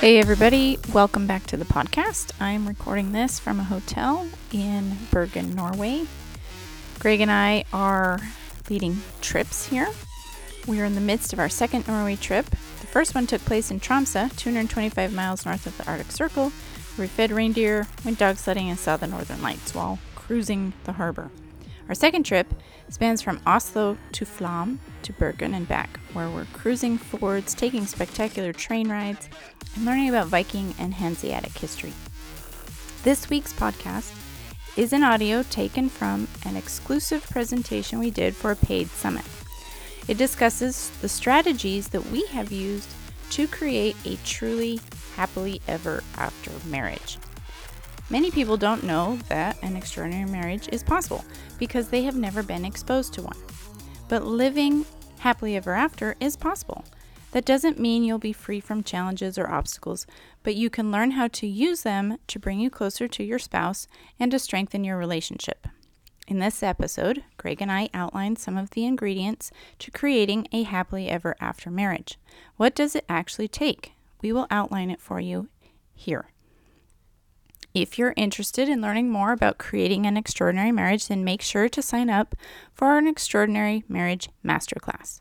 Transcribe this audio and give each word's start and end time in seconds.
Hey, 0.00 0.16
everybody, 0.16 0.78
welcome 0.94 1.26
back 1.26 1.44
to 1.48 1.58
the 1.58 1.66
podcast. 1.66 2.32
I'm 2.40 2.66
recording 2.66 3.12
this 3.12 3.38
from 3.38 3.60
a 3.60 3.64
hotel 3.64 4.26
in 4.50 4.96
Bergen, 5.10 5.54
Norway. 5.54 6.06
Greg 6.98 7.20
and 7.20 7.30
I 7.30 7.64
are 7.70 8.18
leading 8.70 9.02
trips 9.20 9.66
here. 9.66 9.90
We 10.66 10.80
are 10.80 10.86
in 10.86 10.94
the 10.94 11.02
midst 11.02 11.34
of 11.34 11.38
our 11.38 11.50
second 11.50 11.86
Norway 11.86 12.16
trip. 12.16 12.48
The 12.48 12.86
first 12.86 13.14
one 13.14 13.26
took 13.26 13.44
place 13.44 13.70
in 13.70 13.78
Tromsø, 13.78 14.34
225 14.38 15.12
miles 15.12 15.44
north 15.44 15.66
of 15.66 15.76
the 15.76 15.86
Arctic 15.86 16.12
Circle, 16.12 16.48
where 16.96 17.04
we 17.04 17.06
fed 17.06 17.30
reindeer, 17.30 17.86
went 18.02 18.18
dog 18.18 18.38
sledding, 18.38 18.70
and 18.70 18.78
saw 18.78 18.96
the 18.96 19.06
northern 19.06 19.42
lights 19.42 19.74
while 19.74 19.98
cruising 20.14 20.72
the 20.84 20.92
harbor. 20.92 21.30
Our 21.90 21.94
second 21.94 22.22
trip 22.22 22.54
spans 22.88 23.20
from 23.20 23.42
Oslo 23.46 23.98
to 24.12 24.24
Flåm 24.24 24.78
to 25.02 25.12
Bergen 25.12 25.54
and 25.54 25.66
back, 25.66 25.98
where 26.12 26.30
we're 26.30 26.46
cruising 26.52 26.98
fjords, 26.98 27.54
taking 27.54 27.86
spectacular 27.86 28.52
train 28.52 28.90
rides, 28.90 29.28
and 29.74 29.84
learning 29.84 30.08
about 30.08 30.28
Viking 30.28 30.74
and 30.78 30.94
Hanseatic 30.94 31.56
history. 31.56 31.92
This 33.02 33.30
week's 33.30 33.52
podcast 33.52 34.14
is 34.76 34.92
an 34.92 35.02
audio 35.02 35.42
taken 35.44 35.88
from 35.88 36.28
an 36.44 36.56
exclusive 36.56 37.22
presentation 37.30 37.98
we 37.98 38.10
did 38.10 38.36
for 38.36 38.50
a 38.50 38.56
paid 38.56 38.88
summit. 38.88 39.24
It 40.08 40.18
discusses 40.18 40.90
the 41.00 41.08
strategies 41.08 41.88
that 41.88 42.06
we 42.06 42.26
have 42.26 42.52
used 42.52 42.88
to 43.30 43.46
create 43.46 43.96
a 44.04 44.16
truly 44.24 44.80
happily 45.16 45.60
ever 45.68 46.02
after 46.16 46.50
marriage. 46.68 47.18
Many 48.10 48.30
people 48.30 48.56
don't 48.56 48.82
know 48.82 49.18
that 49.28 49.56
an 49.62 49.76
extraordinary 49.76 50.28
marriage 50.28 50.68
is 50.72 50.82
possible 50.82 51.24
because 51.58 51.88
they 51.88 52.02
have 52.02 52.16
never 52.16 52.42
been 52.42 52.64
exposed 52.64 53.14
to 53.14 53.22
one. 53.22 53.36
But 54.10 54.26
living 54.26 54.86
happily 55.20 55.56
ever 55.56 55.72
after 55.72 56.16
is 56.18 56.34
possible. 56.34 56.84
That 57.30 57.44
doesn't 57.44 57.78
mean 57.78 58.02
you'll 58.02 58.18
be 58.18 58.32
free 58.32 58.58
from 58.58 58.82
challenges 58.82 59.38
or 59.38 59.48
obstacles, 59.48 60.04
but 60.42 60.56
you 60.56 60.68
can 60.68 60.90
learn 60.90 61.12
how 61.12 61.28
to 61.28 61.46
use 61.46 61.82
them 61.82 62.18
to 62.26 62.40
bring 62.40 62.58
you 62.58 62.70
closer 62.70 63.06
to 63.06 63.22
your 63.22 63.38
spouse 63.38 63.86
and 64.18 64.32
to 64.32 64.40
strengthen 64.40 64.82
your 64.82 64.96
relationship. 64.96 65.68
In 66.26 66.40
this 66.40 66.60
episode, 66.60 67.22
Greg 67.36 67.62
and 67.62 67.70
I 67.70 67.88
outlined 67.94 68.40
some 68.40 68.56
of 68.56 68.70
the 68.70 68.84
ingredients 68.84 69.52
to 69.78 69.92
creating 69.92 70.48
a 70.50 70.64
happily 70.64 71.08
ever 71.08 71.36
after 71.40 71.70
marriage. 71.70 72.18
What 72.56 72.74
does 72.74 72.96
it 72.96 73.04
actually 73.08 73.46
take? 73.46 73.92
We 74.22 74.32
will 74.32 74.48
outline 74.50 74.90
it 74.90 75.00
for 75.00 75.20
you 75.20 75.48
here. 75.94 76.30
If 77.72 77.98
you're 77.98 78.14
interested 78.16 78.68
in 78.68 78.80
learning 78.80 79.10
more 79.10 79.32
about 79.32 79.58
creating 79.58 80.04
an 80.04 80.16
extraordinary 80.16 80.72
marriage, 80.72 81.06
then 81.06 81.24
make 81.24 81.40
sure 81.40 81.68
to 81.68 81.82
sign 81.82 82.10
up 82.10 82.34
for 82.72 82.98
an 82.98 83.06
extraordinary 83.06 83.84
marriage 83.88 84.28
masterclass. 84.44 85.20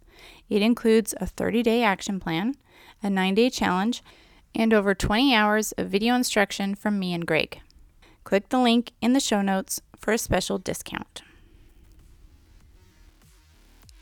It 0.50 0.64
includes 0.64 1.14
a 1.22 1.28
30 1.28 1.62
day 1.62 1.84
action 1.84 2.20
plan, 2.20 2.56
a 3.04 3.10
9 3.10 3.36
day 3.36 3.50
challenge, 3.52 4.04
and 4.56 4.74
over 4.74 4.96
20 4.96 5.36
hours 5.36 5.74
of 5.74 5.90
video 5.90 6.16
instruction 6.16 6.74
from 6.74 6.98
me 6.98 7.14
and 7.14 7.28
Greg. 7.28 7.62
Click 8.24 8.50
the 8.50 8.60
link 8.60 8.92
in 9.00 9.14
the 9.14 9.20
show 9.20 9.42
notes 9.42 9.82
for 9.96 10.12
a 10.12 10.18
special 10.18 10.58
discount. 10.58 11.22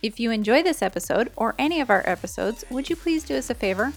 If 0.02 0.20
you 0.20 0.32
enjoy 0.32 0.64
this 0.64 0.82
episode 0.82 1.32
or 1.36 1.56
any 1.58 1.82
of 1.82 1.90
our 1.90 2.04
episodes, 2.06 2.64
would 2.70 2.90
you 2.90 2.96
please 2.96 3.24
do 3.26 3.36
us 3.36 3.50
a 3.50 3.56
favor 3.56 3.92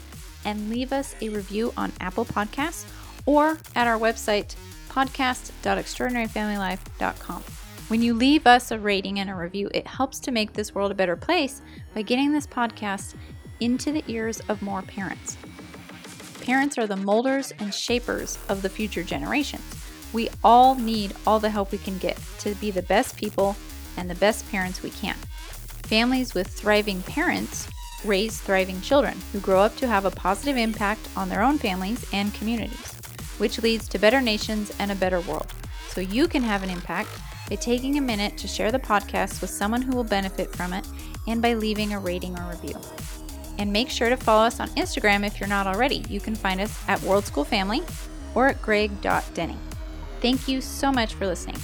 and 0.44 0.70
leave 0.70 0.92
us 0.92 1.14
a 1.20 1.28
review 1.28 1.72
on 1.76 1.92
Apple 2.00 2.24
Podcasts? 2.24 2.99
Or 3.26 3.58
at 3.74 3.86
our 3.86 3.98
website, 3.98 4.54
podcast.extraordinaryfamilylife.com. 4.88 7.42
When 7.88 8.02
you 8.02 8.14
leave 8.14 8.46
us 8.46 8.70
a 8.70 8.78
rating 8.78 9.18
and 9.18 9.28
a 9.28 9.34
review, 9.34 9.68
it 9.74 9.86
helps 9.86 10.20
to 10.20 10.30
make 10.30 10.52
this 10.52 10.74
world 10.74 10.92
a 10.92 10.94
better 10.94 11.16
place 11.16 11.60
by 11.94 12.02
getting 12.02 12.32
this 12.32 12.46
podcast 12.46 13.14
into 13.58 13.90
the 13.90 14.04
ears 14.06 14.40
of 14.48 14.62
more 14.62 14.82
parents. 14.82 15.36
Parents 16.40 16.78
are 16.78 16.86
the 16.86 16.96
molders 16.96 17.52
and 17.58 17.74
shapers 17.74 18.38
of 18.48 18.62
the 18.62 18.68
future 18.68 19.02
generations. 19.02 19.64
We 20.12 20.28
all 20.42 20.76
need 20.76 21.12
all 21.26 21.40
the 21.40 21.50
help 21.50 21.72
we 21.72 21.78
can 21.78 21.98
get 21.98 22.18
to 22.40 22.54
be 22.56 22.70
the 22.70 22.82
best 22.82 23.16
people 23.16 23.56
and 23.96 24.08
the 24.08 24.14
best 24.14 24.48
parents 24.50 24.82
we 24.82 24.90
can. 24.90 25.16
Families 25.82 26.32
with 26.32 26.46
thriving 26.46 27.02
parents 27.02 27.68
raise 28.04 28.40
thriving 28.40 28.80
children 28.80 29.18
who 29.32 29.40
grow 29.40 29.60
up 29.60 29.76
to 29.76 29.88
have 29.88 30.04
a 30.04 30.10
positive 30.10 30.56
impact 30.56 31.08
on 31.16 31.28
their 31.28 31.42
own 31.42 31.58
families 31.58 32.04
and 32.12 32.32
communities 32.34 32.99
which 33.40 33.62
leads 33.62 33.88
to 33.88 33.98
better 33.98 34.20
nations 34.20 34.72
and 34.78 34.92
a 34.92 34.94
better 34.94 35.20
world. 35.20 35.52
So 35.88 36.00
you 36.00 36.28
can 36.28 36.42
have 36.42 36.62
an 36.62 36.70
impact 36.70 37.10
by 37.48 37.56
taking 37.56 37.98
a 37.98 38.00
minute 38.00 38.36
to 38.38 38.46
share 38.46 38.70
the 38.70 38.78
podcast 38.78 39.40
with 39.40 39.50
someone 39.50 39.82
who 39.82 39.96
will 39.96 40.04
benefit 40.04 40.54
from 40.54 40.72
it 40.72 40.86
and 41.26 41.42
by 41.42 41.54
leaving 41.54 41.92
a 41.92 41.98
rating 41.98 42.38
or 42.38 42.48
review. 42.50 42.78
And 43.58 43.72
make 43.72 43.90
sure 43.90 44.08
to 44.08 44.16
follow 44.16 44.44
us 44.44 44.60
on 44.60 44.68
Instagram 44.70 45.26
if 45.26 45.40
you're 45.40 45.48
not 45.48 45.66
already. 45.66 46.04
You 46.08 46.20
can 46.20 46.34
find 46.34 46.60
us 46.60 46.78
at 46.88 47.02
World 47.02 47.24
School 47.24 47.44
Family 47.44 47.82
or 48.34 48.48
at 48.48 48.62
greg.denning. 48.62 49.60
Thank 50.20 50.48
you 50.48 50.60
so 50.60 50.92
much 50.92 51.14
for 51.14 51.26
listening. 51.26 51.58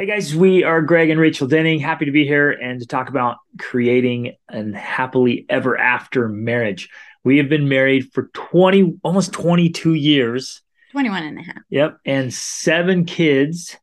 Hey 0.00 0.06
guys, 0.06 0.34
we 0.34 0.64
are 0.64 0.80
Greg 0.80 1.10
and 1.10 1.20
Rachel 1.20 1.46
Denning. 1.46 1.78
Happy 1.78 2.06
to 2.06 2.10
be 2.10 2.24
here 2.24 2.50
and 2.50 2.80
to 2.80 2.86
talk 2.86 3.10
about 3.10 3.36
creating 3.58 4.34
an 4.48 4.72
happily 4.72 5.44
ever 5.50 5.76
after 5.76 6.26
marriage. 6.26 6.88
We 7.22 7.36
have 7.36 7.50
been 7.50 7.68
married 7.68 8.10
for 8.14 8.30
20, 8.32 8.94
almost 9.04 9.32
22 9.32 9.92
years. 9.92 10.62
21 10.92 11.22
and 11.22 11.38
a 11.38 11.42
half. 11.42 11.56
Yep. 11.68 11.98
And 12.06 12.32
seven 12.32 13.04
kids. 13.04 13.76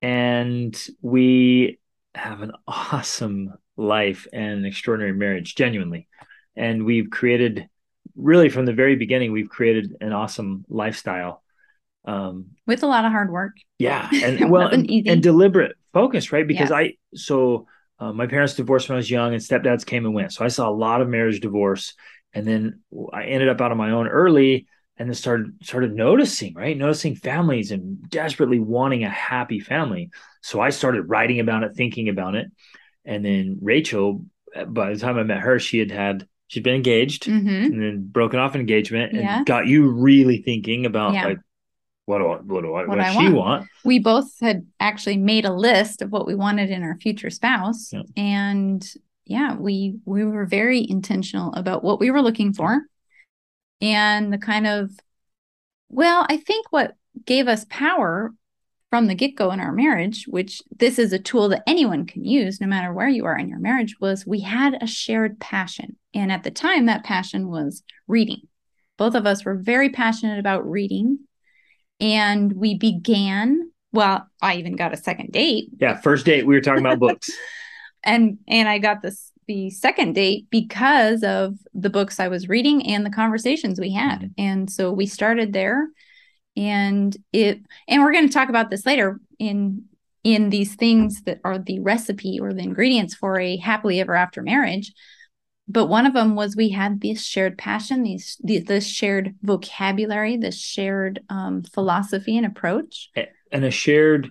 And 0.00 0.76
we 1.00 1.78
have 2.16 2.42
an 2.42 2.50
awesome 2.66 3.54
life 3.76 4.26
and 4.32 4.58
an 4.58 4.64
extraordinary 4.64 5.14
marriage, 5.14 5.54
genuinely. 5.54 6.08
And 6.56 6.84
we've 6.84 7.08
created, 7.08 7.68
really 8.16 8.48
from 8.48 8.66
the 8.66 8.72
very 8.72 8.96
beginning, 8.96 9.30
we've 9.30 9.48
created 9.48 9.94
an 10.00 10.12
awesome 10.12 10.64
lifestyle 10.68 11.44
um 12.04 12.46
with 12.66 12.82
a 12.82 12.86
lot 12.86 13.04
of 13.04 13.12
hard 13.12 13.30
work. 13.30 13.52
Yeah 13.78 14.08
and 14.12 14.50
well 14.50 14.68
and, 14.68 14.88
and, 15.06 15.22
deliberate 15.22 15.76
focus 15.92 16.32
right? 16.32 16.46
Because 16.46 16.72
i 16.72 16.94
so 17.14 17.66
uh, 17.98 18.12
my 18.12 18.26
parents 18.26 18.54
divorced 18.54 18.88
when 18.88 18.96
i 18.96 18.98
was 18.98 19.10
young 19.10 19.32
and 19.32 19.42
stepdads 19.42 19.86
came 19.86 20.04
and 20.04 20.14
went. 20.14 20.32
So 20.32 20.44
i 20.44 20.48
saw 20.48 20.68
a 20.68 20.74
lot 20.74 21.00
of 21.00 21.08
marriage 21.08 21.40
divorce 21.40 21.94
and 22.32 22.46
then 22.46 22.80
i 23.12 23.24
ended 23.24 23.48
up 23.48 23.60
out 23.60 23.70
on 23.70 23.78
my 23.78 23.90
own 23.90 24.08
early 24.08 24.66
and 24.96 25.08
then 25.08 25.14
started 25.14 25.52
started 25.62 25.94
noticing 25.94 26.54
right? 26.54 26.76
Noticing 26.76 27.14
families 27.14 27.70
and 27.70 28.08
desperately 28.08 28.58
wanting 28.58 29.04
a 29.04 29.10
happy 29.10 29.60
family. 29.60 30.10
So 30.42 30.60
i 30.60 30.70
started 30.70 31.02
writing 31.02 31.40
about 31.40 31.62
it 31.62 31.76
thinking 31.76 32.08
about 32.08 32.34
it. 32.34 32.50
And 33.04 33.24
then 33.24 33.58
rachel 33.60 34.24
by 34.66 34.92
the 34.92 34.98
time 34.98 35.18
i 35.18 35.22
met 35.22 35.40
her 35.40 35.58
she 35.58 35.78
had 35.78 35.90
had 35.90 36.26
she'd 36.52 36.62
been 36.62 36.74
engaged 36.74 37.24
mm-hmm. 37.24 37.48
and 37.48 37.82
then 37.82 38.06
broken 38.06 38.38
off 38.38 38.54
engagement 38.54 39.12
and 39.12 39.22
yeah. 39.22 39.42
got 39.44 39.66
you 39.66 39.88
really 39.88 40.42
thinking 40.42 40.84
about 40.84 41.14
yeah. 41.14 41.24
like 41.24 41.38
what 42.06 42.18
do 42.18 42.26
I, 42.26 42.36
what 42.36 42.62
do 42.62 42.74
I, 42.74 42.80
what, 42.80 42.88
what 42.88 43.00
I 43.00 43.12
she 43.12 43.24
want. 43.24 43.34
want. 43.34 43.68
We 43.84 43.98
both 43.98 44.38
had 44.40 44.66
actually 44.80 45.16
made 45.16 45.44
a 45.44 45.52
list 45.52 46.02
of 46.02 46.10
what 46.10 46.26
we 46.26 46.34
wanted 46.34 46.70
in 46.70 46.82
our 46.82 46.96
future 46.96 47.30
spouse, 47.30 47.92
yeah. 47.92 48.02
and 48.16 48.86
yeah, 49.24 49.56
we 49.56 49.98
we 50.04 50.24
were 50.24 50.46
very 50.46 50.84
intentional 50.88 51.52
about 51.54 51.84
what 51.84 52.00
we 52.00 52.10
were 52.10 52.22
looking 52.22 52.52
for, 52.52 52.82
and 53.80 54.32
the 54.32 54.38
kind 54.38 54.66
of, 54.66 54.90
well, 55.88 56.26
I 56.28 56.38
think 56.38 56.66
what 56.70 56.94
gave 57.24 57.46
us 57.46 57.66
power 57.68 58.32
from 58.90 59.06
the 59.06 59.14
get 59.14 59.36
go 59.36 59.52
in 59.52 59.60
our 59.60 59.72
marriage, 59.72 60.26
which 60.28 60.60
this 60.76 60.98
is 60.98 61.14
a 61.14 61.18
tool 61.18 61.48
that 61.48 61.62
anyone 61.66 62.04
can 62.04 62.24
use 62.24 62.60
no 62.60 62.66
matter 62.66 62.92
where 62.92 63.08
you 63.08 63.24
are 63.24 63.38
in 63.38 63.48
your 63.48 63.58
marriage, 63.58 63.96
was 64.00 64.26
we 64.26 64.40
had 64.40 64.76
a 64.82 64.86
shared 64.86 65.40
passion. 65.40 65.96
And 66.12 66.30
at 66.30 66.42
the 66.42 66.50
time, 66.50 66.84
that 66.86 67.02
passion 67.02 67.48
was 67.48 67.82
reading. 68.06 68.42
Both 68.98 69.14
of 69.14 69.24
us 69.24 69.46
were 69.46 69.54
very 69.54 69.88
passionate 69.88 70.38
about 70.38 70.68
reading 70.68 71.20
and 72.02 72.52
we 72.52 72.76
began 72.76 73.70
well 73.92 74.26
i 74.42 74.56
even 74.56 74.76
got 74.76 74.92
a 74.92 74.96
second 74.96 75.32
date. 75.32 75.68
Yeah 75.78 75.98
first 76.00 76.26
date 76.26 76.44
we 76.44 76.54
were 76.54 76.60
talking 76.60 76.84
about 76.84 76.98
books. 76.98 77.30
And 78.04 78.38
and 78.48 78.68
i 78.68 78.78
got 78.78 79.00
this 79.00 79.30
the 79.46 79.70
second 79.70 80.14
date 80.14 80.48
because 80.50 81.22
of 81.22 81.54
the 81.72 81.88
books 81.88 82.18
i 82.18 82.26
was 82.26 82.48
reading 82.48 82.84
and 82.88 83.06
the 83.06 83.10
conversations 83.10 83.78
we 83.78 83.92
had. 83.92 84.18
Mm-hmm. 84.22 84.26
and 84.38 84.70
so 84.70 84.92
we 84.92 85.06
started 85.06 85.52
there 85.52 85.88
and 86.56 87.16
it 87.32 87.60
and 87.86 88.02
we're 88.02 88.12
going 88.12 88.26
to 88.26 88.34
talk 88.34 88.48
about 88.48 88.70
this 88.70 88.84
later 88.84 89.20
in 89.38 89.84
in 90.24 90.50
these 90.50 90.74
things 90.74 91.22
that 91.22 91.40
are 91.44 91.58
the 91.58 91.80
recipe 91.80 92.38
or 92.40 92.52
the 92.52 92.62
ingredients 92.62 93.14
for 93.14 93.38
a 93.38 93.56
happily 93.56 94.00
ever 94.00 94.14
after 94.14 94.42
marriage 94.42 94.92
but 95.68 95.86
one 95.86 96.06
of 96.06 96.12
them 96.12 96.34
was 96.34 96.56
we 96.56 96.70
had 96.70 97.00
this 97.00 97.24
shared 97.24 97.56
passion 97.56 98.02
these, 98.02 98.36
this 98.42 98.86
shared 98.86 99.34
vocabulary 99.42 100.36
this 100.36 100.58
shared 100.60 101.20
um, 101.28 101.62
philosophy 101.62 102.36
and 102.36 102.46
approach. 102.46 103.10
And 103.50 103.64
a 103.64 103.70
shared 103.70 104.30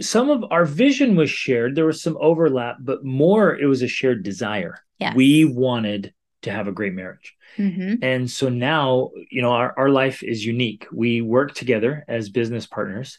some 0.00 0.30
of 0.30 0.44
our 0.50 0.64
vision 0.64 1.16
was 1.16 1.28
shared. 1.28 1.74
There 1.74 1.86
was 1.86 2.02
some 2.02 2.16
overlap 2.20 2.76
but 2.80 3.04
more 3.04 3.56
it 3.56 3.66
was 3.66 3.82
a 3.82 3.88
shared 3.88 4.22
desire. 4.22 4.78
Yes. 4.98 5.14
we 5.14 5.44
wanted 5.44 6.14
to 6.42 6.50
have 6.50 6.68
a 6.68 6.72
great 6.72 6.94
marriage. 6.94 7.34
Mm-hmm. 7.58 8.02
and 8.02 8.30
so 8.30 8.50
now 8.50 9.10
you 9.30 9.40
know 9.40 9.52
our, 9.52 9.72
our 9.78 9.88
life 9.88 10.22
is 10.22 10.44
unique. 10.44 10.86
We 10.92 11.22
work 11.22 11.54
together 11.54 12.04
as 12.08 12.28
business 12.28 12.66
partners 12.66 13.18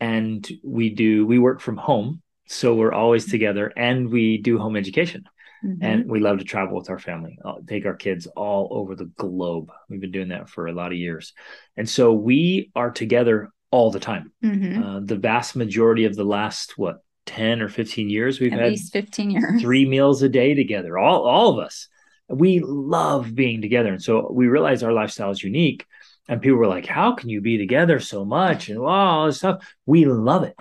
and 0.00 0.46
we 0.62 0.90
do 0.90 1.24
we 1.24 1.38
work 1.38 1.60
from 1.60 1.76
home. 1.76 2.22
So 2.48 2.74
we're 2.74 2.92
always 2.92 3.30
together 3.30 3.72
and 3.76 4.10
we 4.10 4.38
do 4.38 4.58
home 4.58 4.76
education. 4.76 5.24
Mm-hmm. 5.64 5.84
And 5.84 6.10
we 6.10 6.20
love 6.20 6.38
to 6.38 6.44
travel 6.44 6.76
with 6.76 6.90
our 6.90 6.98
family, 6.98 7.38
I'll 7.44 7.52
uh, 7.52 7.60
take 7.66 7.84
our 7.84 7.94
kids 7.94 8.26
all 8.26 8.68
over 8.70 8.94
the 8.94 9.06
globe. 9.06 9.70
We've 9.88 10.00
been 10.00 10.12
doing 10.12 10.28
that 10.28 10.48
for 10.48 10.66
a 10.66 10.72
lot 10.72 10.92
of 10.92 10.98
years. 10.98 11.32
And 11.76 11.88
so 11.88 12.12
we 12.12 12.70
are 12.76 12.90
together 12.90 13.50
all 13.70 13.90
the 13.90 14.00
time. 14.00 14.32
Mm-hmm. 14.44 14.82
Uh, 14.82 15.00
the 15.00 15.16
vast 15.16 15.56
majority 15.56 16.04
of 16.04 16.16
the 16.16 16.24
last, 16.24 16.78
what, 16.78 17.02
10 17.26 17.60
or 17.60 17.68
15 17.68 18.08
years, 18.08 18.40
we've 18.40 18.52
At 18.52 18.60
had 18.60 18.70
least 18.70 18.92
15 18.92 19.30
years. 19.30 19.60
Three 19.60 19.84
meals 19.84 20.22
a 20.22 20.28
day 20.28 20.54
together, 20.54 20.96
all, 20.96 21.26
all 21.26 21.58
of 21.58 21.64
us. 21.64 21.88
We 22.28 22.60
love 22.60 23.34
being 23.34 23.60
together. 23.60 23.92
And 23.92 24.02
so 24.02 24.30
we 24.30 24.46
realize 24.48 24.82
our 24.82 24.92
lifestyle 24.92 25.30
is 25.30 25.42
unique. 25.42 25.86
And 26.28 26.42
people 26.42 26.58
were 26.58 26.66
like, 26.66 26.86
How 26.86 27.14
can 27.14 27.30
you 27.30 27.40
be 27.40 27.56
together 27.56 28.00
so 28.00 28.24
much? 28.24 28.68
And 28.68 28.80
wow, 28.80 29.20
all 29.20 29.26
this 29.26 29.38
stuff. 29.38 29.66
We 29.86 30.04
love 30.04 30.44
it. 30.44 30.56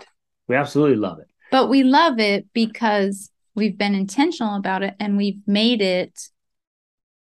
We 0.48 0.56
absolutely 0.56 0.96
love 0.96 1.20
it. 1.20 1.28
But 1.52 1.68
we 1.68 1.84
love 1.84 2.20
it 2.20 2.48
because 2.54 3.30
we've 3.58 3.78
been 3.78 3.94
intentional 3.94 4.56
about 4.56 4.84
it 4.84 4.96
and 5.00 5.18
we've 5.18 5.42
made 5.46 5.82
it 5.82 6.30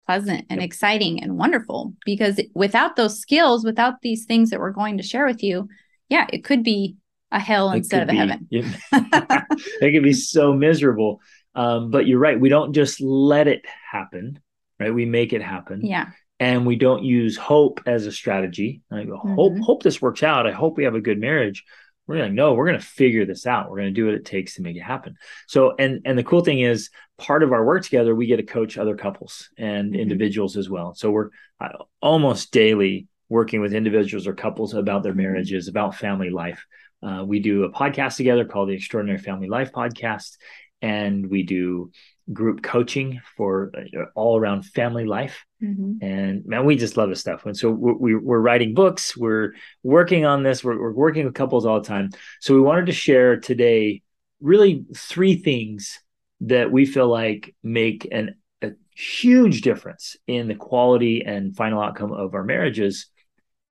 pleasant 0.07 0.45
and 0.49 0.61
exciting 0.61 1.21
and 1.21 1.37
wonderful 1.37 1.93
because 2.03 2.39
without 2.55 2.95
those 2.95 3.19
skills 3.19 3.63
without 3.63 4.01
these 4.01 4.25
things 4.25 4.49
that 4.49 4.59
we're 4.59 4.71
going 4.71 4.97
to 4.97 5.03
share 5.03 5.27
with 5.27 5.43
you 5.43 5.69
yeah 6.09 6.25
it 6.33 6.43
could 6.43 6.63
be 6.63 6.95
a 7.31 7.39
hell 7.39 7.71
it 7.71 7.77
instead 7.77 8.01
of 8.01 8.09
a 8.09 8.11
be, 8.11 8.17
heaven. 8.17 8.47
It 8.51 9.45
could 9.93 10.03
be 10.03 10.11
so 10.11 10.51
miserable. 10.51 11.21
Um, 11.55 11.89
but 11.89 12.05
you're 12.05 12.19
right. 12.19 12.37
We 12.37 12.49
don't 12.49 12.73
just 12.73 12.99
let 12.99 13.47
it 13.47 13.63
happen 13.89 14.41
right? 14.81 14.93
We 14.93 15.05
make 15.05 15.31
it 15.31 15.43
happen. 15.43 15.85
Yeah. 15.85 16.07
And 16.39 16.65
we 16.65 16.75
don't 16.75 17.03
use 17.03 17.37
hope 17.37 17.81
as 17.85 18.07
a 18.07 18.11
strategy. 18.11 18.81
I 18.91 19.03
go, 19.03 19.17
mm-hmm. 19.17 19.35
hope 19.35 19.57
hope 19.59 19.83
this 19.83 20.01
works 20.01 20.23
out. 20.23 20.47
I 20.47 20.51
hope 20.51 20.75
we 20.75 20.85
have 20.85 20.95
a 20.95 21.01
good 21.01 21.19
marriage 21.19 21.63
we're 22.07 22.23
like, 22.23 22.31
no, 22.31 22.53
we're 22.53 22.67
going 22.67 22.79
to 22.79 22.85
figure 22.85 23.25
this 23.25 23.45
out. 23.45 23.69
We're 23.69 23.77
going 23.77 23.93
to 23.93 23.99
do 23.99 24.05
what 24.05 24.15
it 24.15 24.25
takes 24.25 24.55
to 24.55 24.61
make 24.61 24.75
it 24.75 24.81
happen. 24.81 25.15
So, 25.47 25.75
and 25.77 26.01
and 26.05 26.17
the 26.17 26.23
cool 26.23 26.41
thing 26.41 26.59
is, 26.59 26.89
part 27.17 27.43
of 27.43 27.53
our 27.53 27.63
work 27.65 27.83
together, 27.83 28.15
we 28.15 28.25
get 28.25 28.37
to 28.37 28.43
coach 28.43 28.77
other 28.77 28.95
couples 28.95 29.49
and 29.57 29.91
mm-hmm. 29.91 30.01
individuals 30.01 30.57
as 30.57 30.69
well. 30.69 30.93
So 30.93 31.11
we're 31.11 31.29
uh, 31.59 31.69
almost 32.01 32.51
daily 32.51 33.07
working 33.29 33.61
with 33.61 33.73
individuals 33.73 34.27
or 34.27 34.33
couples 34.33 34.73
about 34.73 35.03
their 35.03 35.13
marriages, 35.13 35.67
about 35.67 35.95
family 35.95 36.29
life. 36.29 36.65
Uh, 37.01 37.23
we 37.25 37.39
do 37.39 37.63
a 37.63 37.71
podcast 37.71 38.17
together 38.17 38.45
called 38.45 38.69
the 38.69 38.73
Extraordinary 38.73 39.19
Family 39.19 39.47
Life 39.47 39.71
Podcast, 39.71 40.37
and 40.81 41.29
we 41.29 41.43
do 41.43 41.91
group 42.33 42.61
coaching 42.61 43.21
for 43.37 43.71
uh, 43.75 44.05
all 44.15 44.37
around 44.37 44.63
family 44.63 45.05
life. 45.05 45.45
Mm-hmm. 45.63 46.03
And 46.03 46.45
man, 46.45 46.65
we 46.65 46.75
just 46.75 46.97
love 46.97 47.09
this 47.09 47.19
stuff. 47.19 47.45
And 47.45 47.55
so 47.55 47.69
we're, 47.69 48.19
we're 48.19 48.39
writing 48.39 48.73
books, 48.73 49.15
we're 49.15 49.53
working 49.83 50.25
on 50.25 50.43
this, 50.43 50.63
we're, 50.63 50.79
we're 50.79 50.91
working 50.91 51.25
with 51.25 51.35
couples 51.35 51.65
all 51.65 51.79
the 51.79 51.87
time. 51.87 52.09
So 52.39 52.53
we 52.53 52.61
wanted 52.61 52.87
to 52.87 52.93
share 52.93 53.39
today 53.39 54.01
really 54.39 54.85
three 54.95 55.35
things 55.35 55.99
that 56.41 56.71
we 56.71 56.85
feel 56.85 57.07
like 57.07 57.55
make 57.63 58.07
an, 58.11 58.35
a 58.63 58.71
huge 58.95 59.61
difference 59.61 60.15
in 60.25 60.47
the 60.47 60.55
quality 60.55 61.23
and 61.23 61.55
final 61.55 61.81
outcome 61.81 62.11
of 62.11 62.33
our 62.33 62.43
marriages. 62.43 63.07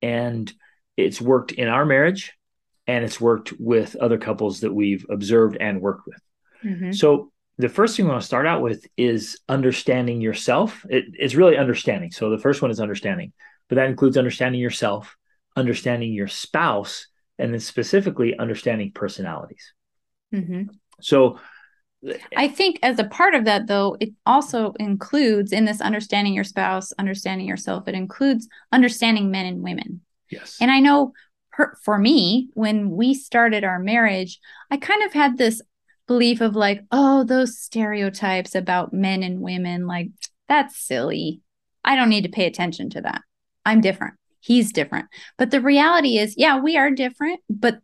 And 0.00 0.52
it's 0.96 1.20
worked 1.20 1.52
in 1.52 1.66
our 1.66 1.84
marriage 1.84 2.32
and 2.86 3.04
it's 3.04 3.20
worked 3.20 3.52
with 3.58 3.96
other 3.96 4.18
couples 4.18 4.60
that 4.60 4.72
we've 4.72 5.04
observed 5.10 5.56
and 5.60 5.80
worked 5.80 6.06
with. 6.06 6.20
Mm-hmm. 6.64 6.92
So 6.92 7.32
the 7.60 7.68
first 7.68 7.96
thing 7.96 8.06
we 8.06 8.10
want 8.10 8.22
to 8.22 8.26
start 8.26 8.46
out 8.46 8.62
with 8.62 8.86
is 8.96 9.38
understanding 9.48 10.20
yourself. 10.20 10.84
It, 10.88 11.04
it's 11.14 11.34
really 11.34 11.56
understanding. 11.56 12.10
So 12.10 12.30
the 12.30 12.38
first 12.38 12.62
one 12.62 12.70
is 12.70 12.80
understanding, 12.80 13.32
but 13.68 13.76
that 13.76 13.88
includes 13.88 14.16
understanding 14.16 14.60
yourself, 14.60 15.16
understanding 15.56 16.12
your 16.12 16.28
spouse, 16.28 17.06
and 17.38 17.52
then 17.52 17.60
specifically 17.60 18.38
understanding 18.38 18.92
personalities. 18.94 19.72
Mm-hmm. 20.34 20.64
So 21.00 21.38
I 22.36 22.48
think 22.48 22.78
as 22.82 22.98
a 22.98 23.04
part 23.04 23.34
of 23.34 23.44
that, 23.44 23.66
though, 23.66 23.96
it 24.00 24.10
also 24.24 24.72
includes 24.78 25.52
in 25.52 25.64
this 25.64 25.80
understanding 25.80 26.34
your 26.34 26.44
spouse, 26.44 26.92
understanding 26.98 27.46
yourself, 27.46 27.88
it 27.88 27.94
includes 27.94 28.48
understanding 28.72 29.30
men 29.30 29.46
and 29.46 29.62
women. 29.62 30.00
Yes. 30.30 30.56
And 30.60 30.70
I 30.70 30.80
know 30.80 31.12
for 31.82 31.98
me, 31.98 32.48
when 32.54 32.90
we 32.90 33.12
started 33.12 33.64
our 33.64 33.78
marriage, 33.78 34.40
I 34.70 34.76
kind 34.78 35.02
of 35.02 35.12
had 35.12 35.36
this 35.36 35.60
belief 36.10 36.40
of 36.40 36.56
like, 36.56 36.82
oh, 36.90 37.22
those 37.22 37.56
stereotypes 37.56 38.56
about 38.56 38.92
men 38.92 39.22
and 39.22 39.40
women, 39.40 39.86
like, 39.86 40.08
that's 40.48 40.76
silly. 40.76 41.40
I 41.84 41.94
don't 41.94 42.08
need 42.08 42.24
to 42.24 42.28
pay 42.28 42.46
attention 42.46 42.90
to 42.90 43.00
that. 43.02 43.22
I'm 43.64 43.80
different. 43.80 44.14
He's 44.40 44.72
different. 44.72 45.06
But 45.38 45.52
the 45.52 45.60
reality 45.60 46.18
is, 46.18 46.34
yeah, 46.36 46.58
we 46.58 46.76
are 46.76 46.90
different, 46.90 47.38
but 47.48 47.78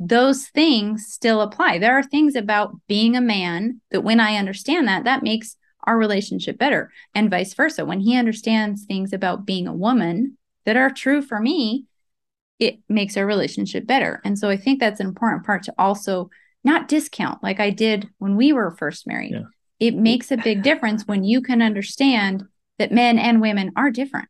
those 0.00 0.48
things 0.48 1.06
still 1.06 1.42
apply. 1.42 1.78
There 1.78 1.96
are 1.96 2.02
things 2.02 2.34
about 2.34 2.74
being 2.88 3.14
a 3.14 3.20
man 3.20 3.80
that 3.92 4.02
when 4.02 4.18
I 4.18 4.34
understand 4.34 4.88
that, 4.88 5.04
that 5.04 5.22
makes 5.22 5.56
our 5.84 5.96
relationship 5.96 6.58
better, 6.58 6.90
and 7.14 7.30
vice 7.30 7.54
versa. 7.54 7.84
When 7.84 8.00
he 8.00 8.16
understands 8.16 8.84
things 8.84 9.12
about 9.12 9.46
being 9.46 9.68
a 9.68 9.72
woman 9.72 10.36
that 10.64 10.76
are 10.76 10.90
true 10.90 11.22
for 11.22 11.38
me, 11.38 11.84
it 12.58 12.80
makes 12.88 13.16
our 13.16 13.26
relationship 13.26 13.86
better. 13.86 14.20
And 14.24 14.36
so 14.36 14.50
I 14.50 14.56
think 14.56 14.80
that's 14.80 14.98
an 14.98 15.06
important 15.06 15.46
part 15.46 15.62
to 15.62 15.74
also 15.78 16.30
not 16.64 16.88
discount 16.88 17.42
like 17.42 17.60
I 17.60 17.70
did 17.70 18.08
when 18.18 18.36
we 18.36 18.52
were 18.52 18.70
first 18.72 19.06
married. 19.06 19.32
Yeah. 19.32 19.44
It 19.78 19.94
makes 19.96 20.30
a 20.30 20.36
big 20.36 20.62
difference 20.62 21.06
when 21.06 21.24
you 21.24 21.40
can 21.40 21.62
understand 21.62 22.44
that 22.78 22.92
men 22.92 23.18
and 23.18 23.40
women 23.40 23.72
are 23.76 23.90
different. 23.90 24.28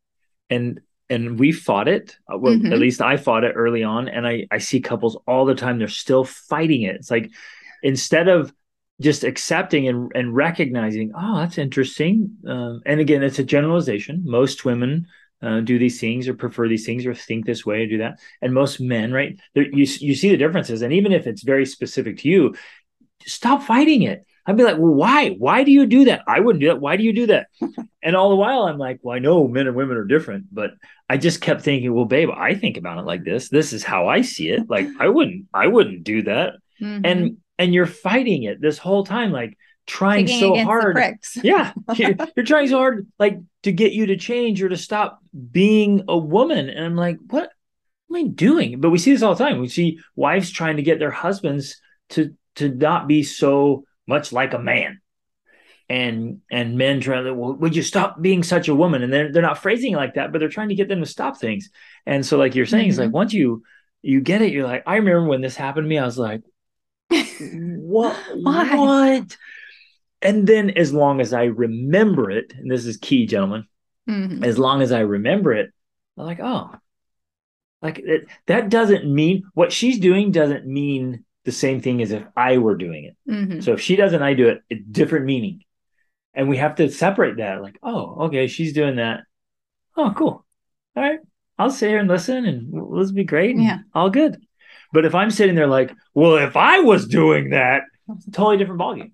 And 0.49 0.81
and 1.09 1.41
we 1.41 1.51
fought 1.51 1.89
it. 1.89 2.17
Uh, 2.33 2.39
well, 2.39 2.55
mm-hmm. 2.55 2.73
at 2.73 2.79
least 2.79 3.01
I 3.01 3.17
fought 3.17 3.43
it 3.43 3.55
early 3.57 3.83
on, 3.83 4.09
and 4.09 4.27
I 4.27 4.47
I 4.51 4.59
see 4.59 4.81
couples 4.81 5.17
all 5.27 5.45
the 5.45 5.55
time. 5.55 5.79
They're 5.79 5.89
still 5.89 6.25
fighting 6.25 6.83
it. 6.83 6.95
It's 6.97 7.11
like 7.11 7.31
instead 7.83 8.29
of 8.29 8.53
just 9.01 9.25
accepting 9.25 9.89
and, 9.89 10.13
and 10.15 10.37
recognizing, 10.37 11.13
oh, 11.17 11.39
that's 11.39 11.59
interesting. 11.59 12.37
Um, 12.47 12.83
and 12.85 13.01
again, 13.01 13.23
it's 13.23 13.39
a 13.39 13.45
generalization. 13.45 14.23
Most 14.25 14.65
women 14.65 15.07
uh, 15.43 15.61
do 15.61 15.79
these 15.79 16.01
things 16.01 16.29
or 16.29 16.35
prefer 16.35 16.69
these 16.69 16.87
things 16.87 17.07
or 17.07 17.15
think 17.15 17.47
this 17.47 17.65
way 17.65 17.85
or 17.85 17.87
do 17.87 17.99
that. 17.99 18.19
And 18.43 18.53
most 18.53 18.81
men, 18.81 19.13
right? 19.13 19.39
You 19.55 19.69
you 19.73 20.15
see 20.15 20.31
the 20.31 20.37
differences, 20.37 20.83
and 20.83 20.93
even 20.93 21.13
if 21.13 21.27
it's 21.27 21.43
very 21.43 21.67
specific 21.67 22.19
to 22.19 22.29
you, 22.29 22.55
stop 23.27 23.63
fighting 23.63 24.03
it. 24.03 24.25
I'd 24.47 24.57
be 24.57 24.65
like, 24.65 24.79
well, 24.79 24.95
why? 24.95 25.31
Why 25.31 25.65
do 25.65 25.71
you 25.71 25.87
do 25.87 26.07
that? 26.07 26.23
I 26.27 26.41
wouldn't 26.41 26.61
do 26.61 26.69
that. 26.69 26.81
Why 26.81 26.97
do 26.97 27.05
you 27.05 27.13
do 27.13 27.27
that? 27.27 27.49
and 28.03 28.17
all 28.17 28.31
the 28.31 28.37
while, 28.37 28.63
I'm 28.63 28.79
like, 28.79 29.01
well, 29.03 29.15
I 29.15 29.19
know 29.19 29.47
men 29.47 29.67
and 29.67 29.77
women 29.77 29.97
are 29.97 30.05
different, 30.05 30.47
but 30.53 30.73
I 31.09 31.19
just 31.19 31.41
kept 31.41 31.63
thinking, 31.63 31.93
well, 31.95 32.07
babe, 32.07 32.31
I 32.35 32.55
think 32.55 32.77
about 32.77 32.99
it 32.99 33.05
like 33.05 33.23
this. 33.23 33.49
This 33.49 33.73
is 33.73 33.85
how 33.85 34.09
I 34.09 34.23
see 34.23 34.49
it. 34.49 34.69
Like, 34.69 34.89
I 34.99 35.09
wouldn't, 35.09 35.47
I 35.53 35.67
wouldn't 35.67 36.05
do 36.05 36.23
that. 36.23 36.55
Mm-hmm. 36.81 37.05
And 37.05 37.37
and 37.59 37.75
you're 37.75 37.85
fighting 37.85 38.45
it 38.45 38.59
this 38.59 38.79
whole 38.79 39.05
time, 39.05 39.33
like 39.33 39.59
trying 39.91 40.29
so 40.29 40.57
hard. 40.63 40.97
yeah, 41.43 41.73
you're, 41.97 42.15
you're 42.37 42.47
trying 42.47 42.69
so 42.69 42.79
hard, 42.79 43.09
like 43.19 43.39
to 43.65 43.73
get 43.73 43.93
you 43.93 44.07
to 44.07 44.17
change 44.17 44.63
or 44.63 44.69
to 44.69 44.77
stop 44.77 45.19
being 45.51 46.05
a 46.07 46.17
woman. 46.17 46.69
And 46.69 46.85
I'm 46.85 46.97
like, 46.97 47.19
what 47.29 47.51
am 48.09 48.17
I 48.17 48.23
doing? 48.29 48.81
But 48.81 48.91
we 48.91 48.99
see 48.99 49.13
this 49.13 49.23
all 49.23 49.35
the 49.35 49.45
time. 49.45 49.59
We 49.59 49.69
see 49.69 49.99
wives 50.15 50.51
trying 50.51 50.77
to 50.77 50.85
get 50.85 51.01
their 51.01 51.11
husbands 51.11 51.81
to 52.11 52.37
to 52.57 52.69
not 52.69 53.09
be 53.09 53.25
so 53.25 53.85
much 54.07 54.33
like 54.33 54.55
a 54.55 54.59
man. 54.59 55.01
And 55.89 56.39
and 56.53 56.79
men 56.79 57.01
trying 57.01 57.25
to, 57.25 57.35
well, 57.35 57.55
would 57.55 57.75
you 57.75 57.83
stop 57.83 58.23
being 58.23 58.45
such 58.45 58.69
a 58.69 58.75
woman? 58.75 59.03
And 59.03 59.13
they're 59.13 59.33
they're 59.33 59.43
not 59.43 59.59
phrasing 59.59 59.95
it 59.95 59.97
like 59.97 60.15
that, 60.15 60.31
but 60.31 60.39
they're 60.39 60.49
trying 60.49 60.69
to 60.69 60.77
get 60.77 60.89
them 60.89 61.01
to 61.01 61.07
stop 61.07 61.39
things. 61.39 61.69
And 62.07 62.25
so, 62.25 62.39
like 62.39 62.55
you're 62.55 62.65
saying, 62.65 62.85
mm-hmm. 62.85 62.91
it's 62.91 62.99
like 62.99 63.09
mm-hmm. 63.09 63.17
once 63.17 63.33
you 63.33 63.65
you 64.03 64.21
get 64.21 64.41
it, 64.41 64.53
you're 64.53 64.69
like, 64.69 64.85
I 64.87 64.97
remember 64.97 65.27
when 65.27 65.41
this 65.41 65.57
happened 65.57 65.87
to 65.87 65.89
me, 65.89 65.99
I 65.99 66.05
was 66.05 66.17
like, 66.17 66.43
what 67.11 68.17
what? 68.37 69.37
And 70.23 70.47
then 70.47 70.71
as 70.71 70.93
long 70.93 71.21
as 71.21 71.33
I 71.33 71.45
remember 71.45 72.31
it, 72.31 72.53
and 72.57 72.71
this 72.71 72.85
is 72.85 72.97
key, 72.99 73.27
gentlemen, 73.27 73.67
mm-hmm. 74.09 74.45
as 74.45 74.59
long 74.59 74.83
as 74.83 74.93
I 74.93 75.01
remember 75.01 75.53
it, 75.53 75.71
I'm 76.19 76.27
like, 76.27 76.41
oh, 76.41 76.75
like 77.83 77.99
it, 77.99 78.27
that 78.47 78.69
doesn't 78.69 79.13
mean 79.13 79.45
what 79.55 79.73
she's 79.73 79.99
doing 79.99 80.33
doesn't 80.33 80.67
mean 80.67 81.25
the 81.45 81.53
same 81.53 81.81
thing 81.81 82.03
as 82.03 82.11
if 82.13 82.23
I 82.37 82.59
were 82.59 82.77
doing 82.77 83.05
it. 83.05 83.17
Mm-hmm. 83.31 83.61
So 83.61 83.73
if 83.73 83.81
she 83.81 83.97
does 83.97 84.13
and 84.13 84.23
I 84.23 84.35
do 84.35 84.49
it, 84.49 84.63
it's 84.69 84.85
different 84.85 85.25
meaning. 85.25 85.63
And 86.35 86.49
we 86.49 86.59
have 86.59 86.77
to 86.77 86.91
separate 86.91 87.39
that. 87.39 87.63
Like, 87.63 87.79
oh, 87.83 88.27
okay, 88.27 88.47
she's 88.47 88.73
doing 88.73 88.97
that. 88.97 89.21
Oh, 89.97 90.13
cool. 90.17 90.45
All 90.97 91.03
right. 91.03 91.19
I'll 91.59 91.71
sit 91.71 91.89
here 91.89 91.99
and 91.99 92.09
listen 92.09 92.45
and 92.45 92.69
let's 92.73 93.13
be 93.13 93.25
great. 93.25 93.57
yeah. 93.57 93.79
All 93.95 94.11
good. 94.11 94.39
But 94.93 95.05
if 95.05 95.15
I'm 95.15 95.31
sitting 95.31 95.55
there 95.55 95.67
like, 95.67 95.95
well, 96.15 96.37
if 96.37 96.57
I 96.57 96.81
was 96.81 97.07
doing 97.07 97.51
that, 97.51 97.83
totally 98.33 98.57
different 98.57 98.81
ballgame. 98.81 99.13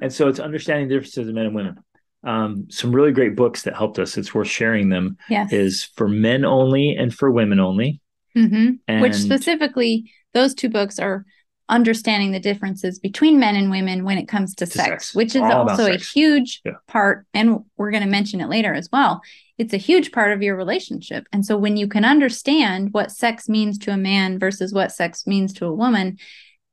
And 0.00 0.12
so 0.12 0.28
it's 0.28 0.38
understanding 0.38 0.88
the 0.88 0.94
differences 0.94 1.28
of 1.28 1.34
men 1.34 1.46
and 1.46 1.54
women. 1.54 1.78
Um, 2.22 2.66
some 2.70 2.94
really 2.94 3.12
great 3.12 3.36
books 3.36 3.62
that 3.62 3.74
helped 3.74 3.98
us. 3.98 4.16
It's 4.16 4.34
worth 4.34 4.48
sharing 4.48 4.88
them. 4.88 5.18
Yes. 5.28 5.52
Is 5.52 5.84
for 5.96 6.08
men 6.08 6.44
only 6.44 6.96
and 6.96 7.14
for 7.14 7.30
women 7.30 7.60
only. 7.60 8.00
Mm-hmm. 8.36 8.72
And... 8.88 9.02
Which 9.02 9.14
specifically, 9.14 10.10
those 10.32 10.54
two 10.54 10.68
books 10.68 10.98
are 10.98 11.24
understanding 11.68 12.32
the 12.32 12.40
differences 12.40 12.98
between 12.98 13.38
men 13.38 13.56
and 13.56 13.70
women 13.70 14.04
when 14.04 14.18
it 14.18 14.28
comes 14.28 14.54
to, 14.54 14.66
to 14.66 14.72
sex, 14.72 14.88
sex, 14.88 15.14
which 15.14 15.34
is 15.34 15.42
All 15.42 15.68
also 15.68 15.90
a 15.90 15.96
huge 15.96 16.60
yeah. 16.64 16.72
part. 16.88 17.26
And 17.32 17.64
we're 17.76 17.90
going 17.90 18.02
to 18.02 18.08
mention 18.08 18.40
it 18.40 18.48
later 18.48 18.74
as 18.74 18.88
well. 18.92 19.22
It's 19.56 19.72
a 19.72 19.78
huge 19.78 20.12
part 20.12 20.32
of 20.32 20.42
your 20.42 20.56
relationship. 20.56 21.26
And 21.32 21.46
so 21.46 21.56
when 21.56 21.76
you 21.76 21.88
can 21.88 22.04
understand 22.04 22.92
what 22.92 23.12
sex 23.12 23.48
means 23.48 23.78
to 23.78 23.92
a 23.92 23.96
man 23.96 24.38
versus 24.38 24.74
what 24.74 24.92
sex 24.92 25.26
means 25.26 25.52
to 25.54 25.66
a 25.66 25.74
woman, 25.74 26.18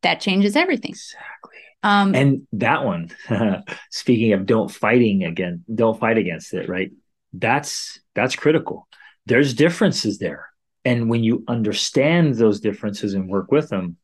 that 0.01 0.21
changes 0.21 0.55
everything. 0.55 0.91
Exactly. 0.91 1.57
Um, 1.83 2.13
and 2.13 2.47
that 2.53 2.85
one, 2.85 3.09
speaking 3.89 4.33
of 4.33 4.45
don't 4.45 4.69
fighting 4.69 5.23
again, 5.23 5.63
don't 5.73 5.99
fight 5.99 6.17
against 6.17 6.53
it, 6.53 6.69
right? 6.69 6.91
That's 7.33 7.99
that's 8.13 8.35
critical. 8.35 8.87
There's 9.25 9.53
differences 9.53 10.19
there. 10.19 10.49
And 10.83 11.09
when 11.09 11.23
you 11.23 11.43
understand 11.47 12.35
those 12.35 12.59
differences 12.59 13.13
and 13.13 13.29
work 13.29 13.51
with 13.51 13.69
them, 13.69 13.97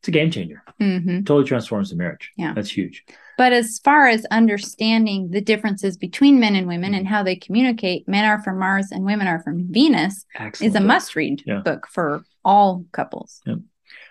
it's 0.00 0.08
a 0.08 0.12
game 0.12 0.30
changer. 0.30 0.62
Mm-hmm. 0.80 1.24
Totally 1.24 1.44
transforms 1.44 1.90
the 1.90 1.96
marriage. 1.96 2.32
Yeah. 2.36 2.54
That's 2.54 2.70
huge. 2.70 3.04
But 3.36 3.52
as 3.52 3.78
far 3.84 4.06
as 4.06 4.24
understanding 4.30 5.30
the 5.30 5.40
differences 5.40 5.96
between 5.96 6.40
men 6.40 6.56
and 6.56 6.66
women 6.66 6.94
and 6.94 7.06
how 7.06 7.22
they 7.22 7.36
communicate, 7.36 8.08
men 8.08 8.24
are 8.24 8.42
from 8.42 8.58
Mars 8.58 8.88
and 8.92 9.04
women 9.04 9.26
are 9.26 9.42
from 9.42 9.70
Venus 9.70 10.24
Excellent 10.34 10.70
is 10.70 10.76
a 10.76 10.80
must 10.80 11.16
read 11.16 11.42
yeah. 11.46 11.60
book 11.60 11.86
for 11.86 12.24
all 12.44 12.84
couples. 12.92 13.40
Yeah. 13.44 13.56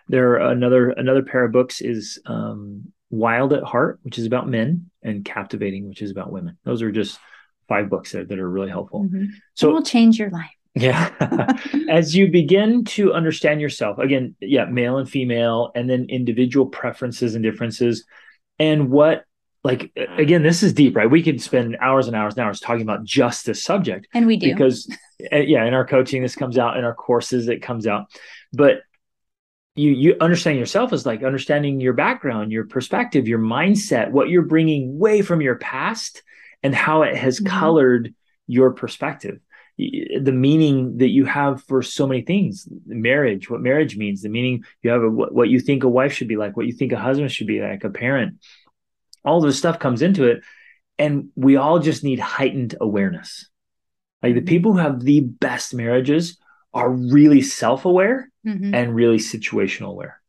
There 0.09 0.33
are 0.33 0.51
another 0.51 0.89
another 0.89 1.23
pair 1.23 1.45
of 1.45 1.51
books 1.51 1.81
is 1.81 2.19
um, 2.25 2.91
Wild 3.09 3.53
at 3.53 3.63
Heart, 3.63 3.99
which 4.03 4.17
is 4.17 4.25
about 4.25 4.47
men, 4.47 4.89
and 5.03 5.23
Captivating, 5.23 5.87
which 5.87 6.01
is 6.01 6.11
about 6.11 6.31
women. 6.31 6.57
Those 6.65 6.81
are 6.81 6.91
just 6.91 7.19
five 7.67 7.89
books 7.89 8.11
there 8.11 8.25
that 8.25 8.39
are 8.39 8.49
really 8.49 8.69
helpful. 8.69 9.03
Mm-hmm. 9.03 9.25
So 9.53 9.69
it 9.69 9.73
will 9.73 9.83
change 9.83 10.19
your 10.19 10.29
life. 10.29 10.49
Yeah. 10.75 11.09
As 11.89 12.15
you 12.15 12.31
begin 12.31 12.85
to 12.85 13.11
understand 13.11 13.59
yourself, 13.59 13.97
again, 13.97 14.35
yeah, 14.39 14.65
male 14.65 14.97
and 14.97 15.09
female, 15.09 15.71
and 15.75 15.89
then 15.89 16.05
individual 16.09 16.67
preferences 16.67 17.33
and 17.33 17.43
differences, 17.43 18.05
and 18.59 18.89
what, 18.91 19.25
like, 19.63 19.91
again, 20.17 20.43
this 20.43 20.61
is 20.61 20.71
deep, 20.71 20.95
right? 20.95 21.09
We 21.09 21.23
could 21.23 21.41
spend 21.41 21.75
hours 21.81 22.07
and 22.07 22.15
hours 22.15 22.35
and 22.35 22.45
hours 22.45 22.59
talking 22.59 22.83
about 22.83 23.03
just 23.03 23.47
this 23.47 23.63
subject. 23.63 24.07
And 24.13 24.27
we 24.27 24.37
do. 24.37 24.53
Because, 24.53 24.87
eh, 25.31 25.39
yeah, 25.39 25.65
in 25.65 25.73
our 25.73 25.85
coaching, 25.85 26.21
this 26.21 26.35
comes 26.35 26.57
out, 26.57 26.77
in 26.77 26.85
our 26.85 26.93
courses, 26.93 27.49
it 27.49 27.63
comes 27.63 27.87
out. 27.87 28.05
But 28.53 28.83
you 29.75 29.91
you 29.91 30.15
understand 30.19 30.57
yourself 30.57 30.93
is 30.93 31.05
like 31.05 31.23
understanding 31.23 31.79
your 31.79 31.93
background 31.93 32.51
your 32.51 32.65
perspective 32.65 33.27
your 33.27 33.39
mindset 33.39 34.11
what 34.11 34.29
you're 34.29 34.41
bringing 34.41 34.97
way 34.97 35.21
from 35.21 35.41
your 35.41 35.55
past 35.55 36.23
and 36.63 36.75
how 36.75 37.03
it 37.03 37.15
has 37.15 37.39
mm-hmm. 37.39 37.57
colored 37.57 38.13
your 38.47 38.71
perspective 38.71 39.39
the 39.77 40.33
meaning 40.33 40.97
that 40.97 41.07
you 41.07 41.23
have 41.23 41.63
for 41.63 41.81
so 41.81 42.05
many 42.05 42.21
things 42.21 42.67
marriage 42.85 43.49
what 43.49 43.61
marriage 43.61 43.95
means 43.95 44.21
the 44.21 44.29
meaning 44.29 44.63
you 44.81 44.89
have 44.89 45.01
what, 45.03 45.33
what 45.33 45.49
you 45.49 45.59
think 45.59 45.83
a 45.83 45.89
wife 45.89 46.11
should 46.11 46.27
be 46.27 46.35
like 46.35 46.57
what 46.57 46.65
you 46.65 46.73
think 46.73 46.91
a 46.91 46.99
husband 46.99 47.31
should 47.31 47.47
be 47.47 47.61
like 47.61 47.83
a 47.83 47.89
parent 47.89 48.37
all 49.23 49.39
this 49.39 49.57
stuff 49.57 49.79
comes 49.79 50.01
into 50.01 50.25
it 50.25 50.41
and 50.97 51.29
we 51.35 51.55
all 51.55 51.79
just 51.79 52.03
need 52.03 52.19
heightened 52.19 52.75
awareness 52.81 53.49
like 54.21 54.33
the 54.33 54.41
mm-hmm. 54.41 54.47
people 54.47 54.73
who 54.73 54.79
have 54.79 54.99
the 54.99 55.21
best 55.21 55.73
marriages 55.73 56.37
are 56.73 56.91
really 56.91 57.41
self-aware 57.41 58.29
mm-hmm. 58.45 58.73
and 58.73 58.95
really 58.95 59.17
situational 59.17 59.89
aware 59.89 60.21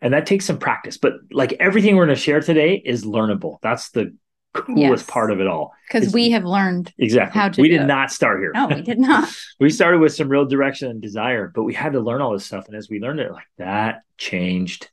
and 0.00 0.14
that 0.14 0.26
takes 0.26 0.44
some 0.44 0.58
practice 0.58 0.96
but 0.96 1.14
like 1.30 1.52
everything 1.54 1.96
we're 1.96 2.06
going 2.06 2.16
to 2.16 2.22
share 2.22 2.40
today 2.40 2.74
is 2.84 3.04
learnable 3.04 3.58
that's 3.62 3.90
the 3.90 4.14
coolest 4.52 5.04
yes. 5.04 5.10
part 5.10 5.30
of 5.30 5.40
it 5.40 5.46
all. 5.46 5.72
Because 5.88 6.12
we 6.12 6.30
have 6.30 6.44
learned 6.44 6.92
exactly 6.98 7.40
how 7.40 7.48
to. 7.48 7.60
We 7.60 7.68
did 7.68 7.82
it. 7.82 7.86
not 7.86 8.10
start 8.10 8.40
here. 8.40 8.52
No, 8.54 8.66
we 8.66 8.82
did 8.82 8.98
not. 8.98 9.28
we 9.58 9.70
started 9.70 9.98
with 9.98 10.14
some 10.14 10.28
real 10.28 10.44
direction 10.44 10.90
and 10.90 11.00
desire, 11.00 11.50
but 11.54 11.62
we 11.64 11.74
had 11.74 11.92
to 11.92 12.00
learn 12.00 12.20
all 12.20 12.32
this 12.32 12.46
stuff. 12.46 12.66
And 12.68 12.76
as 12.76 12.88
we 12.88 13.00
learned 13.00 13.20
it, 13.20 13.32
like 13.32 13.46
that 13.58 14.02
changed 14.18 14.90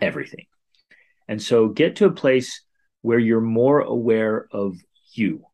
everything. 0.00 0.46
And 1.28 1.40
so 1.40 1.68
get 1.68 1.96
to 1.96 2.06
a 2.06 2.12
place 2.12 2.62
where 3.02 3.18
you're 3.18 3.40
more 3.40 3.80
aware 3.80 4.46
of 4.50 4.76
you 5.12 5.44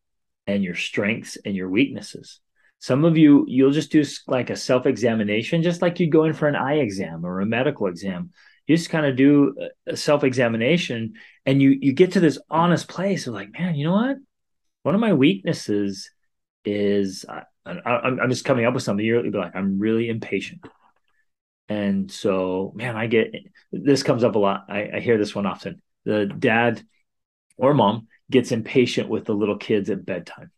and 0.47 0.65
your 0.65 0.75
strengths 0.75 1.37
and 1.45 1.55
your 1.55 1.69
weaknesses. 1.69 2.41
Some 2.81 3.05
of 3.05 3.19
you, 3.19 3.45
you'll 3.47 3.73
just 3.73 3.93
do 3.93 4.03
like 4.27 4.49
a 4.49 4.57
self 4.57 4.87
examination, 4.87 5.63
just 5.63 5.83
like 5.83 6.01
you'd 6.01 6.11
go 6.11 6.25
in 6.25 6.33
for 6.33 6.49
an 6.49 6.57
eye 6.57 6.79
exam 6.79 7.27
or 7.27 7.41
a 7.41 7.47
medical 7.47 7.87
exam. 7.87 8.31
You 8.67 8.77
just 8.77 8.89
kind 8.89 9.05
of 9.05 9.17
do 9.17 9.55
a 9.87 9.97
self-examination 9.97 11.15
and 11.45 11.61
you 11.61 11.71
you 11.81 11.93
get 11.93 12.13
to 12.13 12.21
this 12.21 12.39
honest 12.49 12.89
place 12.89 13.27
of 13.27 13.35
like 13.35 13.53
man 13.53 13.75
you 13.75 13.85
know 13.85 13.95
what? 13.95 14.17
One 14.85 14.95
of 14.95 15.01
my 15.01 15.13
weaknesses 15.13 16.11
is 16.65 17.25
I, 17.29 17.43
am 17.67 18.31
just 18.31 18.45
coming 18.45 18.65
up 18.65 18.75
with 18.75 18.85
something. 18.85 19.05
You'll 19.05 19.25
be 19.25 19.31
like 19.31 19.57
i'm 19.57 19.79
really 19.79 20.09
impatient. 20.09 20.65
And 21.69 22.11
so 22.11 22.73
man 22.77 22.97
i 22.97 23.09
get 23.09 23.35
this 23.73 24.05
comes 24.05 24.25
up 24.25 24.37
a 24.37 24.39
lot. 24.39 24.67
I, 24.69 24.89
I 24.95 25.01
hear 25.01 25.19
this 25.19 25.35
one 25.35 25.47
often. 25.47 25.83
The 26.05 26.27
dad 26.27 26.83
or 27.57 27.75
mom 27.75 28.07
gets 28.31 28.53
impatient 28.53 29.09
with 29.09 29.25
the 29.25 29.35
little 29.35 29.59
kids 29.59 29.91
at 29.91 30.07
bedtime. 30.07 30.53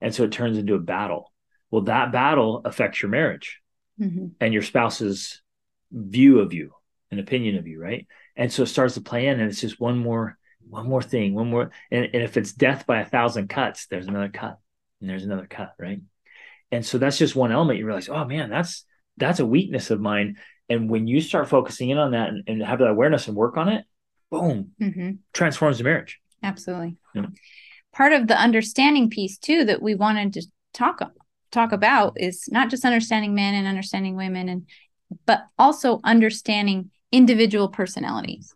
And 0.00 0.14
so 0.14 0.24
it 0.24 0.32
turns 0.32 0.58
into 0.58 0.74
a 0.74 0.80
battle 0.80 1.32
well 1.74 1.82
that 1.82 2.12
battle 2.12 2.62
affects 2.64 3.02
your 3.02 3.10
marriage 3.10 3.60
mm-hmm. 4.00 4.28
and 4.40 4.54
your 4.54 4.62
spouse's 4.62 5.42
view 5.90 6.38
of 6.38 6.52
you 6.52 6.72
an 7.14 7.20
opinion 7.20 7.56
of 7.56 7.66
you, 7.66 7.80
right? 7.80 8.06
And 8.36 8.52
so 8.52 8.64
it 8.64 8.66
starts 8.66 8.94
to 8.94 9.00
play 9.00 9.26
in, 9.28 9.40
and 9.40 9.50
it's 9.50 9.60
just 9.60 9.80
one 9.80 9.98
more, 9.98 10.36
one 10.68 10.88
more 10.88 11.02
thing, 11.02 11.34
one 11.34 11.48
more. 11.48 11.70
And, 11.90 12.04
and 12.12 12.22
if 12.22 12.36
it's 12.36 12.52
death 12.52 12.86
by 12.86 13.00
a 13.00 13.04
thousand 13.06 13.48
cuts, 13.48 13.86
there's 13.86 14.06
another 14.06 14.28
cut, 14.28 14.58
and 15.00 15.08
there's 15.08 15.24
another 15.24 15.46
cut, 15.48 15.72
right? 15.78 16.00
And 16.70 16.84
so 16.84 16.98
that's 16.98 17.18
just 17.18 17.36
one 17.36 17.52
element. 17.52 17.78
You 17.78 17.86
realize, 17.86 18.08
oh 18.08 18.24
man, 18.24 18.50
that's 18.50 18.84
that's 19.16 19.40
a 19.40 19.46
weakness 19.46 19.90
of 19.90 20.00
mine. 20.00 20.36
And 20.68 20.90
when 20.90 21.06
you 21.06 21.20
start 21.20 21.48
focusing 21.48 21.90
in 21.90 21.98
on 21.98 22.12
that 22.12 22.30
and, 22.30 22.44
and 22.48 22.62
have 22.62 22.80
that 22.80 22.88
awareness 22.88 23.28
and 23.28 23.36
work 23.36 23.56
on 23.56 23.68
it, 23.68 23.84
boom, 24.30 24.72
mm-hmm. 24.80 25.10
transforms 25.32 25.78
the 25.78 25.84
marriage. 25.84 26.20
Absolutely. 26.42 26.96
Yeah. 27.14 27.26
Part 27.92 28.12
of 28.12 28.26
the 28.26 28.36
understanding 28.36 29.08
piece 29.08 29.38
too 29.38 29.64
that 29.66 29.80
we 29.80 29.94
wanted 29.94 30.32
to 30.32 30.46
talk 30.72 31.00
talk 31.54 31.72
about 31.72 32.14
is 32.16 32.48
not 32.50 32.70
just 32.70 32.84
understanding 32.84 33.34
men 33.34 33.54
and 33.54 33.66
understanding 33.66 34.16
women 34.16 34.48
and 34.48 34.66
but 35.26 35.46
also 35.58 36.00
understanding 36.04 36.90
individual 37.12 37.68
personalities. 37.68 38.54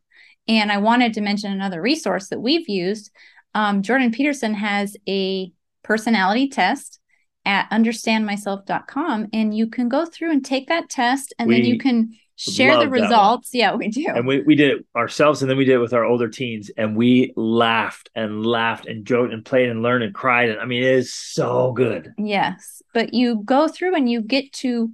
And 0.48 0.72
I 0.72 0.78
wanted 0.78 1.14
to 1.14 1.20
mention 1.20 1.52
another 1.52 1.80
resource 1.80 2.28
that 2.28 2.40
we've 2.40 2.68
used. 2.68 3.10
Um, 3.54 3.82
Jordan 3.82 4.10
Peterson 4.10 4.54
has 4.54 4.96
a 5.08 5.52
personality 5.84 6.48
test 6.48 6.98
at 7.44 7.70
understandmyself.com, 7.70 9.28
and 9.32 9.56
you 9.56 9.68
can 9.68 9.88
go 9.88 10.04
through 10.04 10.32
and 10.32 10.44
take 10.44 10.68
that 10.68 10.88
test, 10.90 11.34
and 11.38 11.48
we 11.48 11.54
then 11.54 11.64
you 11.64 11.78
can 11.78 12.12
share 12.38 12.78
the 12.78 12.88
results. 12.88 13.50
Yeah, 13.52 13.74
we 13.74 13.88
do. 13.88 14.06
And 14.08 14.26
we, 14.26 14.42
we 14.42 14.54
did 14.54 14.78
it 14.78 14.86
ourselves, 14.96 15.42
and 15.42 15.50
then 15.50 15.58
we 15.58 15.64
did 15.64 15.74
it 15.74 15.78
with 15.78 15.92
our 15.92 16.04
older 16.04 16.28
teens, 16.28 16.70
and 16.76 16.96
we 16.96 17.32
laughed 17.36 18.10
and 18.14 18.46
laughed 18.46 18.86
and 18.86 19.04
joked 19.04 19.32
and 19.32 19.44
played 19.44 19.68
and 19.68 19.82
learned 19.82 20.04
and 20.04 20.14
cried. 20.14 20.48
And 20.48 20.60
I 20.60 20.64
mean, 20.64 20.82
it 20.82 20.94
is 20.94 21.12
so 21.12 21.72
good. 21.72 22.14
Yes. 22.16 22.82
But 22.94 23.12
you 23.12 23.42
go 23.44 23.68
through 23.68 23.94
and 23.94 24.10
you 24.10 24.22
get 24.22 24.52
to 24.54 24.90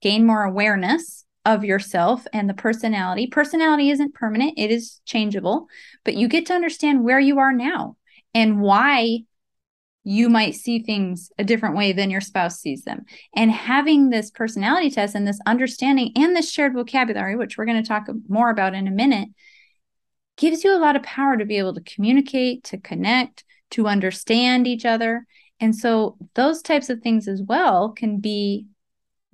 gain 0.00 0.24
more 0.24 0.44
awareness 0.44 1.24
of 1.44 1.64
yourself 1.64 2.26
and 2.32 2.48
the 2.48 2.54
personality. 2.54 3.26
Personality 3.26 3.90
isn't 3.90 4.14
permanent, 4.14 4.54
it 4.56 4.70
is 4.70 5.00
changeable, 5.04 5.66
but 6.04 6.14
you 6.14 6.28
get 6.28 6.46
to 6.46 6.54
understand 6.54 7.04
where 7.04 7.20
you 7.20 7.38
are 7.38 7.52
now 7.52 7.96
and 8.34 8.60
why 8.60 9.20
you 10.08 10.30
might 10.30 10.54
see 10.54 10.78
things 10.78 11.30
a 11.38 11.44
different 11.44 11.76
way 11.76 11.92
than 11.92 12.08
your 12.08 12.22
spouse 12.22 12.58
sees 12.58 12.82
them. 12.82 13.04
And 13.36 13.50
having 13.50 14.08
this 14.08 14.30
personality 14.30 14.88
test 14.88 15.14
and 15.14 15.28
this 15.28 15.38
understanding 15.44 16.12
and 16.16 16.34
this 16.34 16.50
shared 16.50 16.72
vocabulary, 16.72 17.36
which 17.36 17.58
we're 17.58 17.66
going 17.66 17.82
to 17.82 17.86
talk 17.86 18.06
more 18.26 18.48
about 18.48 18.72
in 18.72 18.88
a 18.88 18.90
minute, 18.90 19.28
gives 20.38 20.64
you 20.64 20.74
a 20.74 20.80
lot 20.80 20.96
of 20.96 21.02
power 21.02 21.36
to 21.36 21.44
be 21.44 21.58
able 21.58 21.74
to 21.74 21.82
communicate, 21.82 22.64
to 22.64 22.78
connect, 22.78 23.44
to 23.72 23.86
understand 23.86 24.66
each 24.66 24.86
other. 24.86 25.26
And 25.60 25.76
so, 25.76 26.16
those 26.34 26.62
types 26.62 26.88
of 26.88 27.02
things 27.02 27.28
as 27.28 27.42
well 27.42 27.90
can 27.90 28.18
be 28.18 28.64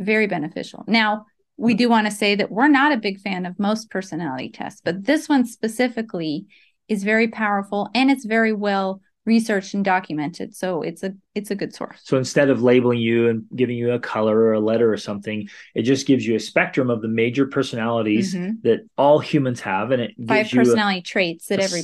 very 0.00 0.26
beneficial. 0.26 0.82
Now, 0.88 1.26
we 1.56 1.74
do 1.74 1.88
want 1.88 2.08
to 2.08 2.12
say 2.12 2.34
that 2.34 2.50
we're 2.50 2.66
not 2.66 2.90
a 2.90 2.96
big 2.96 3.20
fan 3.20 3.46
of 3.46 3.60
most 3.60 3.90
personality 3.90 4.50
tests, 4.50 4.80
but 4.84 5.04
this 5.04 5.28
one 5.28 5.46
specifically 5.46 6.46
is 6.88 7.04
very 7.04 7.28
powerful 7.28 7.90
and 7.94 8.10
it's 8.10 8.24
very 8.24 8.52
well 8.52 9.00
researched 9.26 9.74
and 9.74 9.84
documented 9.84 10.54
so 10.54 10.82
it's 10.82 11.02
a 11.02 11.14
it's 11.34 11.50
a 11.50 11.54
good 11.54 11.74
source 11.74 12.00
so 12.04 12.18
instead 12.18 12.50
of 12.50 12.62
labeling 12.62 12.98
you 12.98 13.28
and 13.28 13.44
giving 13.56 13.76
you 13.76 13.92
a 13.92 13.98
color 13.98 14.38
or 14.38 14.52
a 14.52 14.60
letter 14.60 14.92
or 14.92 14.96
something 14.96 15.48
it 15.74 15.82
just 15.82 16.06
gives 16.06 16.26
you 16.26 16.34
a 16.34 16.40
spectrum 16.40 16.90
of 16.90 17.00
the 17.00 17.08
major 17.08 17.46
personalities 17.46 18.34
mm-hmm. 18.34 18.52
that 18.62 18.80
all 18.98 19.18
humans 19.18 19.60
have 19.60 19.90
and 19.90 20.02
it 20.02 20.16
gives 20.16 20.28
five 20.28 20.50
personality 20.50 20.98
a, 20.98 21.02
traits 21.02 21.46
that 21.46 21.60
every 21.60 21.82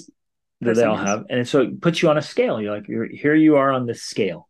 that 0.61 0.77
they 0.77 0.85
all 0.85 0.97
has. 0.97 1.09
have 1.09 1.25
and 1.31 1.49
so 1.49 1.63
it 1.63 1.81
puts 1.81 2.03
you 2.03 2.11
on 2.11 2.19
a 2.19 2.23
scale 2.23 2.61
you're 2.61 2.75
like 2.75 2.89
you're, 2.89 3.07
here 3.07 3.35
you 3.35 3.57
are 3.57 3.73
on 3.73 3.87
this 3.87 4.03
scale 4.03 4.49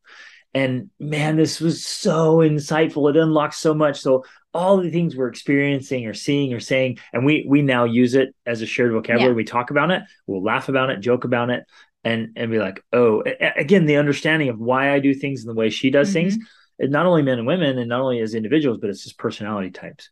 and 0.52 0.90
man, 0.98 1.36
this 1.36 1.60
was 1.60 1.86
so 1.86 2.38
insightful. 2.38 3.08
It 3.08 3.16
unlocked 3.16 3.54
so 3.54 3.72
much. 3.72 4.00
So 4.00 4.24
all 4.52 4.78
the 4.78 4.90
things 4.90 5.14
we're 5.14 5.28
experiencing 5.28 6.06
or 6.06 6.14
seeing 6.14 6.52
or 6.52 6.60
saying, 6.60 6.98
and 7.12 7.24
we 7.24 7.46
we 7.48 7.62
now 7.62 7.84
use 7.84 8.14
it 8.14 8.34
as 8.44 8.60
a 8.62 8.66
shared 8.66 8.92
vocabulary. 8.92 9.32
Yeah. 9.32 9.36
We 9.36 9.44
talk 9.44 9.70
about 9.70 9.90
it, 9.90 10.02
we'll 10.26 10.42
laugh 10.42 10.68
about 10.68 10.90
it, 10.90 11.00
joke 11.00 11.24
about 11.24 11.50
it, 11.50 11.64
and 12.04 12.32
and 12.36 12.50
be 12.50 12.58
like, 12.58 12.82
oh, 12.92 13.22
again, 13.56 13.86
the 13.86 13.96
understanding 13.96 14.48
of 14.48 14.58
why 14.58 14.92
I 14.92 15.00
do 15.00 15.14
things 15.14 15.40
and 15.40 15.50
the 15.50 15.58
way 15.58 15.70
she 15.70 15.90
does 15.90 16.08
mm-hmm. 16.08 16.30
things. 16.30 16.38
It's 16.78 16.92
not 16.92 17.06
only 17.06 17.22
men 17.22 17.38
and 17.38 17.46
women, 17.46 17.78
and 17.78 17.88
not 17.88 18.00
only 18.00 18.20
as 18.20 18.34
individuals, 18.34 18.78
but 18.80 18.88
it's 18.88 19.04
just 19.04 19.18
personality 19.18 19.70
types, 19.70 20.10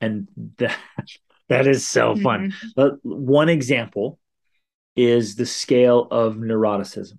and 0.00 0.28
that 0.58 0.76
that 1.48 1.66
is 1.66 1.86
so 1.86 2.14
mm-hmm. 2.14 2.22
fun. 2.22 2.54
But 2.74 2.94
one 3.02 3.48
example 3.48 4.18
is 4.96 5.36
the 5.36 5.46
scale 5.46 6.08
of 6.10 6.36
neuroticism. 6.36 7.18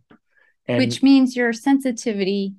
And 0.68 0.80
Which 0.80 1.02
means 1.02 1.36
your 1.36 1.54
sensitivity 1.54 2.56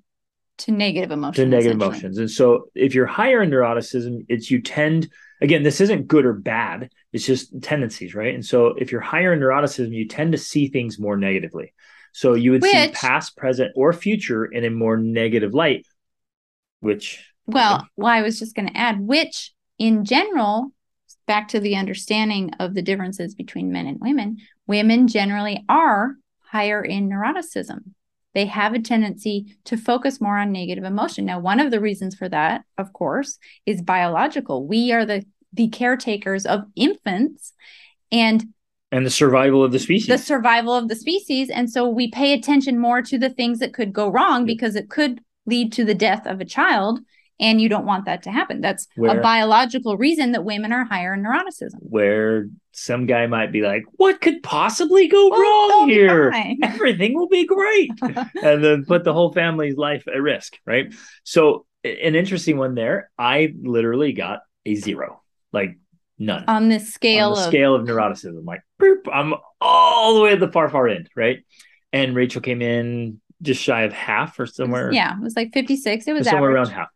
to 0.59 0.73
negative 0.73 1.11
emotions. 1.11 1.37
To 1.37 1.47
negative 1.47 1.73
emotions. 1.73 2.19
And 2.19 2.31
so 2.31 2.71
if 2.75 2.95
you're 2.95 3.07
higher 3.07 3.43
in 3.43 3.51
neuroticism, 3.51 4.25
it's 4.29 4.51
you 4.51 4.61
tend 4.63 5.11
again, 5.41 5.63
this 5.63 5.81
isn't 5.81 6.09
good 6.09 6.27
or 6.27 6.33
bad. 6.33 6.91
It's 7.13 7.27
just 7.27 7.63
tendencies, 7.63 8.15
right? 8.15 8.35
And 8.35 8.45
so 8.45 8.69
if 8.69 8.93
you're 8.93 9.01
higher 9.01 9.33
in 9.33 9.41
neuroticism, 9.41 9.93
you 9.93 10.07
tend 10.07 10.33
to 10.33 10.39
see 10.39 10.69
things 10.69 10.99
more 10.99 11.17
negatively. 11.17 11.73
So 12.13 12.35
you 12.35 12.53
would 12.53 12.63
which, 12.63 12.73
see 12.73 12.91
past, 12.93 13.37
present, 13.37 13.73
or 13.77 13.93
future 13.93 14.45
in 14.45 14.65
a 14.65 14.71
more 14.71 14.97
negative 14.97 15.55
light, 15.55 15.87
which. 16.81 17.25
Well, 17.47 17.87
well, 17.97 18.13
I 18.13 18.23
was 18.23 18.39
just 18.39 18.55
going 18.55 18.69
to 18.69 18.77
add, 18.77 19.01
which 19.01 19.53
in 19.79 20.05
general, 20.05 20.73
back 21.27 21.49
to 21.49 21.61
the 21.61 21.77
understanding 21.77 22.51
of 22.59 22.75
the 22.75 22.83
differences 22.83 23.35
between 23.35 23.73
men 23.73 23.87
and 23.87 24.01
women, 24.01 24.39
women 24.67 25.09
generally 25.09 25.65
are 25.69 26.15
higher 26.41 26.83
in 26.83 27.09
neuroticism. 27.09 27.95
They 28.35 28.47
have 28.47 28.75
a 28.75 28.81
tendency 28.81 29.57
to 29.65 29.77
focus 29.77 30.21
more 30.21 30.39
on 30.39 30.53
negative 30.53 30.85
emotion. 30.85 31.25
Now, 31.27 31.41
one 31.41 31.61
of 31.61 31.71
the 31.71 31.81
reasons 31.81 32.15
for 32.15 32.29
that, 32.29 32.65
of 32.79 32.93
course, 32.93 33.39
is 33.67 33.83
biological. 33.83 34.67
We 34.67 34.93
are 34.93 35.05
the 35.05 35.25
the 35.53 35.69
caretakers 35.69 36.47
of 36.47 36.61
infants 36.77 37.53
and 38.13 38.53
and 38.93 39.07
the 39.07 39.11
survival 39.11 39.63
of 39.63 39.73
the 39.73 39.79
species. 39.79 40.09
The 40.09 40.19
survival 40.19 40.75
of 40.75 40.89
the 40.89 40.97
species. 40.97 41.49
And 41.49 41.71
so 41.71 41.89
we 41.89 42.11
pay 42.11 42.33
attention 42.33 42.79
more 42.79 43.03
to 43.03 43.19
the 43.19 43.31
things 43.31 43.61
that 43.61 43.73
could 43.73 43.93
go 43.93 44.09
wrong 44.09 44.45
because 44.45 44.75
it 44.75 44.91
could 44.91 45.21
lead 45.47 45.73
to 45.73 45.85
the 45.85 45.95
death 45.95 46.27
of 46.27 46.41
a 46.41 46.45
child 46.45 47.01
and 47.41 47.61
you 47.61 47.69
don't 47.69 47.87
want 47.87 48.05
that 48.05 48.23
to 48.25 48.31
happen. 48.31 48.61
That's 48.61 48.87
where, 48.95 49.19
a 49.19 49.23
biological 49.23 49.97
reason 49.97 50.33
that 50.33 50.45
women 50.45 50.73
are 50.73 50.85
higher 50.85 51.15
in 51.15 51.23
neuroticism. 51.23 51.79
Where 51.81 52.49
some 52.73 53.07
guy 53.07 53.27
might 53.27 53.51
be 53.51 53.63
like, 53.63 53.85
"What 53.93 54.21
could 54.21 54.43
possibly 54.43 55.09
go 55.09 55.31
well, 55.31 55.41
wrong 55.41 55.89
here? 55.89 56.33
Everything 56.63 57.15
will 57.15 57.29
be 57.29 57.47
great," 57.47 57.91
and 58.03 58.63
then 58.63 58.85
put 58.85 59.03
the 59.05 59.15
whole 59.15 59.33
family's 59.33 59.77
life 59.77 60.07
at 60.07 60.21
risk, 60.21 60.59
right? 60.67 60.95
So, 61.25 61.67
an 61.83 62.15
interesting 62.15 62.59
one 62.59 62.75
there. 62.75 63.11
I 63.19 63.55
literally 63.61 64.13
got 64.13 64.41
a 64.67 64.75
zero, 64.75 65.23
like 65.53 65.79
none 66.19 66.45
on 66.47 66.69
this 66.69 66.93
scale 66.93 67.31
on 67.31 67.35
the 67.35 67.41
of 67.41 67.47
scale 67.47 67.75
of 67.75 67.87
neuroticism. 67.87 68.45
Like, 68.45 68.61
boop, 68.81 69.09
I'm 69.11 69.35
all 69.61 70.15
the 70.15 70.21
way 70.21 70.33
at 70.33 70.41
the 70.41 70.53
far 70.53 70.69
far 70.69 70.87
end, 70.87 71.09
right? 71.17 71.39
And 71.93 72.15
Rachel 72.15 72.43
came 72.43 72.63
in 72.63 73.21
just 73.43 73.63
shy 73.63 73.83
of 73.83 73.93
half 73.95 74.39
or 74.39 74.47
somewhere. 74.47 74.93
Yeah, 74.93 75.17
it 75.17 75.23
was 75.23 75.35
like 75.35 75.53
56. 75.55 76.07
It 76.07 76.13
was 76.13 76.29
somewhere 76.29 76.51
around 76.51 76.69
half. 76.69 76.89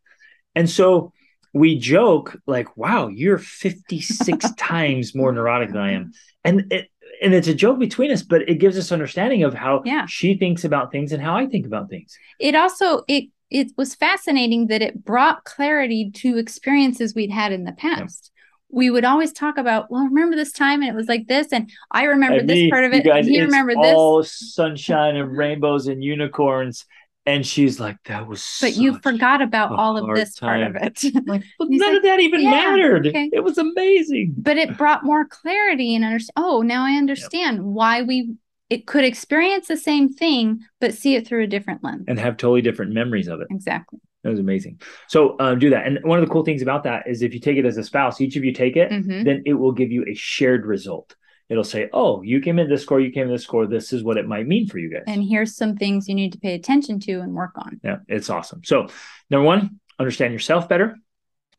And 0.54 0.68
so 0.68 1.12
we 1.52 1.78
joke 1.78 2.36
like, 2.46 2.76
wow, 2.76 3.08
you're 3.08 3.38
56 3.38 4.52
times 4.58 5.14
more 5.14 5.32
neurotic 5.32 5.68
than 5.68 5.78
I 5.78 5.92
am. 5.92 6.12
And 6.46 6.70
it, 6.70 6.90
and 7.22 7.32
it's 7.32 7.48
a 7.48 7.54
joke 7.54 7.78
between 7.78 8.10
us, 8.10 8.22
but 8.22 8.46
it 8.50 8.56
gives 8.56 8.76
us 8.76 8.92
understanding 8.92 9.44
of 9.44 9.54
how 9.54 9.82
yeah. 9.86 10.04
she 10.04 10.36
thinks 10.36 10.62
about 10.62 10.92
things 10.92 11.10
and 11.10 11.22
how 11.22 11.36
I 11.36 11.46
think 11.46 11.64
about 11.64 11.88
things. 11.88 12.18
It 12.38 12.54
also 12.54 13.02
it 13.08 13.30
it 13.50 13.68
was 13.78 13.94
fascinating 13.94 14.66
that 14.66 14.82
it 14.82 15.06
brought 15.06 15.44
clarity 15.44 16.10
to 16.16 16.36
experiences 16.36 17.14
we'd 17.14 17.30
had 17.30 17.50
in 17.50 17.64
the 17.64 17.72
past. 17.72 18.30
Yeah. 18.30 18.76
We 18.76 18.90
would 18.90 19.06
always 19.06 19.32
talk 19.32 19.56
about, 19.56 19.90
well, 19.90 20.04
remember 20.04 20.36
this 20.36 20.52
time 20.52 20.82
and 20.82 20.90
it 20.90 20.94
was 20.94 21.06
like 21.06 21.26
this, 21.26 21.50
and 21.50 21.70
I 21.90 22.04
remember 22.04 22.40
and 22.40 22.48
this 22.50 22.56
me, 22.56 22.70
part 22.70 22.84
of 22.84 22.92
it. 22.92 23.06
Guys, 23.06 23.26
and 23.26 23.34
you 23.34 23.44
remember 23.44 23.72
this. 23.72 23.94
All 23.94 24.22
sunshine 24.24 25.16
and 25.16 25.34
rainbows 25.34 25.86
and 25.86 26.04
unicorns 26.04 26.84
and 27.26 27.46
she's 27.46 27.80
like, 27.80 27.96
that 28.04 28.26
was 28.26 28.58
But 28.60 28.76
you 28.76 28.98
forgot 29.00 29.40
about 29.40 29.72
all 29.72 29.96
of 29.96 30.14
this 30.14 30.34
time. 30.34 30.74
part 30.74 30.76
of 30.76 30.82
it. 30.82 31.14
like, 31.26 31.42
well, 31.58 31.68
none 31.70 31.88
like, 31.88 31.96
of 31.98 32.02
that 32.02 32.20
even 32.20 32.42
yeah, 32.42 32.50
mattered. 32.50 33.06
Okay. 33.06 33.30
It 33.32 33.42
was 33.42 33.58
amazing. 33.58 34.34
But 34.36 34.58
it 34.58 34.76
brought 34.76 35.04
more 35.04 35.24
clarity 35.26 35.94
and 35.94 36.04
understand. 36.04 36.34
Oh, 36.36 36.62
now 36.62 36.84
I 36.84 36.92
understand 36.92 37.58
yep. 37.58 37.64
why 37.64 38.02
we 38.02 38.34
it 38.70 38.86
could 38.86 39.04
experience 39.04 39.68
the 39.68 39.76
same 39.76 40.12
thing, 40.12 40.60
but 40.80 40.94
see 40.94 41.14
it 41.14 41.26
through 41.26 41.44
a 41.44 41.46
different 41.46 41.84
lens. 41.84 42.04
And 42.08 42.18
have 42.18 42.36
totally 42.36 42.62
different 42.62 42.92
memories 42.92 43.28
of 43.28 43.40
it. 43.40 43.46
Exactly. 43.50 44.00
That 44.22 44.30
was 44.30 44.38
amazing. 44.38 44.80
So 45.08 45.36
um, 45.38 45.58
do 45.58 45.68
that. 45.70 45.86
And 45.86 45.98
one 46.02 46.18
of 46.18 46.26
the 46.26 46.32
cool 46.32 46.44
things 46.44 46.62
about 46.62 46.82
that 46.84 47.06
is 47.06 47.22
if 47.22 47.34
you 47.34 47.40
take 47.40 47.58
it 47.58 47.66
as 47.66 47.76
a 47.76 47.84
spouse, 47.84 48.20
each 48.22 48.36
of 48.36 48.44
you 48.44 48.52
take 48.52 48.74
it, 48.76 48.90
mm-hmm. 48.90 49.22
then 49.22 49.42
it 49.44 49.54
will 49.54 49.72
give 49.72 49.92
you 49.92 50.04
a 50.08 50.14
shared 50.14 50.64
result 50.64 51.14
it'll 51.48 51.64
say, 51.64 51.88
oh, 51.92 52.22
you 52.22 52.40
came 52.40 52.58
in 52.58 52.68
this 52.68 52.82
score, 52.82 53.00
you 53.00 53.10
came 53.10 53.24
in 53.24 53.32
this 53.32 53.42
score. 53.42 53.66
This 53.66 53.92
is 53.92 54.02
what 54.02 54.16
it 54.16 54.26
might 54.26 54.46
mean 54.46 54.66
for 54.66 54.78
you 54.78 54.90
guys. 54.90 55.04
And 55.06 55.22
here's 55.22 55.56
some 55.56 55.76
things 55.76 56.08
you 56.08 56.14
need 56.14 56.32
to 56.32 56.38
pay 56.38 56.54
attention 56.54 57.00
to 57.00 57.20
and 57.20 57.34
work 57.34 57.52
on. 57.56 57.80
Yeah, 57.82 57.98
it's 58.08 58.30
awesome. 58.30 58.62
So, 58.64 58.88
number 59.30 59.44
one, 59.44 59.80
understand 59.98 60.32
yourself 60.32 60.68
better. 60.68 60.96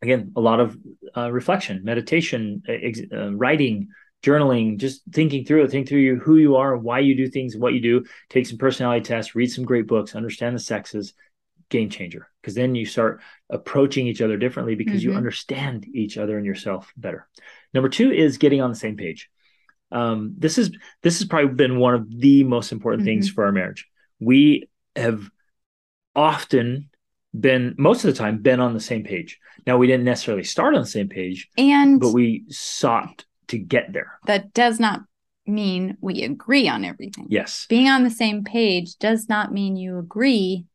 Again, 0.01 0.33
a 0.35 0.41
lot 0.41 0.59
of 0.59 0.77
uh, 1.15 1.31
reflection, 1.31 1.83
meditation, 1.83 2.63
ex- 2.67 3.01
uh, 3.11 3.33
writing, 3.33 3.89
journaling, 4.23 4.77
just 4.77 5.01
thinking 5.11 5.45
through 5.45 5.63
it, 5.63 5.71
think 5.71 5.87
through 5.87 5.99
you, 5.99 6.17
who 6.17 6.37
you 6.37 6.55
are, 6.57 6.75
why 6.77 6.99
you 6.99 7.15
do 7.15 7.27
things, 7.27 7.55
what 7.55 7.73
you 7.73 7.79
do. 7.79 8.05
Take 8.29 8.47
some 8.47 8.57
personality 8.57 9.03
tests, 9.03 9.35
read 9.35 9.51
some 9.51 9.65
great 9.65 9.87
books, 9.87 10.15
understand 10.15 10.55
the 10.55 10.59
sexes. 10.59 11.13
Game 11.69 11.89
changer 11.89 12.29
because 12.39 12.53
then 12.53 12.75
you 12.75 12.85
start 12.85 13.21
approaching 13.49 14.05
each 14.05 14.21
other 14.21 14.37
differently 14.37 14.75
because 14.75 15.01
mm-hmm. 15.01 15.13
you 15.13 15.17
understand 15.17 15.87
each 15.91 16.15
other 16.15 16.37
and 16.37 16.45
yourself 16.45 16.93
better. 16.95 17.27
Number 17.73 17.89
two 17.89 18.11
is 18.11 18.37
getting 18.37 18.61
on 18.61 18.69
the 18.69 18.75
same 18.75 18.97
page 18.97 19.31
um, 19.91 20.33
this 20.37 20.57
is 20.57 20.71
this 21.01 21.19
has 21.19 21.27
probably 21.27 21.53
been 21.53 21.79
one 21.79 21.93
of 21.93 22.19
the 22.19 22.43
most 22.43 22.71
important 22.71 23.01
mm-hmm. 23.01 23.07
things 23.07 23.29
for 23.29 23.45
our 23.45 23.51
marriage. 23.51 23.87
We 24.19 24.69
have 24.95 25.29
often 26.15 26.89
been 27.37 27.75
most 27.77 28.03
of 28.05 28.13
the 28.13 28.17
time 28.17 28.41
been 28.41 28.59
on 28.59 28.73
the 28.73 28.79
same 28.79 29.03
page. 29.03 29.39
Now 29.67 29.77
we 29.77 29.87
didn't 29.87 30.05
necessarily 30.05 30.43
start 30.43 30.75
on 30.75 30.81
the 30.81 30.87
same 30.87 31.09
page, 31.09 31.49
and 31.57 31.99
but 31.99 32.11
we 32.11 32.43
sought 32.49 33.25
to 33.47 33.57
get 33.57 33.93
there. 33.93 34.19
That 34.25 34.53
does 34.53 34.79
not 34.79 35.01
mean 35.47 35.97
we 36.01 36.23
agree 36.23 36.67
on 36.67 36.83
everything. 36.85 37.27
Yes. 37.29 37.65
Being 37.69 37.87
on 37.87 38.03
the 38.03 38.09
same 38.09 38.43
page 38.43 38.95
does 38.97 39.29
not 39.29 39.53
mean 39.53 39.75
you 39.75 39.99
agree 39.99 40.65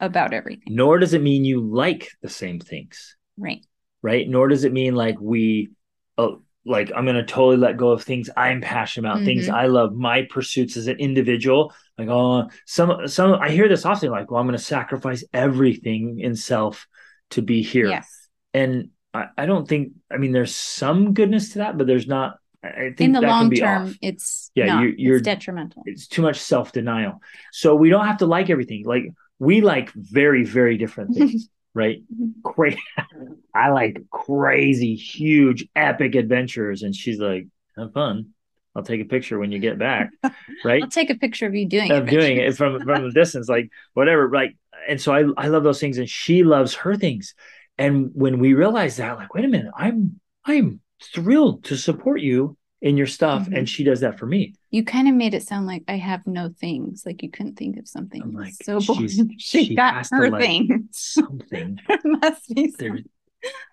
about 0.00 0.32
everything. 0.32 0.74
Nor 0.74 0.98
does 0.98 1.14
it 1.14 1.22
mean 1.22 1.44
you 1.44 1.60
like 1.60 2.10
the 2.22 2.28
same 2.28 2.58
things. 2.58 3.16
Right. 3.36 3.64
Right. 4.02 4.28
Nor 4.28 4.48
does 4.48 4.64
it 4.64 4.72
mean 4.72 4.94
like 4.94 5.20
we 5.20 5.70
oh 6.18 6.42
like 6.66 6.92
I'm 6.94 7.06
gonna 7.06 7.24
totally 7.24 7.56
let 7.56 7.76
go 7.76 7.90
of 7.90 8.02
things 8.02 8.28
I'm 8.36 8.60
passionate 8.60 9.08
about, 9.08 9.18
mm-hmm. 9.18 9.26
things 9.26 9.48
I 9.48 9.66
love, 9.66 9.94
my 9.94 10.26
pursuits 10.28 10.76
as 10.76 10.86
an 10.86 10.98
individual. 10.98 11.72
Like, 11.96 12.08
oh, 12.08 12.48
some 12.66 13.08
some 13.08 13.34
I 13.34 13.50
hear 13.50 13.68
this 13.68 13.86
often, 13.86 14.10
like, 14.10 14.30
well, 14.30 14.40
I'm 14.40 14.46
gonna 14.46 14.58
sacrifice 14.58 15.24
everything 15.32 16.20
in 16.20 16.36
self 16.36 16.86
to 17.30 17.42
be 17.42 17.62
here. 17.62 17.88
Yes. 17.88 18.28
And 18.52 18.90
I, 19.14 19.26
I 19.38 19.46
don't 19.46 19.66
think 19.66 19.92
I 20.10 20.18
mean 20.18 20.32
there's 20.32 20.54
some 20.54 21.14
goodness 21.14 21.50
to 21.52 21.58
that, 21.58 21.78
but 21.78 21.86
there's 21.86 22.06
not 22.06 22.36
I 22.62 22.92
think 22.96 23.00
in 23.00 23.12
the 23.12 23.22
long 23.22 23.50
term, 23.50 23.88
off. 23.88 23.94
it's 24.02 24.50
yeah, 24.54 24.66
not, 24.66 24.82
you're, 24.82 24.92
you're 24.92 25.16
it's 25.16 25.24
detrimental. 25.24 25.82
It's 25.86 26.06
too 26.06 26.20
much 26.20 26.38
self 26.38 26.72
denial. 26.72 27.22
So 27.52 27.74
we 27.74 27.88
don't 27.88 28.06
have 28.06 28.18
to 28.18 28.26
like 28.26 28.50
everything. 28.50 28.84
Like 28.84 29.04
we 29.38 29.62
like 29.62 29.90
very, 29.92 30.44
very 30.44 30.76
different 30.76 31.14
things 31.16 31.48
right? 31.74 32.02
Mm-hmm. 32.12 32.40
Great. 32.42 32.78
I 33.54 33.70
like 33.70 34.02
crazy, 34.10 34.94
huge, 34.94 35.66
epic 35.74 36.14
adventures. 36.14 36.82
And 36.82 36.94
she's 36.94 37.18
like, 37.18 37.46
have 37.76 37.92
fun. 37.92 38.30
I'll 38.74 38.82
take 38.82 39.00
a 39.00 39.04
picture 39.04 39.38
when 39.38 39.50
you 39.52 39.58
get 39.58 39.78
back. 39.78 40.10
Right. 40.62 40.82
I'll 40.82 40.90
take 40.90 41.08
a 41.08 41.14
picture 41.14 41.46
of 41.46 41.54
you 41.54 41.66
doing 41.66 41.90
of 41.90 42.06
doing 42.06 42.36
it 42.36 42.54
from 42.54 42.80
from 42.80 43.06
a 43.06 43.10
distance, 43.12 43.48
like 43.48 43.70
whatever. 43.94 44.28
Right. 44.28 44.58
And 44.86 45.00
so 45.00 45.10
I 45.10 45.24
I 45.38 45.48
love 45.48 45.62
those 45.64 45.80
things, 45.80 45.96
and 45.96 46.06
she 46.06 46.44
loves 46.44 46.74
her 46.74 46.96
things. 46.96 47.34
And 47.78 48.10
when 48.12 48.38
we 48.38 48.52
realize 48.52 48.98
that, 48.98 49.16
like, 49.16 49.32
wait 49.32 49.46
a 49.46 49.48
minute, 49.48 49.72
I'm 49.74 50.20
I'm 50.44 50.80
thrilled 51.02 51.64
to 51.64 51.78
support 51.78 52.20
you 52.20 52.58
in 52.82 52.96
your 52.96 53.06
stuff 53.06 53.42
mm-hmm. 53.42 53.54
and 53.54 53.68
she 53.68 53.84
does 53.84 54.00
that 54.00 54.18
for 54.18 54.26
me 54.26 54.54
you 54.70 54.84
kind 54.84 55.08
of 55.08 55.14
made 55.14 55.34
it 55.34 55.42
sound 55.42 55.66
like 55.66 55.82
i 55.88 55.96
have 55.96 56.26
no 56.26 56.48
things 56.60 57.02
like 57.04 57.22
you 57.22 57.30
couldn't 57.30 57.56
think 57.56 57.76
of 57.78 57.86
something 57.86 58.22
I'm 58.22 58.32
like 58.32 58.54
so 58.62 58.80
boring. 58.80 59.08
she, 59.38 59.64
she 59.66 59.74
got 59.74 60.06
her 60.10 60.30
like 60.30 60.42
thing 60.42 60.88
something 60.90 61.78
must 62.04 62.54
be 62.54 62.70
something. 62.70 63.04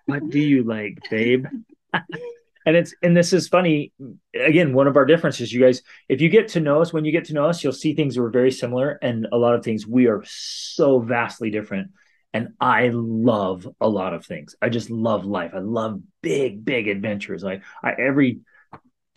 what 0.06 0.28
do 0.28 0.38
you 0.38 0.64
like 0.64 0.98
babe 1.10 1.46
and 1.92 2.76
it's 2.76 2.94
and 3.02 3.16
this 3.16 3.32
is 3.32 3.48
funny 3.48 3.92
again 4.34 4.74
one 4.74 4.86
of 4.86 4.96
our 4.96 5.06
differences 5.06 5.52
you 5.52 5.60
guys 5.60 5.82
if 6.08 6.20
you 6.20 6.28
get 6.28 6.48
to 6.48 6.60
know 6.60 6.82
us 6.82 6.92
when 6.92 7.04
you 7.04 7.12
get 7.12 7.24
to 7.26 7.34
know 7.34 7.46
us 7.46 7.64
you'll 7.64 7.72
see 7.72 7.94
things 7.94 8.14
that 8.14 8.22
are 8.22 8.30
very 8.30 8.50
similar 8.50 8.98
and 9.00 9.26
a 9.32 9.36
lot 9.38 9.54
of 9.54 9.64
things 9.64 9.86
we 9.86 10.06
are 10.06 10.22
so 10.26 11.00
vastly 11.00 11.50
different 11.50 11.90
and 12.34 12.50
I 12.60 12.90
love 12.92 13.66
a 13.80 13.88
lot 13.88 14.12
of 14.12 14.26
things. 14.26 14.54
I 14.60 14.68
just 14.68 14.90
love 14.90 15.24
life. 15.24 15.52
I 15.54 15.60
love 15.60 16.00
big, 16.20 16.64
big 16.64 16.86
adventures. 16.86 17.42
Like 17.42 17.62
I 17.82 17.92
every 17.92 18.40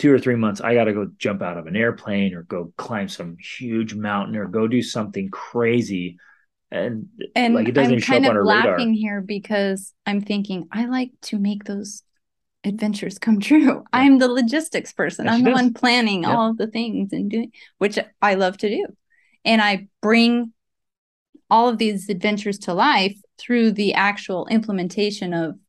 two 0.02 0.12
or 0.12 0.18
three 0.18 0.36
months, 0.36 0.62
I 0.62 0.74
got 0.74 0.86
to 0.86 0.94
go 0.94 1.12
jump 1.20 1.44
out 1.44 1.60
of 1.60 1.68
an 1.68 1.76
airplane 1.76 2.34
or 2.34 2.42
go 2.42 2.74
climb 2.76 3.08
some 3.08 3.38
huge 3.38 3.94
mountain 3.94 4.36
or 4.36 4.48
go 4.48 4.68
do 4.68 4.82
something 4.82 5.30
crazy. 5.30 6.18
And, 6.72 7.08
and 7.36 7.54
like 7.54 7.68
it 7.68 7.74
doesn't 7.74 7.94
I'm 7.94 8.00
show 8.00 8.14
kind 8.14 8.26
up 8.26 8.32
on 8.32 8.38
of 8.38 8.46
laughing 8.46 8.72
radar. 8.72 8.94
here 8.94 9.22
because 9.22 9.94
I'm 10.08 10.22
thinking 10.22 10.68
I 10.72 10.86
like 10.86 11.12
to 11.24 11.38
make 11.38 11.66
those 11.66 12.02
adventures 12.64 13.20
come 13.20 13.40
true. 13.40 13.60
Yeah. 13.60 13.80
I'm 13.94 14.18
the 14.18 14.28
logistics 14.28 14.92
person. 14.92 15.26
Yes, 15.26 15.36
I'm 15.36 15.44
the 15.44 15.52
one 15.52 15.72
planning 15.72 16.24
yep. 16.24 16.32
all 16.32 16.50
of 16.50 16.58
the 16.58 16.68
things 16.68 17.14
and 17.14 17.30
doing 17.30 17.52
which 17.78 18.00
I 18.24 18.34
love 18.34 18.58
to 18.60 18.70
do. 18.70 18.88
And 19.46 19.62
I 19.62 19.88
bring 20.02 20.52
all 21.48 21.70
of 21.70 21.78
these 21.78 22.10
adventures 22.10 22.58
to 22.60 22.74
life 22.74 23.18
through 23.38 23.74
the 23.74 23.94
actual 23.94 24.48
implementation 24.48 25.36
of 25.36 25.60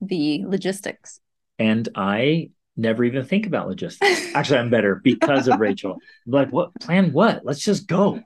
the 0.00 0.42
logistics. 0.46 1.20
And 1.58 1.86
I 1.94 2.50
never 2.76 3.04
even 3.04 3.24
think 3.24 3.46
about 3.46 3.68
logistics. 3.68 4.28
Actually, 4.34 4.58
I'm 4.58 4.70
better 4.70 4.96
because 4.96 5.48
of 5.48 5.60
Rachel. 5.60 5.98
I'm 6.26 6.32
like, 6.32 6.50
what 6.50 6.74
plan? 6.80 7.12
What? 7.12 7.42
Let's 7.44 7.62
just 7.62 7.86
go. 7.86 8.20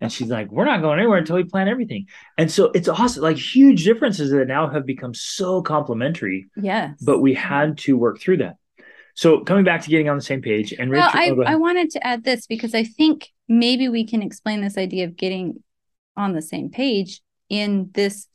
and 0.00 0.12
she's 0.12 0.28
like, 0.28 0.50
we're 0.50 0.64
not 0.64 0.82
going 0.82 0.98
anywhere 0.98 1.18
until 1.18 1.36
we 1.36 1.44
plan 1.44 1.68
everything. 1.68 2.06
And 2.36 2.50
so 2.50 2.66
it's 2.74 2.88
awesome, 2.88 3.22
like 3.22 3.38
huge 3.38 3.84
differences 3.84 4.30
that 4.30 4.46
now 4.48 4.68
have 4.68 4.84
become 4.84 5.14
so 5.14 5.62
complementary. 5.62 6.48
Yes. 6.56 7.00
But 7.00 7.20
we 7.20 7.34
had 7.34 7.78
to 7.78 7.96
work 7.96 8.20
through 8.20 8.38
that. 8.38 8.56
So 9.14 9.40
coming 9.40 9.64
back 9.64 9.82
to 9.82 9.88
getting 9.88 10.10
on 10.10 10.16
the 10.16 10.22
same 10.22 10.42
page 10.42 10.74
and 10.78 10.90
Rich, 10.90 11.00
well, 11.00 11.10
I, 11.12 11.30
oh, 11.30 11.42
I 11.42 11.56
wanted 11.56 11.88
to 11.90 12.06
add 12.06 12.24
this 12.24 12.46
because 12.46 12.74
I 12.74 12.84
think 12.84 13.32
maybe 13.48 13.88
we 13.88 14.06
can 14.06 14.22
explain 14.22 14.60
this 14.60 14.76
idea 14.76 15.06
of 15.06 15.16
getting 15.16 15.62
on 16.18 16.34
the 16.34 16.42
same 16.42 16.70
page 16.70 17.22
in 17.48 17.90
this. 17.94 18.28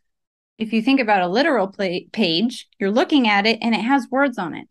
If 0.57 0.73
you 0.73 0.81
think 0.81 0.99
about 0.99 1.21
a 1.21 1.27
literal 1.27 1.67
play, 1.67 2.07
page, 2.11 2.67
you're 2.79 2.91
looking 2.91 3.27
at 3.27 3.45
it 3.45 3.59
and 3.61 3.75
it 3.75 3.81
has 3.81 4.07
words 4.09 4.39
on 4.39 4.55
it. 4.55 4.67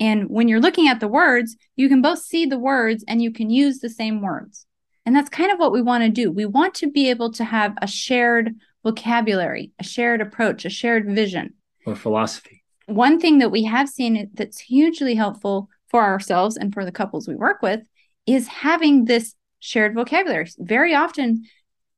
And 0.00 0.28
when 0.30 0.48
you're 0.48 0.60
looking 0.60 0.88
at 0.88 1.00
the 1.00 1.08
words, 1.08 1.56
you 1.76 1.88
can 1.88 2.02
both 2.02 2.20
see 2.20 2.46
the 2.46 2.58
words 2.58 3.04
and 3.08 3.20
you 3.20 3.32
can 3.32 3.50
use 3.50 3.78
the 3.78 3.90
same 3.90 4.22
words. 4.22 4.66
And 5.04 5.16
that's 5.16 5.28
kind 5.28 5.50
of 5.50 5.58
what 5.58 5.72
we 5.72 5.82
want 5.82 6.04
to 6.04 6.10
do. 6.10 6.30
We 6.30 6.46
want 6.46 6.74
to 6.74 6.90
be 6.90 7.10
able 7.10 7.32
to 7.32 7.44
have 7.44 7.74
a 7.80 7.86
shared 7.86 8.54
vocabulary, 8.84 9.72
a 9.78 9.84
shared 9.84 10.20
approach, 10.20 10.64
a 10.64 10.70
shared 10.70 11.06
vision, 11.06 11.54
or 11.86 11.96
philosophy. 11.96 12.62
One 12.86 13.18
thing 13.18 13.38
that 13.38 13.50
we 13.50 13.64
have 13.64 13.88
seen 13.88 14.30
that's 14.34 14.60
hugely 14.60 15.14
helpful 15.14 15.68
for 15.88 16.04
ourselves 16.04 16.56
and 16.56 16.72
for 16.72 16.84
the 16.84 16.92
couples 16.92 17.26
we 17.26 17.34
work 17.34 17.62
with 17.62 17.80
is 18.26 18.46
having 18.46 19.06
this 19.06 19.34
shared 19.60 19.94
vocabulary. 19.94 20.48
Very 20.58 20.94
often, 20.94 21.44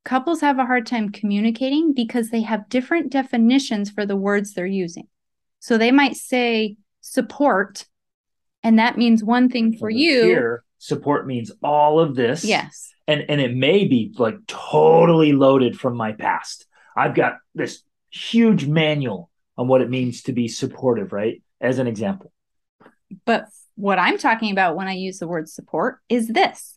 couples 0.05 0.41
have 0.41 0.59
a 0.59 0.65
hard 0.65 0.87
time 0.87 1.11
communicating 1.11 1.93
because 1.93 2.31
they 2.31 2.43
have 2.43 2.69
different 2.69 3.11
definitions 3.11 3.91
for 3.91 4.07
the 4.07 4.17
words 4.17 4.55
they're 4.55 4.67
using. 4.67 5.09
So 5.59 5.77
they 5.77 5.91
might 5.91 6.17
say 6.17 6.77
support 7.01 7.87
and 8.62 8.79
that 8.79 8.99
means 8.99 9.25
one 9.25 9.49
thing 9.49 9.77
for 9.77 9.90
you 9.90 10.25
here 10.25 10.64
support 10.81 11.27
means 11.27 11.53
all 11.62 12.01
of 12.01 12.16
this. 12.16 12.44
Yes. 12.44 12.92
And 13.07 13.25
and 13.29 13.40
it 13.40 13.55
may 13.55 13.87
be 13.87 14.12
like 14.18 14.38
totally 14.46 15.33
loaded 15.33 15.79
from 15.79 15.96
my 15.96 16.12
past. 16.12 16.66
I've 16.96 17.14
got 17.14 17.37
this 17.55 17.83
huge 18.11 18.66
manual 18.66 19.31
on 19.57 19.68
what 19.68 19.83
it 19.83 19.90
means 19.90 20.23
to 20.23 20.33
be 20.33 20.49
supportive 20.49 21.12
right? 21.12 21.42
As 21.61 21.79
an 21.79 21.87
example. 21.87 22.33
But 23.25 23.46
what 23.77 23.99
i'm 23.99 24.18
talking 24.18 24.51
about 24.53 24.77
when 24.77 24.88
i 24.88 24.92
use 24.92 25.18
the 25.18 25.29
word 25.29 25.49
support 25.49 26.01
is 26.09 26.29
this. 26.29 26.77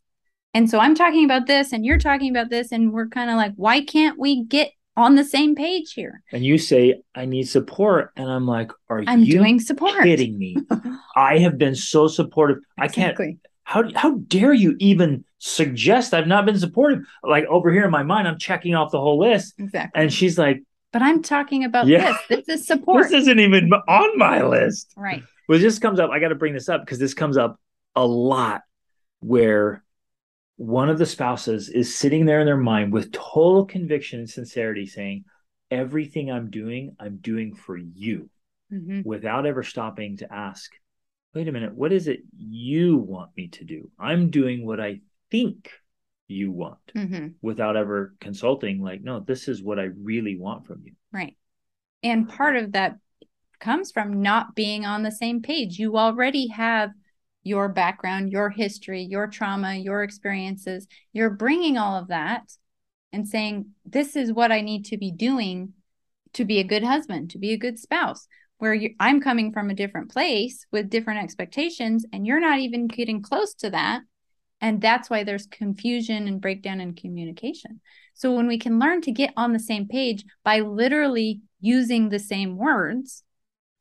And 0.54 0.70
so 0.70 0.80
i'm 0.80 0.96
talking 0.96 1.26
about 1.26 1.48
this 1.48 1.74
and 1.74 1.86
you're 1.86 1.98
talking 1.98 2.30
about 2.30 2.50
this 2.50 2.72
and 2.72 2.94
we're 2.94 3.08
kind 3.08 3.30
of 3.30 3.38
like 3.38 3.54
why 3.56 3.82
can't 3.84 4.20
we 4.20 4.44
get 4.44 4.72
on 4.96 5.16
the 5.16 5.24
same 5.24 5.56
page 5.56 5.94
here. 5.94 6.22
And 6.32 6.44
you 6.46 6.58
say, 6.58 7.02
I 7.16 7.26
need 7.26 7.50
support. 7.50 8.12
And 8.16 8.30
I'm 8.30 8.46
like, 8.46 8.72
Are 8.90 9.04
I'm 9.08 9.24
you 9.24 9.34
doing 9.34 9.60
support. 9.60 10.04
kidding 10.04 10.38
me? 10.38 10.58
I 11.16 11.40
have 11.40 11.58
been 11.58 11.76
so 11.76 12.08
supportive. 12.08 12.58
Exactly. 12.78 13.26
I 13.26 13.28
can't 13.28 13.40
how 13.66 13.84
how 13.96 14.18
dare 14.28 14.54
you 14.54 14.76
even 14.80 15.24
suggest 15.40 16.14
I've 16.14 16.28
not 16.28 16.46
been 16.46 16.60
supportive? 16.60 17.06
Like 17.24 17.46
over 17.46 17.72
here 17.72 17.86
in 17.86 17.92
my 17.92 18.04
mind, 18.04 18.28
I'm 18.28 18.38
checking 18.38 18.76
off 18.76 18.92
the 18.92 19.00
whole 19.00 19.20
list. 19.20 19.56
Exactly. 19.58 20.02
And 20.02 20.14
she's 20.14 20.38
like, 20.38 20.64
But 20.92 21.02
I'm 21.02 21.22
talking 21.22 21.64
about 21.64 21.88
yeah. 21.88 22.16
this. 22.30 22.46
This 22.48 22.60
is 22.60 22.68
support. 22.68 23.04
this 23.04 23.14
isn't 23.14 23.40
even 23.40 23.72
on 23.74 24.18
my 24.18 24.44
list. 24.44 24.94
Right. 24.96 25.24
Well, 25.48 25.60
this 25.60 25.80
comes 25.80 26.00
up. 26.00 26.10
I 26.10 26.20
got 26.20 26.30
to 26.30 26.36
bring 26.36 26.54
this 26.54 26.70
up 26.70 26.82
because 26.82 27.00
this 27.00 27.14
comes 27.14 27.38
up 27.38 27.60
a 27.96 28.06
lot 28.06 28.62
where 29.20 29.83
one 30.56 30.90
of 30.90 30.98
the 30.98 31.06
spouses 31.06 31.70
is 31.70 31.96
sitting 31.96 32.26
there 32.26 32.40
in 32.40 32.46
their 32.46 32.58
mind 32.58 32.94
with 32.94 33.12
total 33.12 33.66
conviction 33.66 34.20
and 34.20 34.30
sincerity 34.30 34.86
saying, 34.86 35.26
Everything 35.72 36.30
I'm 36.30 36.52
doing, 36.52 36.96
I'm 37.00 37.18
doing 37.18 37.56
for 37.56 37.76
you, 37.76 38.30
mm-hmm. 38.72 39.02
without 39.04 39.48
ever 39.48 39.64
stopping 39.64 40.18
to 40.18 40.32
ask, 40.32 40.72
Wait 41.34 41.48
a 41.48 41.52
minute, 41.52 41.74
what 41.74 41.92
is 41.92 42.08
it 42.08 42.20
you 42.38 42.98
want 42.98 43.32
me 43.36 43.48
to 43.48 43.64
do? 43.64 43.90
I'm 44.00 44.30
doing 44.30 44.66
what 44.66 44.80
I 44.80 45.00
think 45.32 45.72
you 46.28 46.52
want 46.52 46.78
mm-hmm. 46.96 47.30
without 47.42 47.76
ever 47.76 48.14
consulting, 48.20 48.82
like, 48.82 49.02
No, 49.02 49.20
this 49.20 49.48
is 49.48 49.64
what 49.64 49.80
I 49.80 49.90
really 50.00 50.38
want 50.38 50.68
from 50.68 50.84
you. 50.86 50.94
Right. 51.12 51.36
And 52.04 52.30
part 52.30 52.58
of 52.58 52.74
that 52.74 52.98
comes 53.60 53.92
from 53.92 54.22
not 54.22 54.54
being 54.54 54.86
on 54.86 55.02
the 55.02 55.12
same 55.12 55.42
page. 55.42 55.80
You 55.80 55.98
already 55.98 56.48
have 56.48 56.92
your 57.44 57.70
background, 57.70 58.32
your 58.32 58.50
history, 58.50 59.04
your 59.04 59.28
trauma, 59.28 59.76
your 59.76 60.04
experiences. 60.04 60.88
You're 61.12 61.30
bringing 61.30 61.78
all 61.78 61.98
of 61.98 62.08
that 62.08 62.44
and 63.12 63.28
saying, 63.28 63.68
This 63.86 64.16
is 64.16 64.34
what 64.34 64.52
I 64.52 64.62
need 64.62 64.86
to 64.86 64.98
be 64.98 65.12
doing 65.12 65.74
to 66.34 66.46
be 66.46 66.60
a 66.60 66.64
good 66.64 66.84
husband, 66.84 67.30
to 67.32 67.38
be 67.38 67.52
a 67.52 67.58
good 67.58 67.78
spouse. 67.78 68.28
Where 68.58 68.80
I'm 69.00 69.20
coming 69.20 69.52
from 69.52 69.70
a 69.70 69.76
different 69.76 70.12
place 70.12 70.66
with 70.72 70.90
different 70.90 71.22
expectations, 71.22 72.06
and 72.14 72.26
you're 72.26 72.40
not 72.40 72.60
even 72.60 72.88
getting 72.88 73.22
close 73.22 73.54
to 73.56 73.70
that. 73.72 74.04
And 74.62 74.80
that's 74.80 75.10
why 75.10 75.26
there's 75.26 75.48
confusion 75.48 76.30
and 76.30 76.40
breakdown 76.40 76.80
in 76.80 76.94
communication. 76.94 77.82
So, 78.14 78.34
when 78.34 78.48
we 78.48 78.58
can 78.58 78.80
learn 78.80 79.02
to 79.02 79.12
get 79.12 79.34
on 79.36 79.52
the 79.52 79.60
same 79.60 79.88
page 79.88 80.24
by 80.46 80.62
literally 80.62 81.42
using 81.60 82.08
the 82.08 82.20
same 82.20 82.56
words, 82.56 83.24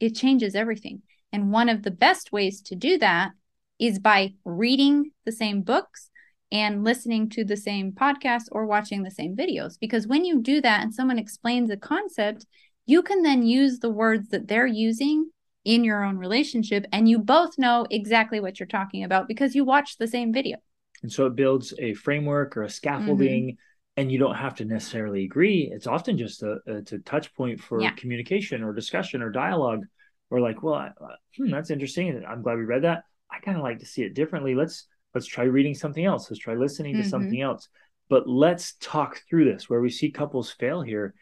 it 0.00 0.16
changes 0.16 0.56
everything. 0.56 1.02
And 1.32 1.52
one 1.52 1.68
of 1.68 1.82
the 1.82 1.92
best 1.92 2.32
ways 2.32 2.60
to 2.62 2.74
do 2.74 2.98
that 2.98 3.30
is 3.78 3.98
by 3.98 4.34
reading 4.44 5.10
the 5.24 5.32
same 5.32 5.62
books 5.62 6.10
and 6.52 6.84
listening 6.84 7.30
to 7.30 7.44
the 7.44 7.56
same 7.56 7.92
podcast 7.92 8.44
or 8.52 8.66
watching 8.66 9.02
the 9.02 9.10
same 9.10 9.34
videos. 9.34 9.78
Because 9.80 10.06
when 10.06 10.24
you 10.24 10.40
do 10.40 10.60
that 10.60 10.82
and 10.82 10.94
someone 10.94 11.18
explains 11.18 11.70
a 11.70 11.76
concept, 11.76 12.46
you 12.86 13.02
can 13.02 13.22
then 13.22 13.42
use 13.42 13.78
the 13.78 13.90
words 13.90 14.28
that 14.28 14.48
they're 14.48 14.66
using 14.66 15.30
in 15.64 15.84
your 15.84 16.04
own 16.04 16.18
relationship 16.18 16.84
and 16.92 17.08
you 17.08 17.18
both 17.18 17.56
know 17.56 17.86
exactly 17.90 18.40
what 18.40 18.58
you're 18.58 18.66
talking 18.66 19.04
about 19.04 19.28
because 19.28 19.54
you 19.54 19.64
watched 19.64 19.98
the 19.98 20.08
same 20.08 20.32
video. 20.32 20.58
And 21.02 21.10
so 21.10 21.26
it 21.26 21.36
builds 21.36 21.72
a 21.78 21.94
framework 21.94 22.56
or 22.56 22.64
a 22.64 22.70
scaffolding 22.70 23.44
mm-hmm. 23.44 24.00
and 24.00 24.12
you 24.12 24.18
don't 24.18 24.34
have 24.34 24.56
to 24.56 24.64
necessarily 24.64 25.24
agree. 25.24 25.70
It's 25.72 25.86
often 25.86 26.18
just 26.18 26.42
a, 26.42 26.58
it's 26.66 26.92
a 26.92 26.98
touch 26.98 27.34
point 27.34 27.60
for 27.60 27.80
yeah. 27.80 27.92
communication 27.92 28.62
or 28.62 28.72
discussion 28.72 29.22
or 29.22 29.30
dialogue 29.30 29.84
or 30.30 30.40
like, 30.40 30.62
well, 30.62 30.74
I, 30.74 30.90
hmm, 31.36 31.50
that's 31.50 31.70
interesting. 31.70 32.22
I'm 32.28 32.42
glad 32.42 32.58
we 32.58 32.64
read 32.64 32.82
that. 32.82 33.04
I 33.32 33.40
kind 33.40 33.56
of 33.56 33.62
like 33.62 33.78
to 33.80 33.86
see 33.86 34.02
it 34.02 34.14
differently. 34.14 34.54
Let's 34.54 34.86
let's 35.14 35.26
try 35.26 35.44
reading 35.44 35.74
something 35.74 36.04
else. 36.04 36.30
Let's 36.30 36.40
try 36.40 36.54
listening 36.54 36.94
mm-hmm. 36.94 37.02
to 37.02 37.08
something 37.08 37.40
else. 37.40 37.68
But 38.08 38.28
let's 38.28 38.74
talk 38.74 39.20
through 39.28 39.46
this. 39.46 39.70
Where 39.70 39.80
we 39.80 39.90
see 39.90 40.10
couples 40.10 40.50
fail 40.50 40.82
here 40.82 41.14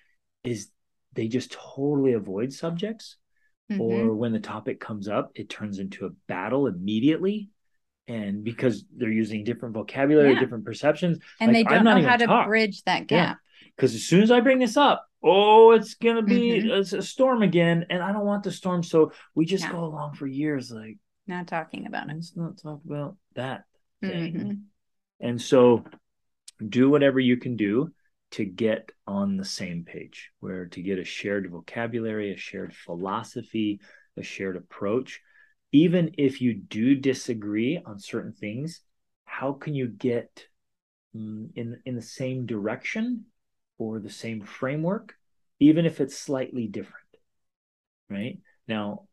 is 0.43 0.71
they 1.13 1.29
just 1.29 1.53
totally 1.53 2.15
avoid 2.15 2.53
subjects. 2.53 3.17
Mm-hmm. 3.71 3.81
Or 3.81 4.15
when 4.15 4.33
the 4.33 4.41
topic 4.41 4.81
comes 4.81 5.09
up, 5.09 5.31
it 5.35 5.49
turns 5.49 5.79
into 5.79 6.07
a 6.07 6.11
battle 6.27 6.67
immediately. 6.67 7.51
And 8.09 8.43
because 8.43 8.85
they're 8.97 9.09
using 9.09 9.45
different 9.45 9.75
vocabulary, 9.75 10.33
yeah. 10.33 10.41
different 10.41 10.65
perceptions, 10.65 11.19
and 11.39 11.53
like, 11.53 11.69
they 11.69 11.75
don't 11.75 11.85
know 11.85 12.03
how 12.03 12.17
to 12.17 12.27
talk. 12.27 12.49
bridge 12.49 12.83
that 12.83 13.07
gap. 13.07 13.39
Because 13.77 13.93
yeah. 13.93 13.99
as 13.99 14.03
soon 14.03 14.23
as 14.25 14.33
I 14.33 14.41
bring 14.41 14.59
this 14.59 14.77
up, 14.77 15.07
oh, 15.23 15.71
it's 15.71 15.95
gonna 15.95 16.23
be 16.23 16.61
mm-hmm. 16.61 16.97
a, 16.97 16.99
a, 16.99 17.03
storm 17.03 17.43
again, 17.43 17.87
and 17.89 18.03
I 18.03 18.13
don't 18.13 18.27
want 18.27 18.43
the 18.43 18.51
storm. 18.51 18.83
So 18.83 19.13
we 19.37 19.45
just 19.47 19.63
yeah. 19.63 19.71
go 19.71 19.85
along 19.85 20.15
for 20.15 20.27
years, 20.27 20.73
like 20.73 20.99
not 21.31 21.47
talking 21.47 21.87
about 21.87 22.11
it. 22.11 22.15
Let's 22.15 22.37
not 22.37 22.59
talk 22.59 22.81
about 22.85 23.17
that 23.35 23.65
thing. 24.01 24.35
Mm-hmm. 24.35 24.53
And 25.21 25.41
so 25.41 25.85
do 26.67 26.91
whatever 26.91 27.19
you 27.19 27.37
can 27.37 27.57
do 27.57 27.93
to 28.33 28.45
get 28.45 28.91
on 29.07 29.37
the 29.37 29.45
same 29.45 29.85
page, 29.85 30.31
where 30.41 30.67
to 30.67 30.83
get 30.83 30.99
a 30.99 31.05
shared 31.05 31.51
vocabulary, 31.51 32.33
a 32.33 32.37
shared 32.37 32.75
philosophy, 32.75 33.81
a 34.17 34.23
shared 34.23 34.57
approach. 34.57 35.21
Even 35.73 36.13
if 36.19 36.41
you 36.41 36.55
do 36.55 36.95
disagree 36.95 37.81
on 37.85 37.99
certain 37.99 38.33
things, 38.33 38.81
how 39.25 39.53
can 39.53 39.75
you 39.75 39.89
get 39.89 40.47
mm, 41.17 41.49
in 41.55 41.81
in 41.85 41.95
the 41.97 42.03
same 42.03 42.47
direction 42.47 43.27
or 43.79 43.99
the 43.99 44.11
same 44.11 44.43
framework, 44.43 45.15
even 45.59 45.87
if 45.87 46.01
it's 46.01 46.19
slightly 46.19 46.67
different? 46.67 46.97
Right 48.09 48.39
now, 48.67 49.07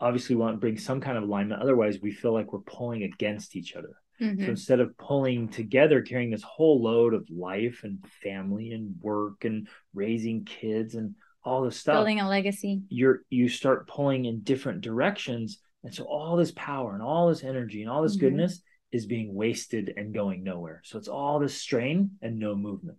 obviously 0.00 0.36
we 0.36 0.42
want 0.42 0.54
to 0.54 0.60
bring 0.60 0.78
some 0.78 1.00
kind 1.00 1.16
of 1.16 1.24
alignment. 1.24 1.62
Otherwise, 1.62 1.98
we 2.00 2.12
feel 2.12 2.32
like 2.32 2.52
we're 2.52 2.60
pulling 2.60 3.02
against 3.02 3.56
each 3.56 3.74
other. 3.74 3.96
Mm-hmm. 4.20 4.44
So 4.44 4.50
instead 4.50 4.80
of 4.80 4.96
pulling 4.98 5.48
together, 5.48 6.02
carrying 6.02 6.30
this 6.30 6.42
whole 6.42 6.82
load 6.82 7.14
of 7.14 7.28
life 7.30 7.82
and 7.84 8.04
family 8.22 8.72
and 8.72 8.94
work 9.00 9.44
and 9.44 9.68
raising 9.94 10.44
kids 10.44 10.94
and 10.94 11.14
all 11.44 11.62
this 11.62 11.76
stuff, 11.76 11.96
building 11.96 12.20
a 12.20 12.28
legacy, 12.28 12.82
you're 12.88 13.22
you 13.30 13.48
start 13.48 13.86
pulling 13.86 14.24
in 14.24 14.40
different 14.40 14.80
directions, 14.80 15.60
and 15.84 15.94
so 15.94 16.04
all 16.04 16.36
this 16.36 16.52
power 16.52 16.94
and 16.94 17.02
all 17.02 17.28
this 17.28 17.44
energy 17.44 17.82
and 17.82 17.90
all 17.90 18.02
this 18.02 18.16
mm-hmm. 18.16 18.26
goodness 18.26 18.60
is 18.90 19.06
being 19.06 19.34
wasted 19.34 19.92
and 19.96 20.14
going 20.14 20.42
nowhere. 20.42 20.80
So 20.84 20.98
it's 20.98 21.08
all 21.08 21.38
this 21.38 21.56
strain 21.56 22.12
and 22.22 22.38
no 22.38 22.56
movement. 22.56 22.98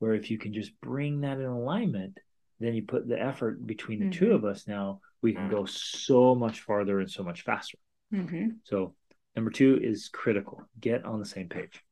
Where 0.00 0.14
if 0.14 0.30
you 0.30 0.38
can 0.38 0.54
just 0.54 0.80
bring 0.80 1.20
that 1.20 1.38
in 1.38 1.44
alignment, 1.44 2.18
then 2.60 2.74
you 2.74 2.82
put 2.82 3.06
the 3.06 3.20
effort 3.20 3.64
between 3.64 4.00
the 4.00 4.06
mm-hmm. 4.06 4.24
two 4.24 4.32
of 4.32 4.44
us 4.44 4.66
now 4.66 5.00
we 5.22 5.34
can 5.34 5.50
go 5.50 5.64
so 5.66 6.34
much 6.34 6.60
farther 6.60 7.00
and 7.00 7.10
so 7.10 7.22
much 7.22 7.42
faster. 7.42 7.78
Mm-hmm. 8.12 8.48
So, 8.64 8.94
number 9.34 9.50
two 9.50 9.78
is 9.82 10.08
critical. 10.08 10.62
Get 10.80 11.04
on 11.04 11.18
the 11.18 11.26
same 11.26 11.48
page. 11.48 11.82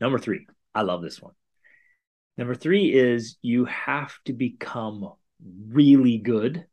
Number 0.00 0.18
three, 0.18 0.46
I 0.74 0.82
love 0.82 1.02
this 1.02 1.20
one. 1.20 1.32
Number 2.36 2.54
three 2.54 2.92
is 2.92 3.36
you 3.42 3.64
have 3.64 4.14
to 4.26 4.32
become 4.32 5.12
really 5.68 6.18
good 6.18 6.66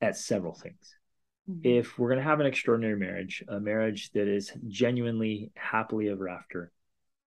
at 0.00 0.16
several 0.16 0.54
things. 0.54 0.96
Mm-hmm. 1.48 1.60
If 1.64 1.98
we're 1.98 2.08
going 2.08 2.18
to 2.18 2.24
have 2.24 2.40
an 2.40 2.46
extraordinary 2.46 2.96
marriage, 2.98 3.44
a 3.48 3.60
marriage 3.60 4.10
that 4.12 4.28
is 4.28 4.52
genuinely 4.68 5.50
happily 5.54 6.08
ever 6.08 6.28
after, 6.28 6.72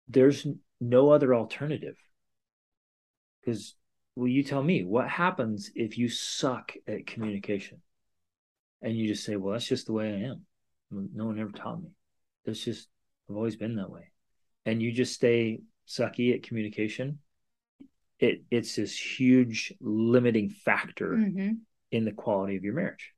there's 0.08 0.46
no 0.82 1.12
other 1.12 1.34
alternative. 1.34 1.96
Because, 3.40 3.76
will 4.16 4.28
you 4.28 4.44
tell 4.44 4.62
me 4.62 4.84
what 4.84 5.08
happens 5.08 5.72
if 5.76 5.98
you 5.98 6.10
suck 6.10 6.74
at 6.88 7.08
communication 7.08 7.82
and 8.82 8.96
you 8.96 9.08
just 9.08 9.24
say, 9.24 9.36
well, 9.36 9.54
that's 9.54 9.68
just 9.68 9.86
the 9.86 9.94
way 9.94 10.10
I 10.10 10.30
am? 10.30 10.46
No 10.92 11.26
one 11.26 11.40
ever 11.40 11.52
taught 11.52 11.82
me. 11.82 11.90
That's 12.46 12.64
just, 12.64 12.88
I've 13.30 13.36
always 13.36 13.56
been 13.56 13.76
that 13.76 13.92
way. 13.92 14.12
And 14.66 14.82
you 14.82 14.92
just 14.92 15.14
stay 15.14 15.62
sucky 15.88 16.34
at 16.34 16.44
communication. 16.44 17.20
It, 18.20 18.44
it's 18.52 18.76
this 18.76 18.98
huge 18.98 19.74
limiting 19.80 20.50
factor 20.50 21.12
mm-hmm. 21.12 21.52
in 21.92 22.06
the 22.06 22.12
quality 22.12 22.58
of 22.58 22.64
your 22.64 22.74
marriage. 22.74 23.14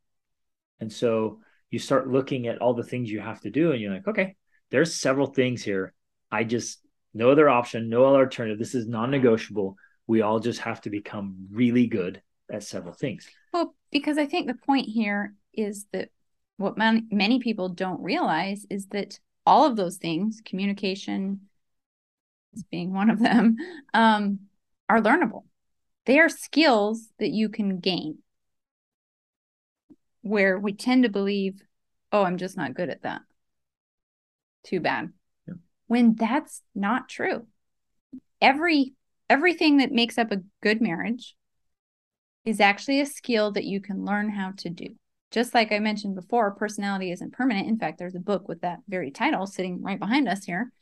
And 0.79 0.91
so 0.91 1.39
you 1.69 1.79
start 1.79 2.09
looking 2.09 2.47
at 2.47 2.59
all 2.59 2.73
the 2.73 2.83
things 2.83 3.09
you 3.09 3.21
have 3.21 3.41
to 3.41 3.49
do, 3.49 3.71
and 3.71 3.81
you're 3.81 3.93
like, 3.93 4.07
okay, 4.07 4.35
there's 4.69 4.95
several 4.95 5.27
things 5.27 5.63
here. 5.63 5.93
I 6.31 6.43
just, 6.43 6.81
no 7.13 7.31
other 7.31 7.49
option, 7.49 7.89
no 7.89 8.05
other 8.05 8.19
alternative. 8.19 8.59
This 8.59 8.75
is 8.75 8.87
non 8.87 9.11
negotiable. 9.11 9.75
We 10.11 10.23
all 10.23 10.41
just 10.41 10.59
have 10.59 10.81
to 10.81 10.89
become 10.89 11.47
really 11.53 11.87
good 11.87 12.21
at 12.51 12.63
several 12.63 12.93
things. 12.93 13.29
Well, 13.53 13.73
because 13.93 14.17
I 14.17 14.25
think 14.25 14.45
the 14.45 14.55
point 14.55 14.89
here 14.89 15.35
is 15.53 15.85
that 15.93 16.09
what 16.57 16.77
man, 16.77 17.07
many 17.09 17.39
people 17.39 17.69
don't 17.69 18.03
realize 18.03 18.65
is 18.69 18.87
that 18.87 19.17
all 19.45 19.65
of 19.65 19.77
those 19.77 19.95
things, 19.95 20.41
communication 20.43 21.47
being 22.69 22.93
one 22.93 23.09
of 23.09 23.19
them, 23.19 23.55
um, 23.93 24.39
are 24.89 24.99
learnable. 24.99 25.43
They 26.05 26.19
are 26.19 26.27
skills 26.27 27.07
that 27.19 27.29
you 27.29 27.47
can 27.47 27.79
gain 27.79 28.17
where 30.23 30.59
we 30.59 30.73
tend 30.73 31.03
to 31.03 31.09
believe, 31.09 31.61
oh, 32.11 32.23
I'm 32.23 32.35
just 32.35 32.57
not 32.57 32.73
good 32.73 32.89
at 32.89 33.03
that. 33.03 33.21
Too 34.65 34.81
bad. 34.81 35.13
Yeah. 35.47 35.53
When 35.87 36.15
that's 36.15 36.63
not 36.75 37.07
true. 37.07 37.47
Every 38.41 38.91
everything 39.31 39.77
that 39.77 39.93
makes 39.93 40.17
up 40.17 40.29
a 40.29 40.41
good 40.61 40.81
marriage 40.81 41.35
is 42.43 42.59
actually 42.59 42.99
a 42.99 43.05
skill 43.05 43.51
that 43.51 43.63
you 43.63 43.79
can 43.79 44.03
learn 44.03 44.29
how 44.29 44.51
to 44.57 44.69
do. 44.69 44.87
Just 45.31 45.53
like 45.53 45.71
I 45.71 45.79
mentioned 45.79 46.15
before, 46.15 46.51
personality 46.51 47.11
isn't 47.13 47.31
permanent. 47.31 47.69
In 47.69 47.79
fact, 47.79 47.97
there's 47.97 48.15
a 48.15 48.19
book 48.19 48.49
with 48.49 48.59
that 48.61 48.79
very 48.89 49.09
title 49.09 49.47
sitting 49.47 49.81
right 49.81 49.97
behind 49.97 50.27
us 50.27 50.43
here. 50.43 50.73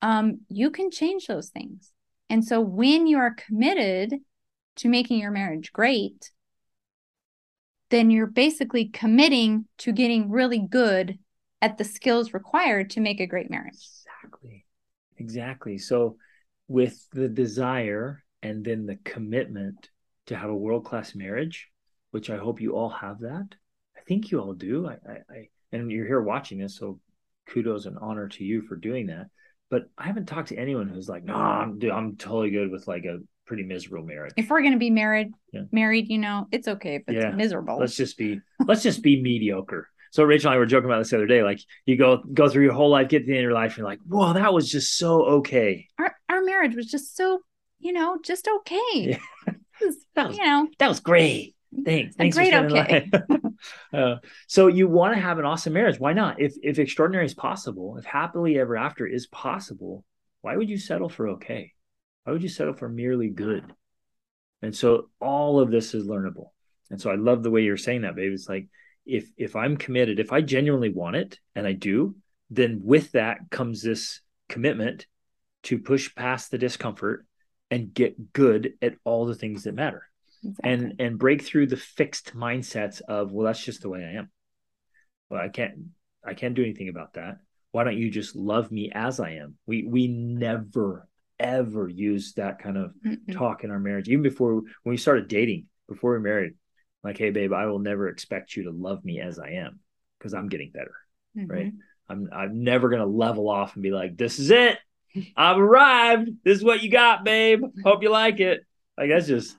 Um, 0.00 0.42
you 0.48 0.70
can 0.70 0.92
change 0.92 1.26
those 1.26 1.48
things. 1.48 1.90
And 2.30 2.44
so 2.44 2.60
when 2.60 3.08
you 3.08 3.18
are 3.18 3.34
committed 3.34 4.14
to 4.76 4.88
making 4.88 5.18
your 5.18 5.32
marriage 5.32 5.72
great, 5.72 6.30
then 7.90 8.12
you're 8.12 8.28
basically 8.28 8.84
committing 8.84 9.64
to 9.78 9.90
getting 9.90 10.30
really 10.30 10.60
good 10.60 11.18
at 11.60 11.78
the 11.78 11.84
skills 11.84 12.32
required 12.32 12.90
to 12.90 13.00
make 13.00 13.18
a 13.18 13.26
great 13.26 13.50
marriage. 13.50 13.88
Exactly. 14.22 14.64
Exactly. 15.16 15.78
So, 15.78 16.16
with 16.68 17.08
the 17.12 17.28
desire 17.28 18.22
and 18.42 18.64
then 18.64 18.86
the 18.86 18.96
commitment 18.96 19.88
to 20.26 20.36
have 20.36 20.50
a 20.50 20.56
world 20.56 20.84
class 20.84 21.14
marriage, 21.14 21.68
which 22.10 22.30
I 22.30 22.36
hope 22.36 22.60
you 22.60 22.76
all 22.76 22.90
have 22.90 23.20
that. 23.20 23.48
I 23.96 24.00
think 24.06 24.30
you 24.30 24.40
all 24.40 24.52
do. 24.52 24.86
I, 24.86 24.92
I, 24.92 25.14
I, 25.30 25.48
and 25.72 25.90
you're 25.90 26.06
here 26.06 26.20
watching 26.20 26.58
this, 26.58 26.76
so 26.76 27.00
kudos 27.48 27.86
and 27.86 27.98
honor 27.98 28.28
to 28.28 28.44
you 28.44 28.62
for 28.62 28.76
doing 28.76 29.06
that. 29.06 29.26
But 29.70 29.90
I 29.98 30.06
haven't 30.06 30.26
talked 30.26 30.48
to 30.48 30.56
anyone 30.56 30.88
who's 30.88 31.08
like, 31.08 31.24
no, 31.24 31.34
I'm, 31.34 31.78
dude, 31.78 31.90
I'm 31.90 32.16
totally 32.16 32.50
good 32.50 32.70
with 32.70 32.86
like 32.86 33.04
a 33.04 33.18
pretty 33.46 33.64
miserable 33.64 34.06
marriage. 34.06 34.34
If 34.36 34.48
we're 34.48 34.62
gonna 34.62 34.78
be 34.78 34.90
married, 34.90 35.32
yeah. 35.52 35.62
married, 35.72 36.08
you 36.08 36.18
know, 36.18 36.46
it's 36.52 36.68
okay 36.68 36.96
if 36.96 37.02
it's 37.08 37.24
yeah. 37.24 37.30
miserable. 37.30 37.78
Let's 37.78 37.96
just 37.96 38.16
be 38.16 38.40
let's 38.66 38.82
just 38.82 39.02
be 39.02 39.20
mediocre. 39.20 39.88
So 40.10 40.24
Rachel 40.24 40.48
and 40.48 40.56
I 40.56 40.58
were 40.58 40.66
joking 40.66 40.86
about 40.86 40.98
this 40.98 41.10
the 41.10 41.16
other 41.16 41.26
day. 41.26 41.42
Like 41.42 41.60
you 41.86 41.96
go 41.96 42.18
go 42.18 42.48
through 42.48 42.64
your 42.64 42.72
whole 42.72 42.90
life, 42.90 43.08
get 43.08 43.20
to 43.20 43.26
the 43.26 43.32
end 43.32 43.40
of 43.40 43.42
your 43.44 43.52
life, 43.52 43.72
and 43.72 43.78
you're 43.78 43.86
like, 43.86 44.00
whoa, 44.06 44.32
that 44.32 44.52
was 44.52 44.70
just 44.70 44.96
so 44.96 45.24
okay. 45.24 45.88
Our 45.98 46.14
our 46.28 46.42
marriage 46.42 46.74
was 46.74 46.86
just 46.86 47.16
so, 47.16 47.40
you 47.78 47.92
know, 47.92 48.18
just 48.22 48.48
okay. 48.48 48.78
Yeah. 48.94 49.18
Was, 49.80 49.96
that 50.16 50.28
was, 50.28 50.36
you 50.36 50.44
know, 50.44 50.68
that 50.80 50.88
was 50.88 50.98
great. 50.98 51.54
Thanks. 51.84 52.16
Thanks 52.16 52.36
great, 52.36 52.52
for 52.52 52.66
okay. 52.66 53.10
uh, 53.92 54.16
so 54.46 54.66
you 54.66 54.88
want 54.88 55.14
to 55.14 55.20
have 55.20 55.38
an 55.38 55.44
awesome 55.44 55.72
marriage. 55.72 56.00
Why 56.00 56.14
not? 56.14 56.40
If 56.40 56.54
if 56.62 56.78
extraordinary 56.78 57.26
is 57.26 57.34
possible, 57.34 57.96
if 57.96 58.04
happily 58.04 58.58
ever 58.58 58.76
after 58.76 59.06
is 59.06 59.26
possible, 59.26 60.04
why 60.40 60.56
would 60.56 60.70
you 60.70 60.78
settle 60.78 61.08
for 61.08 61.28
okay? 61.30 61.74
Why 62.24 62.32
would 62.32 62.42
you 62.42 62.48
settle 62.48 62.74
for 62.74 62.88
merely 62.88 63.28
good? 63.28 63.72
And 64.62 64.74
so 64.74 65.10
all 65.20 65.60
of 65.60 65.70
this 65.70 65.94
is 65.94 66.06
learnable. 66.06 66.48
And 66.90 67.00
so 67.00 67.10
I 67.10 67.16
love 67.16 67.42
the 67.42 67.50
way 67.50 67.62
you're 67.62 67.76
saying 67.76 68.02
that, 68.02 68.16
babe. 68.16 68.32
It's 68.32 68.48
like 68.48 68.68
if 69.08 69.30
if 69.36 69.56
I'm 69.56 69.76
committed, 69.76 70.20
if 70.20 70.32
I 70.32 70.42
genuinely 70.42 70.90
want 70.90 71.16
it 71.16 71.38
and 71.54 71.66
I 71.66 71.72
do, 71.72 72.16
then 72.50 72.80
with 72.84 73.12
that 73.12 73.38
comes 73.50 73.82
this 73.82 74.20
commitment 74.48 75.06
to 75.64 75.78
push 75.78 76.14
past 76.14 76.50
the 76.50 76.58
discomfort 76.58 77.26
and 77.70 77.92
get 77.92 78.32
good 78.32 78.74
at 78.80 78.94
all 79.04 79.26
the 79.26 79.34
things 79.34 79.64
that 79.64 79.74
matter. 79.74 80.04
Exactly. 80.44 80.70
And 80.72 80.94
and 81.00 81.18
break 81.18 81.42
through 81.42 81.66
the 81.66 81.76
fixed 81.76 82.36
mindsets 82.36 83.00
of, 83.08 83.32
well, 83.32 83.46
that's 83.46 83.64
just 83.64 83.82
the 83.82 83.88
way 83.88 84.04
I 84.04 84.18
am. 84.18 84.30
Well, 85.30 85.40
I 85.40 85.48
can't 85.48 85.74
I 86.24 86.34
can't 86.34 86.54
do 86.54 86.62
anything 86.62 86.88
about 86.88 87.14
that. 87.14 87.38
Why 87.72 87.84
don't 87.84 87.98
you 87.98 88.10
just 88.10 88.36
love 88.36 88.70
me 88.70 88.90
as 88.94 89.20
I 89.20 89.32
am? 89.32 89.56
We 89.66 89.84
we 89.84 90.06
never 90.06 91.08
ever 91.40 91.88
used 91.88 92.36
that 92.36 92.58
kind 92.58 92.76
of 92.76 92.92
mm 93.04 93.16
talk 93.32 93.64
in 93.64 93.70
our 93.70 93.78
marriage. 93.78 94.08
Even 94.08 94.22
before 94.22 94.54
when 94.54 94.64
we 94.84 94.96
started 94.96 95.28
dating, 95.28 95.66
before 95.88 96.12
we 96.12 96.20
married, 96.20 96.54
like, 97.04 97.18
hey, 97.18 97.30
babe, 97.30 97.52
I 97.52 97.66
will 97.66 97.78
never 97.78 98.08
expect 98.08 98.56
you 98.56 98.64
to 98.64 98.70
love 98.70 99.04
me 99.04 99.20
as 99.20 99.38
I 99.38 99.50
am 99.50 99.80
because 100.18 100.34
I'm 100.34 100.48
getting 100.48 100.70
better. 100.70 100.94
Mm-hmm. 101.36 101.50
Right. 101.50 101.72
I'm 102.08 102.28
I'm 102.32 102.64
never 102.64 102.88
gonna 102.88 103.06
level 103.06 103.48
off 103.48 103.74
and 103.74 103.82
be 103.82 103.90
like, 103.90 104.16
this 104.16 104.38
is 104.38 104.50
it. 104.50 104.78
I've 105.36 105.58
arrived. 105.58 106.30
This 106.44 106.58
is 106.58 106.64
what 106.64 106.82
you 106.82 106.90
got, 106.90 107.24
babe. 107.24 107.62
Hope 107.84 108.02
you 108.02 108.10
like 108.10 108.40
it. 108.40 108.64
Like 108.96 109.10
that's 109.10 109.26
just 109.26 109.56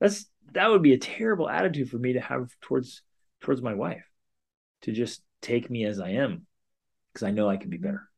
that's 0.00 0.26
that 0.52 0.70
would 0.70 0.82
be 0.82 0.94
a 0.94 0.98
terrible 0.98 1.48
attitude 1.48 1.90
for 1.90 1.98
me 1.98 2.14
to 2.14 2.20
have 2.20 2.50
towards 2.60 3.02
towards 3.40 3.62
my 3.62 3.74
wife 3.74 4.04
to 4.82 4.92
just 4.92 5.22
take 5.42 5.70
me 5.70 5.84
as 5.84 6.00
I 6.00 6.10
am 6.10 6.46
because 7.12 7.26
I 7.26 7.30
know 7.30 7.48
I 7.48 7.56
can 7.56 7.70
be 7.70 7.76
better. 7.76 8.08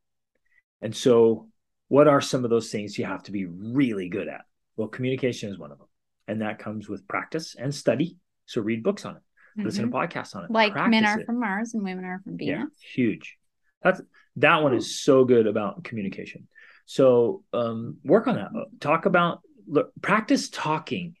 And 0.81 0.95
so 0.95 1.49
what 1.87 2.07
are 2.07 2.21
some 2.21 2.43
of 2.43 2.49
those 2.49 2.71
things 2.71 2.97
you 2.97 3.05
have 3.05 3.23
to 3.23 3.31
be 3.31 3.45
really 3.45 4.09
good 4.09 4.27
at? 4.27 4.41
Well, 4.77 4.87
communication 4.87 5.49
is 5.49 5.59
one 5.59 5.71
of 5.71 5.77
them. 5.77 5.87
And 6.27 6.41
that 6.41 6.59
comes 6.59 6.87
with 6.87 7.07
practice 7.07 7.55
and 7.57 7.73
study. 7.73 8.17
So 8.49 8.61
read 8.61 8.83
books 8.83 9.05
on 9.05 9.15
it, 9.15 9.19
mm-hmm. 9.19 9.65
listen 9.65 9.89
to 9.89 9.95
mm-hmm. 9.95 10.19
podcasts 10.19 10.35
on 10.35 10.45
it. 10.45 10.51
Like 10.51 10.75
men 10.75 11.05
are 11.05 11.19
it. 11.19 11.25
from 11.25 11.39
Mars 11.39 11.73
and 11.73 11.83
women 11.83 12.03
are 12.03 12.19
from 12.23 12.37
Venus. 12.37 12.59
Yeah, 12.59 12.65
huge. 12.93 13.37
That's 13.83 14.01
that 14.37 14.63
one 14.63 14.73
is 14.73 14.99
so 14.99 15.23
good 15.23 15.47
about 15.47 15.83
communication. 15.83 16.47
So 16.85 17.43
um, 17.53 17.97
work 18.03 18.27
on 18.27 18.35
that. 18.35 18.49
Talk 18.79 19.05
about 19.05 19.41
look, 19.67 19.91
practice 20.01 20.49
talking 20.49 21.15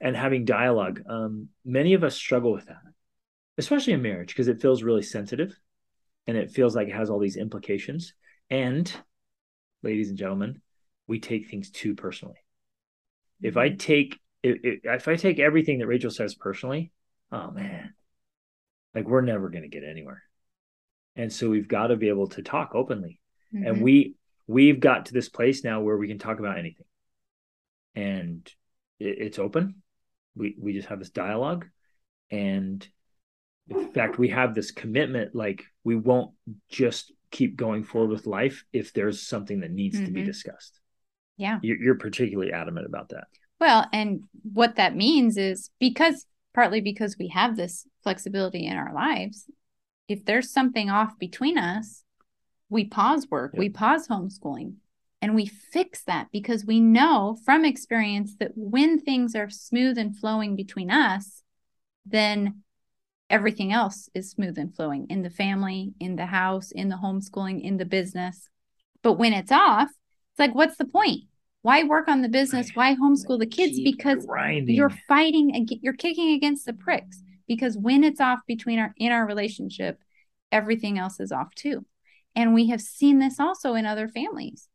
and 0.00 0.14
having 0.14 0.44
dialogue. 0.44 1.02
Um, 1.08 1.48
many 1.64 1.94
of 1.94 2.04
us 2.04 2.14
struggle 2.14 2.52
with 2.52 2.66
that, 2.66 2.82
especially 3.56 3.94
in 3.94 4.02
marriage, 4.02 4.28
because 4.28 4.48
it 4.48 4.60
feels 4.60 4.82
really 4.82 5.02
sensitive 5.02 5.58
and 6.26 6.36
it 6.36 6.50
feels 6.50 6.76
like 6.76 6.88
it 6.88 6.94
has 6.94 7.08
all 7.08 7.18
these 7.18 7.36
implications. 7.36 8.12
And 8.50 8.92
ladies 9.82 10.10
and 10.10 10.18
gentlemen, 10.18 10.60
we 11.06 11.20
take 11.20 11.48
things 11.48 11.70
too 11.70 11.94
personally. 11.94 12.36
If 13.40 13.56
I 13.56 13.68
mm-hmm. 13.68 13.78
Take 14.42 14.60
if, 14.62 14.80
if 14.84 15.08
I 15.08 15.16
take 15.16 15.38
everything 15.38 15.78
that 15.78 15.86
Rachel 15.86 16.10
says 16.10 16.34
personally, 16.34 16.92
oh 17.32 17.50
man, 17.50 17.94
like 18.94 19.06
we're 19.06 19.20
never 19.20 19.48
going 19.48 19.62
to 19.62 19.68
get 19.68 19.84
anywhere. 19.84 20.22
And 21.16 21.32
so 21.32 21.50
we've 21.50 21.68
got 21.68 21.88
to 21.88 21.96
be 21.96 22.08
able 22.08 22.28
to 22.28 22.42
talk 22.42 22.74
openly. 22.74 23.20
Mm-hmm. 23.54 23.66
And 23.66 23.82
we 23.82 24.14
we've 24.46 24.80
got 24.80 25.06
to 25.06 25.12
this 25.12 25.28
place 25.28 25.64
now 25.64 25.80
where 25.80 25.96
we 25.96 26.08
can 26.08 26.18
talk 26.18 26.38
about 26.38 26.58
anything. 26.58 26.86
And 27.94 28.50
it, 28.98 29.16
it's 29.18 29.38
open. 29.38 29.82
We 30.36 30.56
we 30.60 30.72
just 30.72 30.88
have 30.88 30.98
this 30.98 31.10
dialogue 31.10 31.66
and 32.30 32.86
in 33.68 33.92
fact 33.92 34.18
we 34.18 34.28
have 34.28 34.54
this 34.54 34.70
commitment 34.70 35.34
like 35.34 35.64
we 35.84 35.96
won't 35.96 36.32
just 36.68 37.12
keep 37.30 37.56
going 37.56 37.84
forward 37.84 38.10
with 38.10 38.26
life 38.26 38.64
if 38.72 38.92
there's 38.92 39.26
something 39.26 39.60
that 39.60 39.70
needs 39.70 39.96
mm-hmm. 39.96 40.06
to 40.06 40.12
be 40.12 40.20
mm-hmm. 40.20 40.26
discussed. 40.26 40.80
Yeah. 41.36 41.58
You're, 41.62 41.82
you're 41.82 41.94
particularly 41.94 42.52
adamant 42.52 42.86
about 42.86 43.10
that. 43.10 43.28
Well, 43.60 43.86
and 43.92 44.24
what 44.52 44.76
that 44.76 44.96
means 44.96 45.36
is 45.36 45.70
because 45.78 46.26
partly 46.54 46.80
because 46.80 47.16
we 47.18 47.28
have 47.28 47.56
this 47.56 47.86
flexibility 48.02 48.66
in 48.66 48.76
our 48.76 48.92
lives, 48.94 49.44
if 50.08 50.24
there's 50.24 50.52
something 50.52 50.90
off 50.90 51.18
between 51.18 51.58
us, 51.58 52.02
we 52.70 52.84
pause 52.84 53.26
work, 53.30 53.52
we 53.54 53.68
pause 53.68 54.08
homeschooling, 54.08 54.74
and 55.20 55.34
we 55.34 55.46
fix 55.46 56.02
that 56.04 56.28
because 56.32 56.64
we 56.64 56.80
know 56.80 57.36
from 57.44 57.64
experience 57.64 58.36
that 58.40 58.52
when 58.54 59.00
things 59.00 59.34
are 59.34 59.50
smooth 59.50 59.98
and 59.98 60.16
flowing 60.16 60.54
between 60.54 60.90
us, 60.90 61.42
then 62.06 62.62
everything 63.30 63.72
else 63.72 64.08
is 64.14 64.30
smooth 64.30 64.58
and 64.58 64.74
flowing 64.74 65.06
in 65.10 65.22
the 65.22 65.30
family, 65.30 65.92
in 66.00 66.16
the 66.16 66.26
house, 66.26 66.70
in 66.70 66.88
the 66.88 66.96
homeschooling, 66.96 67.62
in 67.62 67.76
the 67.76 67.84
business. 67.84 68.48
But 69.02 69.14
when 69.14 69.32
it's 69.32 69.52
off, 69.52 69.88
it's 69.88 70.38
like, 70.38 70.54
what's 70.54 70.76
the 70.76 70.86
point? 70.86 71.24
Why 71.68 71.82
work 71.82 72.08
on 72.08 72.22
the 72.22 72.30
business? 72.30 72.70
Why 72.72 72.94
homeschool 72.94 73.38
the 73.38 73.44
kids? 73.44 73.78
Because 73.78 74.24
grinding. 74.24 74.74
you're 74.74 74.94
fighting, 75.06 75.68
you're 75.82 75.92
kicking 75.92 76.30
against 76.30 76.64
the 76.64 76.72
pricks. 76.72 77.22
Because 77.46 77.76
when 77.76 78.04
it's 78.04 78.22
off 78.22 78.38
between 78.46 78.78
our 78.78 78.94
in 78.96 79.12
our 79.12 79.26
relationship, 79.26 79.98
everything 80.50 80.98
else 80.98 81.20
is 81.20 81.30
off 81.30 81.54
too. 81.54 81.84
And 82.34 82.54
we 82.54 82.68
have 82.68 82.80
seen 82.80 83.18
this 83.18 83.38
also 83.38 83.74
in 83.74 83.84
other 83.84 84.08
families. 84.08 84.66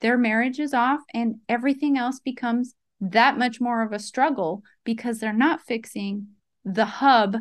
their 0.00 0.18
marriage 0.18 0.58
is 0.58 0.74
off 0.74 0.98
and 1.14 1.36
everything 1.48 1.96
else 1.96 2.18
becomes 2.18 2.74
that 3.00 3.38
much 3.38 3.60
more 3.60 3.80
of 3.82 3.92
a 3.92 4.00
struggle 4.00 4.64
because 4.82 5.20
they're 5.20 5.32
not 5.32 5.60
fixing 5.60 6.26
the 6.64 6.86
hub, 6.86 7.36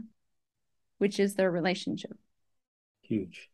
which 0.99 1.19
is 1.19 1.33
their 1.33 1.49
relationship. 1.49 2.15
Huge. 3.01 3.49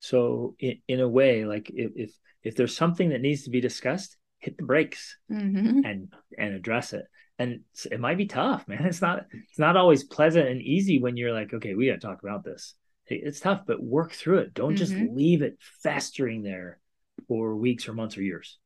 So 0.00 0.56
in, 0.58 0.80
in 0.88 0.98
a 0.98 1.08
way, 1.08 1.44
like 1.44 1.70
if, 1.72 1.92
if 1.94 2.10
if 2.42 2.56
there's 2.56 2.76
something 2.76 3.10
that 3.10 3.20
needs 3.20 3.44
to 3.44 3.50
be 3.50 3.60
discussed, 3.60 4.16
hit 4.40 4.56
the 4.56 4.64
brakes 4.64 5.16
mm-hmm. 5.30 5.84
and 5.84 6.12
and 6.36 6.54
address 6.54 6.92
it. 6.92 7.04
And 7.38 7.60
it 7.90 8.00
might 8.00 8.18
be 8.18 8.26
tough, 8.26 8.66
man. 8.68 8.84
It's 8.86 9.00
not 9.00 9.26
it's 9.32 9.58
not 9.58 9.76
always 9.76 10.04
pleasant 10.04 10.48
and 10.48 10.60
easy 10.60 11.00
when 11.00 11.16
you're 11.16 11.32
like, 11.32 11.54
okay, 11.54 11.74
we 11.74 11.86
got 11.86 11.94
to 11.94 12.06
talk 12.06 12.22
about 12.22 12.44
this. 12.44 12.74
It's 13.06 13.40
tough, 13.40 13.62
but 13.66 13.82
work 13.82 14.12
through 14.12 14.38
it. 14.38 14.54
Don't 14.54 14.74
mm-hmm. 14.74 14.76
just 14.76 14.94
leave 14.94 15.42
it 15.42 15.58
festering 15.82 16.42
there 16.42 16.78
for 17.26 17.56
weeks 17.56 17.88
or 17.88 17.92
months 17.92 18.16
or 18.16 18.22
years. 18.22 18.58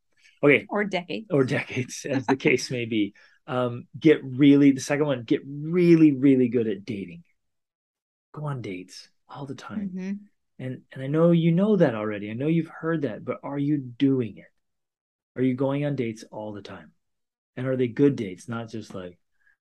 Okay. 0.42 0.66
Or 0.68 0.84
decades. 0.84 1.26
Or 1.30 1.44
decades, 1.44 2.06
as 2.08 2.26
the 2.26 2.36
case 2.36 2.70
may 2.70 2.84
be. 2.84 3.14
Um, 3.46 3.86
get 3.98 4.22
really 4.22 4.72
the 4.72 4.80
second 4.80 5.06
one, 5.06 5.22
get 5.22 5.40
really, 5.46 6.12
really 6.12 6.48
good 6.48 6.66
at 6.66 6.84
dating. 6.84 7.24
Go 8.32 8.46
on 8.46 8.60
dates 8.60 9.08
all 9.28 9.46
the 9.46 9.54
time. 9.54 9.90
Mm-hmm. 9.94 10.12
And 10.58 10.82
and 10.92 11.02
I 11.02 11.06
know 11.08 11.32
you 11.32 11.50
know 11.52 11.76
that 11.76 11.94
already. 11.94 12.30
I 12.30 12.34
know 12.34 12.46
you've 12.46 12.68
heard 12.68 13.02
that, 13.02 13.24
but 13.24 13.38
are 13.42 13.58
you 13.58 13.78
doing 13.78 14.36
it? 14.36 14.46
Are 15.36 15.42
you 15.42 15.54
going 15.54 15.84
on 15.84 15.96
dates 15.96 16.24
all 16.30 16.52
the 16.52 16.62
time? 16.62 16.92
And 17.56 17.66
are 17.66 17.76
they 17.76 17.88
good 17.88 18.16
dates, 18.16 18.48
not 18.48 18.68
just 18.68 18.94
like 18.94 19.18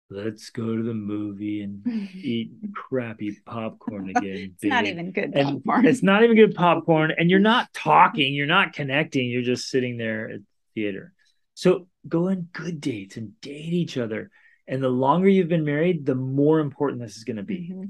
let's 0.09 0.49
go 0.51 0.75
to 0.75 0.83
the 0.83 0.93
movie 0.93 1.61
and 1.61 1.85
eat 2.15 2.51
crappy 2.73 3.37
popcorn 3.45 4.09
again. 4.15 4.55
it's 4.55 4.63
not 4.63 4.85
even 4.85 5.11
good 5.11 5.33
popcorn. 5.33 5.85
it's 5.85 6.03
not 6.03 6.23
even 6.23 6.35
good 6.35 6.55
popcorn. 6.55 7.13
And 7.17 7.29
you're 7.29 7.39
not 7.39 7.71
talking, 7.73 8.33
you're 8.33 8.45
not 8.45 8.73
connecting, 8.73 9.29
you're 9.29 9.41
just 9.41 9.69
sitting 9.69 9.97
there 9.97 10.29
at 10.29 10.39
the 10.39 10.45
theater. 10.75 11.13
So 11.53 11.87
go 12.07 12.29
on 12.29 12.47
good 12.53 12.79
dates 12.79 13.17
and 13.17 13.39
date 13.41 13.73
each 13.73 13.97
other. 13.97 14.29
And 14.67 14.83
the 14.83 14.89
longer 14.89 15.29
you've 15.29 15.47
been 15.47 15.65
married, 15.65 16.05
the 16.05 16.15
more 16.15 16.59
important 16.59 17.01
this 17.01 17.17
is 17.17 17.23
going 17.23 17.37
to 17.37 17.43
be. 17.43 17.71
Mm-hmm. 17.71 17.83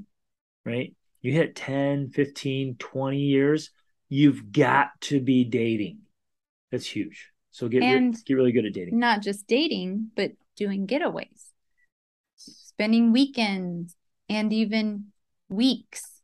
Right? 0.64 0.94
You 1.22 1.32
hit 1.32 1.56
10, 1.56 2.10
15, 2.10 2.76
20 2.78 3.18
years, 3.18 3.70
you've 4.08 4.52
got 4.52 4.88
to 5.02 5.20
be 5.20 5.44
dating. 5.44 6.00
That's 6.70 6.86
huge. 6.86 7.30
So 7.50 7.68
get, 7.68 7.82
and 7.82 8.14
re- 8.14 8.22
get 8.26 8.34
really 8.34 8.52
good 8.52 8.66
at 8.66 8.74
dating. 8.74 8.98
Not 8.98 9.22
just 9.22 9.46
dating, 9.46 10.10
but 10.14 10.32
doing 10.56 10.86
getaways 10.86 11.48
spending 12.78 13.12
weekends 13.12 13.96
and 14.28 14.52
even 14.52 15.06
weeks. 15.48 16.20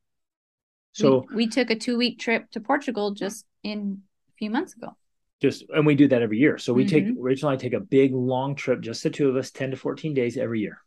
So 0.93 1.27
we, 1.31 1.37
we 1.37 1.47
took 1.49 1.71
a 1.71 1.75
two 1.75 1.99
week 1.99 2.21
trip 2.21 2.49
to 2.53 2.61
Portugal 2.61 3.13
just 3.13 3.45
in 3.65 4.03
a 4.29 4.33
few 4.39 4.51
months 4.51 4.75
ago. 4.75 4.97
Just 5.43 5.65
and 5.71 5.85
we 5.85 5.97
do 5.97 6.07
that 6.09 6.23
every 6.23 6.39
year. 6.39 6.57
So 6.59 6.73
we 6.73 6.85
mm-hmm. 6.87 7.07
take 7.09 7.15
Rachel 7.19 7.49
and 7.49 7.59
I 7.59 7.61
take 7.61 7.73
a 7.73 7.81
big 7.81 8.15
long 8.15 8.55
trip, 8.55 8.81
just 8.83 9.03
the 9.03 9.11
two 9.11 9.29
of 9.29 9.37
us, 9.37 9.51
10 9.51 9.73
to 9.73 9.77
14 9.77 10.15
days 10.15 10.37
every 10.37 10.61
year. 10.61 10.79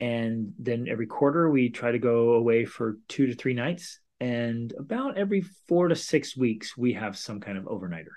And 0.00 0.52
then 0.58 0.86
every 0.90 1.06
quarter 1.06 1.48
we 1.48 1.70
try 1.70 1.92
to 1.92 1.98
go 1.98 2.32
away 2.32 2.64
for 2.64 2.98
two 3.08 3.28
to 3.28 3.34
three 3.34 3.54
nights. 3.54 4.00
And 4.18 4.72
about 4.76 5.16
every 5.16 5.42
four 5.68 5.88
to 5.88 5.94
six 5.94 6.36
weeks, 6.36 6.76
we 6.76 6.94
have 6.94 7.16
some 7.16 7.38
kind 7.40 7.56
of 7.56 7.64
overnighter 7.64 8.16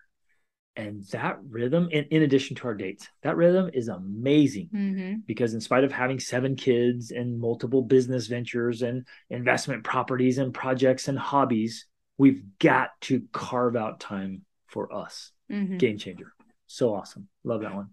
and 0.80 1.04
that 1.06 1.38
rhythm 1.50 1.90
in, 1.92 2.06
in 2.06 2.22
addition 2.22 2.56
to 2.56 2.68
our 2.68 2.74
dates 2.74 3.08
that 3.24 3.36
rhythm 3.36 3.70
is 3.74 3.88
amazing 3.88 4.70
mm-hmm. 4.74 5.16
because 5.26 5.54
in 5.54 5.62
spite 5.62 5.84
of 5.84 5.92
having 5.92 6.20
seven 6.20 6.56
kids 6.56 7.12
and 7.12 7.40
multiple 7.40 7.82
business 7.82 8.28
ventures 8.28 8.82
and 8.82 9.06
investment 9.30 9.84
properties 9.84 10.38
and 10.38 10.54
projects 10.54 11.08
and 11.08 11.18
hobbies 11.18 11.86
we've 12.20 12.44
got 12.60 12.90
to 13.02 13.24
carve 13.32 13.76
out 13.76 14.00
time 14.00 14.44
for 14.68 14.94
us. 14.94 15.32
Mm-hmm. 15.52 15.78
game 15.78 15.98
changer. 15.98 16.32
So 16.68 16.94
awesome. 16.94 17.28
Love 17.44 17.62
that 17.62 17.74
one. 17.74 17.90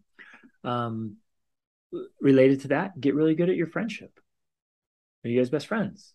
Um, 0.62 1.16
related 2.20 2.60
to 2.62 2.68
that 2.68 3.00
get 3.00 3.14
really 3.14 3.34
good 3.34 3.48
at 3.48 3.56
your 3.56 3.68
friendship. 3.68 4.12
Are 5.24 5.28
you 5.28 5.40
guys 5.40 5.48
best 5.48 5.66
friends? 5.66 6.12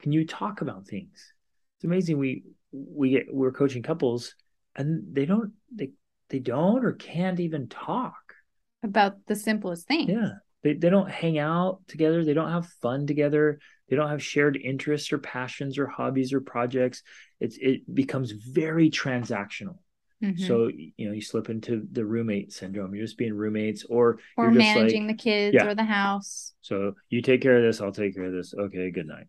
Can 0.00 0.12
you 0.12 0.26
talk 0.26 0.62
about 0.62 0.86
things? 0.86 1.34
It's 1.76 1.84
amazing. 1.84 2.16
We 2.16 2.44
we 2.72 3.10
get 3.10 3.26
we're 3.34 3.52
coaching 3.52 3.82
couples 3.82 4.34
and 4.80 5.14
they 5.14 5.26
don't 5.26 5.52
they 5.74 5.90
they 6.30 6.38
don't 6.38 6.84
or 6.84 6.92
can't 6.92 7.38
even 7.38 7.68
talk 7.68 8.34
about 8.82 9.26
the 9.26 9.36
simplest 9.36 9.86
thing. 9.86 10.08
Yeah. 10.08 10.32
They 10.62 10.74
they 10.74 10.90
don't 10.90 11.10
hang 11.10 11.38
out 11.38 11.80
together, 11.86 12.24
they 12.24 12.34
don't 12.34 12.50
have 12.50 12.66
fun 12.82 13.06
together, 13.06 13.60
they 13.88 13.96
don't 13.96 14.10
have 14.10 14.22
shared 14.22 14.56
interests 14.56 15.12
or 15.12 15.18
passions 15.18 15.78
or 15.78 15.86
hobbies 15.86 16.32
or 16.32 16.40
projects. 16.40 17.02
It's 17.40 17.56
it 17.60 17.92
becomes 17.92 18.32
very 18.32 18.90
transactional. 18.90 19.78
Mm-hmm. 20.22 20.44
So 20.44 20.68
you 20.68 21.08
know 21.08 21.12
you 21.12 21.22
slip 21.22 21.48
into 21.48 21.86
the 21.90 22.04
roommate 22.04 22.52
syndrome. 22.52 22.94
You're 22.94 23.06
just 23.06 23.16
being 23.16 23.32
roommates, 23.32 23.84
or 23.88 24.18
or 24.36 24.50
managing 24.50 25.06
like, 25.06 25.16
the 25.16 25.22
kids 25.22 25.54
yeah. 25.54 25.66
or 25.66 25.74
the 25.74 25.84
house. 25.84 26.52
So 26.60 26.94
you 27.08 27.22
take 27.22 27.40
care 27.40 27.56
of 27.56 27.62
this, 27.62 27.80
I'll 27.80 27.92
take 27.92 28.14
care 28.14 28.26
of 28.26 28.32
this. 28.32 28.52
Okay, 28.52 28.90
good 28.90 29.06
night. 29.06 29.28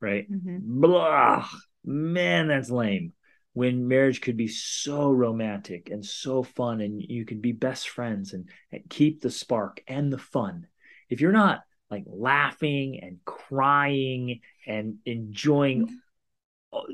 Right? 0.00 0.30
Mm-hmm. 0.30 0.80
Blah, 0.80 1.46
man, 1.84 2.48
that's 2.48 2.70
lame 2.70 3.12
when 3.56 3.88
marriage 3.88 4.20
could 4.20 4.36
be 4.36 4.48
so 4.48 5.10
romantic 5.10 5.88
and 5.88 6.04
so 6.04 6.42
fun 6.42 6.82
and 6.82 7.00
you 7.00 7.24
could 7.24 7.40
be 7.40 7.52
best 7.52 7.88
friends 7.88 8.34
and, 8.34 8.50
and, 8.70 8.82
keep 8.90 9.22
the 9.22 9.30
spark 9.30 9.82
and 9.88 10.12
the 10.12 10.18
fun. 10.18 10.66
If 11.08 11.22
you're 11.22 11.32
not 11.32 11.62
like 11.90 12.04
laughing 12.06 13.00
and 13.02 13.16
crying 13.24 14.42
and 14.66 14.96
enjoying 15.06 15.88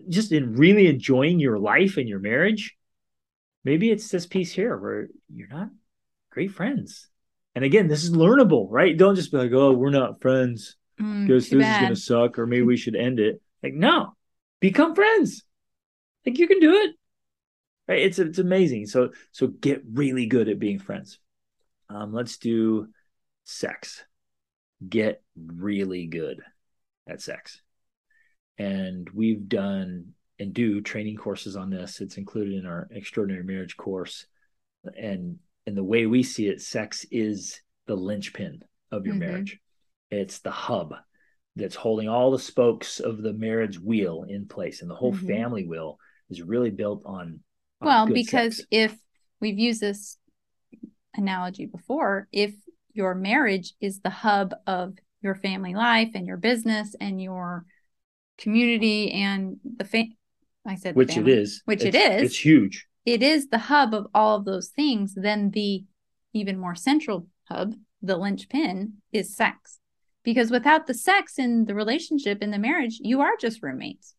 just 0.09 0.31
in 0.31 0.55
really 0.55 0.87
enjoying 0.87 1.41
your 1.41 1.59
life 1.59 1.97
and 1.97 2.09
your 2.09 2.21
marriage 2.21 2.77
maybe 3.65 3.91
it's 3.91 4.09
this 4.11 4.27
piece 4.27 4.53
here 4.53 4.77
where 4.77 5.09
you're 5.35 5.49
not 5.49 5.69
great 6.31 6.53
friends. 6.53 7.09
And 7.57 7.65
again 7.65 7.89
this 7.89 8.05
is 8.05 8.13
learnable 8.13 8.69
right? 8.71 8.97
Don't 8.97 9.17
just 9.17 9.33
be 9.33 9.39
like 9.39 9.53
oh 9.53 9.73
we're 9.73 9.91
not 9.91 10.21
friends. 10.21 10.77
Because 10.97 11.49
mm, 11.49 11.51
this 11.51 11.59
bad. 11.59 11.73
is 11.73 11.81
going 11.81 11.95
to 11.95 12.01
suck 12.01 12.39
or 12.39 12.47
maybe 12.47 12.63
we 12.63 12.77
should 12.77 12.95
end 12.95 13.19
it. 13.19 13.43
Like 13.65 13.75
no. 13.75 14.15
Become 14.61 14.95
friends 14.95 15.43
like 16.27 16.39
you 16.39 16.47
can 16.49 16.61
do 16.61 16.75
it. 16.75 16.97
Right? 17.89 18.03
It's 18.03 18.19
it's 18.19 18.39
amazing. 18.39 18.87
So 18.87 19.11
so 19.33 19.49
get 19.49 19.83
really 19.93 20.27
good 20.27 20.49
at 20.49 20.59
being 20.59 20.79
friends. 20.79 21.19
Um, 21.89 22.13
let's 22.13 22.39
do 22.39 22.89
sex. 23.45 24.05
Get 24.89 25.23
really 25.37 26.07
good 26.07 26.41
at 27.09 27.21
sex. 27.21 27.61
And 28.59 29.09
we've 29.11 29.49
done 29.49 30.15
and 30.39 30.53
do 30.53 30.81
training 30.81 31.17
courses 31.17 31.57
on 31.57 31.71
this. 31.71 32.01
It's 32.01 32.17
included 32.17 32.55
in 32.55 32.67
our 32.67 32.89
extraordinary 32.91 33.45
marriage 33.45 33.77
course. 33.77 34.27
And 34.97 35.39
and 35.67 35.77
the 35.77 35.85
way 35.85 36.07
we 36.07 36.23
see 36.23 36.49
it, 36.49 36.61
sex 36.61 37.07
is 37.11 37.61
the 37.87 37.95
linchpin 37.95 38.63
of 38.91 39.07
your 39.07 39.15
mm-hmm. 39.15 39.31
marriage. 39.31 39.61
It's 40.11 40.41
the 40.41 40.51
hub 40.51 40.95
that's 41.57 41.77
holding 41.77 42.09
all 42.09 42.31
the 42.31 42.39
spokes 42.39 43.01
of 43.01 43.23
the 43.23 43.33
marriage 43.33 43.79
wheel 43.79 44.25
in 44.29 44.47
place 44.47 44.83
and 44.83 44.91
the 44.91 44.95
whole 44.95 45.13
mm-hmm. 45.13 45.27
family 45.27 45.67
wheel 45.67 45.99
is 46.33 46.43
really 46.43 46.71
built 46.71 47.03
on, 47.05 47.41
on 47.81 47.87
well 47.87 48.07
because 48.07 48.57
sex. 48.57 48.69
if 48.71 48.97
we've 49.41 49.59
used 49.59 49.81
this 49.81 50.19
analogy 51.15 51.67
before 51.67 52.29
if 52.33 52.55
your 52.95 53.15
marriage 53.15 53.75
is 53.81 54.01
the 54.01 54.11
hub 54.11 54.55
of 54.67 54.95
your 55.21 55.35
family 55.35 55.75
life 55.75 56.11
and 56.15 56.27
your 56.27 56.37
business 56.37 56.95
and 57.01 57.23
your 57.23 57.65
community 58.39 59.13
and 59.13 59.59
the 59.77 59.85
fam- 59.85 60.17
I 60.67 60.77
said 60.77 60.95
which 60.97 61.15
family, 61.15 61.33
it 61.33 61.39
is. 61.39 61.63
which 61.65 61.85
it's, 61.85 61.97
it 61.97 62.13
is 62.13 62.23
it's 62.23 62.45
huge. 62.45 62.87
it 63.05 63.23
is 63.23 63.49
the 63.49 63.59
hub 63.59 63.95
of 63.95 64.07
all 64.15 64.37
of 64.37 64.45
those 64.45 64.69
things 64.69 65.15
then 65.15 65.51
the 65.51 65.85
even 66.33 66.59
more 66.59 66.75
central 66.75 67.27
hub 67.45 67.75
the 68.03 68.17
linchpin 68.17 68.95
is 69.13 69.37
sex. 69.37 69.79
Because 70.25 70.51
without 70.51 70.87
the 70.87 70.95
sex 70.95 71.39
in 71.39 71.67
the 71.67 71.75
relationship 71.75 72.43
in 72.43 72.51
the 72.51 72.59
marriage 72.59 72.99
you 73.01 73.21
are 73.21 73.37
just 73.41 73.63
roommates 73.63 74.15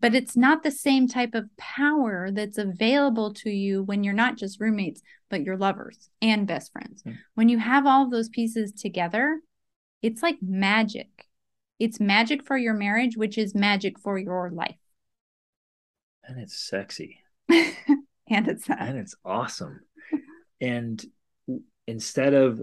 but 0.00 0.14
it's 0.14 0.36
not 0.36 0.62
the 0.62 0.70
same 0.70 1.08
type 1.08 1.34
of 1.34 1.48
power 1.56 2.30
that's 2.30 2.58
available 2.58 3.32
to 3.32 3.50
you 3.50 3.82
when 3.82 4.04
you're 4.04 4.14
not 4.14 4.36
just 4.36 4.60
roommates 4.60 5.02
but 5.28 5.42
you're 5.42 5.56
lovers 5.56 6.08
and 6.22 6.46
best 6.46 6.72
friends. 6.72 7.02
Mm. 7.02 7.18
when 7.34 7.48
you 7.48 7.58
have 7.58 7.86
all 7.86 8.04
of 8.04 8.10
those 8.10 8.28
pieces 8.28 8.72
together 8.72 9.40
it's 10.02 10.22
like 10.22 10.38
magic. 10.40 11.08
It's 11.78 12.00
magic 12.00 12.44
for 12.44 12.56
your 12.56 12.74
marriage 12.74 13.16
which 13.16 13.38
is 13.38 13.54
magic 13.54 13.98
for 13.98 14.18
your 14.18 14.50
life. 14.50 14.76
And 16.24 16.40
it's 16.40 16.58
sexy. 16.58 17.18
And 18.28 18.48
it's 18.48 18.66
that. 18.66 18.80
and 18.80 18.98
it's 18.98 19.14
awesome. 19.24 19.78
And 20.60 21.00
instead 21.86 22.34
of 22.34 22.60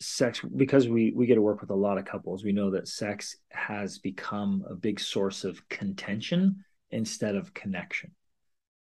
sex 0.00 0.40
because 0.56 0.88
we 0.88 1.12
we 1.14 1.26
get 1.26 1.36
to 1.36 1.42
work 1.42 1.60
with 1.60 1.70
a 1.70 1.74
lot 1.74 1.96
of 1.96 2.04
couples 2.04 2.44
we 2.44 2.52
know 2.52 2.70
that 2.72 2.86
sex 2.86 3.36
has 3.50 3.98
become 3.98 4.62
a 4.68 4.74
big 4.74 5.00
source 5.00 5.42
of 5.44 5.66
contention 5.70 6.62
instead 6.90 7.34
of 7.34 7.54
connection 7.54 8.12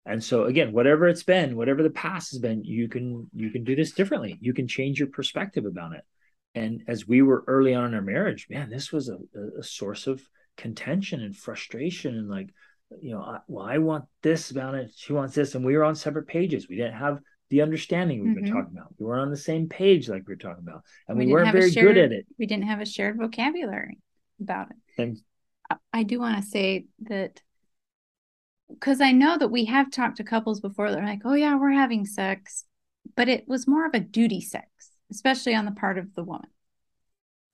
and 0.07 0.23
so 0.23 0.45
again 0.45 0.73
whatever 0.73 1.09
it's 1.09 1.23
been 1.23 1.57
whatever 1.57 1.83
the 1.83 1.91
past 1.91 2.33
has 2.33 2.41
been 2.41 2.65
you 2.65 2.89
can 2.89 3.29
you 3.35 3.51
can 3.51 3.65
do 3.65 3.75
this 3.75 3.93
differently 3.93 4.39
you 4.41 4.53
can 4.53 4.69
change 4.69 4.99
your 4.99 5.09
perspective 5.09 5.65
about 5.65 5.95
it 5.95 6.03
and 6.55 6.83
as 6.87 7.09
we 7.09 7.23
were 7.23 7.45
early 7.47 7.75
on 7.75 7.87
in 7.87 7.95
our 7.95 8.03
marriage 8.03 8.47
man 8.51 8.69
this 8.69 8.93
was 8.93 9.09
a, 9.09 9.19
a 9.59 9.63
source 9.63 10.07
of 10.07 10.23
contention 10.57 11.21
and 11.21 11.37
frustration 11.37 12.17
and 12.17 12.29
like 12.29 12.51
you 13.01 13.13
know, 13.15 13.23
I, 13.23 13.39
well, 13.49 13.65
I 13.65 13.79
want 13.79 14.05
this 14.23 14.51
about 14.51 14.75
it. 14.75 14.93
She 14.95 15.13
wants 15.13 15.35
this. 15.35 15.55
And 15.55 15.65
we 15.65 15.77
were 15.77 15.85
on 15.85 15.95
separate 15.95 16.27
pages. 16.27 16.69
We 16.69 16.77
didn't 16.77 16.95
have 16.95 17.21
the 17.51 17.63
understanding 17.63 18.21
we've 18.21 18.35
mm-hmm. 18.35 18.45
been 18.45 18.53
talking 18.53 18.77
about. 18.77 18.95
We 18.99 19.07
weren't 19.07 19.23
on 19.23 19.31
the 19.31 19.37
same 19.37 19.69
page 19.69 20.09
like 20.09 20.27
we 20.27 20.33
were 20.33 20.39
talking 20.39 20.65
about. 20.67 20.83
And 21.09 21.19
we, 21.19 21.27
we 21.27 21.33
weren't 21.33 21.53
very 21.53 21.71
shared, 21.71 21.95
good 21.95 21.99
at 21.99 22.13
it. 22.13 22.27
We 22.39 22.47
didn't 22.47 22.65
have 22.65 22.81
a 22.81 22.87
shared 22.87 23.17
vocabulary 23.19 23.99
about 24.41 24.69
it. 24.71 25.03
And 25.03 25.19
I, 25.71 25.77
I 25.93 26.03
do 26.03 26.19
want 26.19 26.43
to 26.43 26.49
say 26.49 26.87
that 27.05 27.41
because 28.69 29.01
I 29.01 29.13
know 29.13 29.37
that 29.39 29.51
we 29.51 29.67
have 29.67 29.91
talked 29.91 30.17
to 30.19 30.25
couples 30.25 30.61
before 30.61 30.91
they're 30.91 31.05
like, 31.05 31.23
oh, 31.25 31.35
yeah, 31.35 31.57
we're 31.57 31.73
having 31.73 32.07
sex. 32.07 32.65
But 33.17 33.29
it 33.29 33.47
was 33.47 33.69
more 33.69 33.87
of 33.87 33.95
a 33.95 34.01
duty 34.01 34.41
sex, 34.41 34.67
especially 35.11 35.55
on 35.55 35.65
the 35.67 35.73
part 35.73 35.99
of 35.99 36.15
the 36.15 36.25
woman 36.25 36.49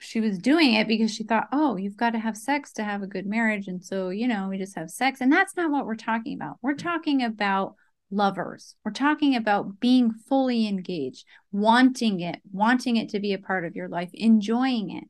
she 0.01 0.21
was 0.21 0.39
doing 0.39 0.75
it 0.75 0.89
because 0.89 1.15
she 1.15 1.23
thought, 1.23 1.49
oh, 1.53 1.77
you've 1.77 1.97
got 1.97 2.11
to 2.11 2.19
have 2.19 2.37
sex 2.37 2.73
to 2.73 2.83
have 2.83 3.03
a 3.03 3.07
good 3.07 3.27
marriage. 3.27 3.69
And 3.69 3.85
so, 3.85 4.09
you 4.09 4.27
know, 4.27 4.49
we 4.49 4.59
just 4.59 4.75
have 4.77 4.91
sex. 4.91 5.21
And 5.21 5.31
that's 5.31 5.57
not 5.57 5.71
what 5.71 5.85
we're 5.85 5.95
talking 5.95 6.35
about. 6.35 6.57
We're 6.63 6.73
mm-hmm. 6.73 6.89
talking 6.89 7.23
about 7.23 7.75
lovers. 8.11 8.75
We're 8.83 8.93
talking 8.93 9.37
about 9.37 9.79
being 9.79 10.11
fully 10.11 10.67
engaged, 10.67 11.27
wanting 11.53 12.21
it, 12.21 12.41
wanting 12.51 12.97
it 12.97 13.11
to 13.11 13.21
be 13.21 13.35
a 13.35 13.39
part 13.39 13.67
of 13.67 13.77
your 13.77 13.89
life, 13.89 14.11
enjoying 14.15 14.91
it. 14.91 15.05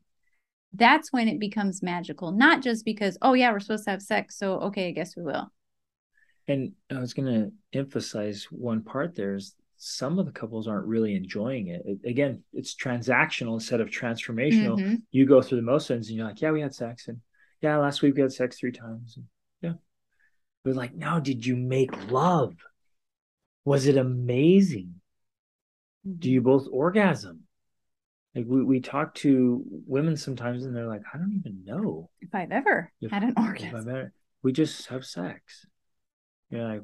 That's 0.72 1.12
when 1.12 1.28
it 1.28 1.38
becomes 1.38 1.82
magical, 1.82 2.32
not 2.32 2.60
just 2.60 2.84
because, 2.84 3.16
oh, 3.22 3.34
yeah, 3.34 3.52
we're 3.52 3.60
supposed 3.60 3.84
to 3.84 3.90
have 3.92 4.02
sex. 4.02 4.36
So, 4.36 4.58
okay, 4.60 4.88
I 4.88 4.92
guess 4.92 5.16
we 5.16 5.22
will. 5.22 5.52
And 6.50 6.72
I 6.90 6.98
was 6.98 7.14
going 7.14 7.32
to 7.32 7.78
emphasize 7.78 8.48
one 8.50 8.82
part 8.82 9.14
there 9.14 9.36
is 9.36 9.54
some 9.76 10.18
of 10.18 10.26
the 10.26 10.32
couples 10.32 10.66
aren't 10.66 10.88
really 10.88 11.14
enjoying 11.14 11.68
it. 11.68 11.82
it 11.84 11.98
again, 12.04 12.42
it's 12.52 12.74
transactional 12.74 13.54
instead 13.54 13.80
of 13.80 13.88
transformational. 13.88 14.76
Mm-hmm. 14.76 14.94
You 15.12 15.26
go 15.26 15.40
through 15.40 15.58
the 15.58 15.62
motions 15.62 16.08
and 16.08 16.16
you're 16.16 16.26
like, 16.26 16.40
yeah, 16.40 16.50
we 16.50 16.60
had 16.60 16.74
sex. 16.74 17.06
And 17.06 17.20
yeah, 17.60 17.76
last 17.76 18.02
week 18.02 18.16
we 18.16 18.22
had 18.22 18.32
sex 18.32 18.58
three 18.58 18.72
times. 18.72 19.14
And 19.16 19.26
yeah. 19.62 19.78
But 20.64 20.74
like, 20.74 20.92
now 20.92 21.20
did 21.20 21.46
you 21.46 21.54
make 21.54 22.10
love? 22.10 22.56
Was 23.64 23.86
it 23.86 23.96
amazing? 23.96 24.96
Mm-hmm. 26.04 26.18
Do 26.18 26.30
you 26.32 26.40
both 26.40 26.66
orgasm? 26.68 27.44
Like 28.34 28.46
we, 28.48 28.64
we 28.64 28.80
talk 28.80 29.14
to 29.16 29.62
women 29.86 30.16
sometimes 30.16 30.64
and 30.64 30.74
they're 30.74 30.88
like, 30.88 31.02
I 31.14 31.16
don't 31.16 31.32
even 31.38 31.64
know 31.64 32.10
if 32.20 32.34
I've 32.34 32.50
ever 32.50 32.92
if, 33.00 33.12
had 33.12 33.22
an 33.22 33.34
orgasm. 33.36 34.10
We 34.42 34.52
just 34.52 34.88
have 34.88 35.04
sex. 35.04 35.64
You're 36.50 36.64
like, 36.64 36.82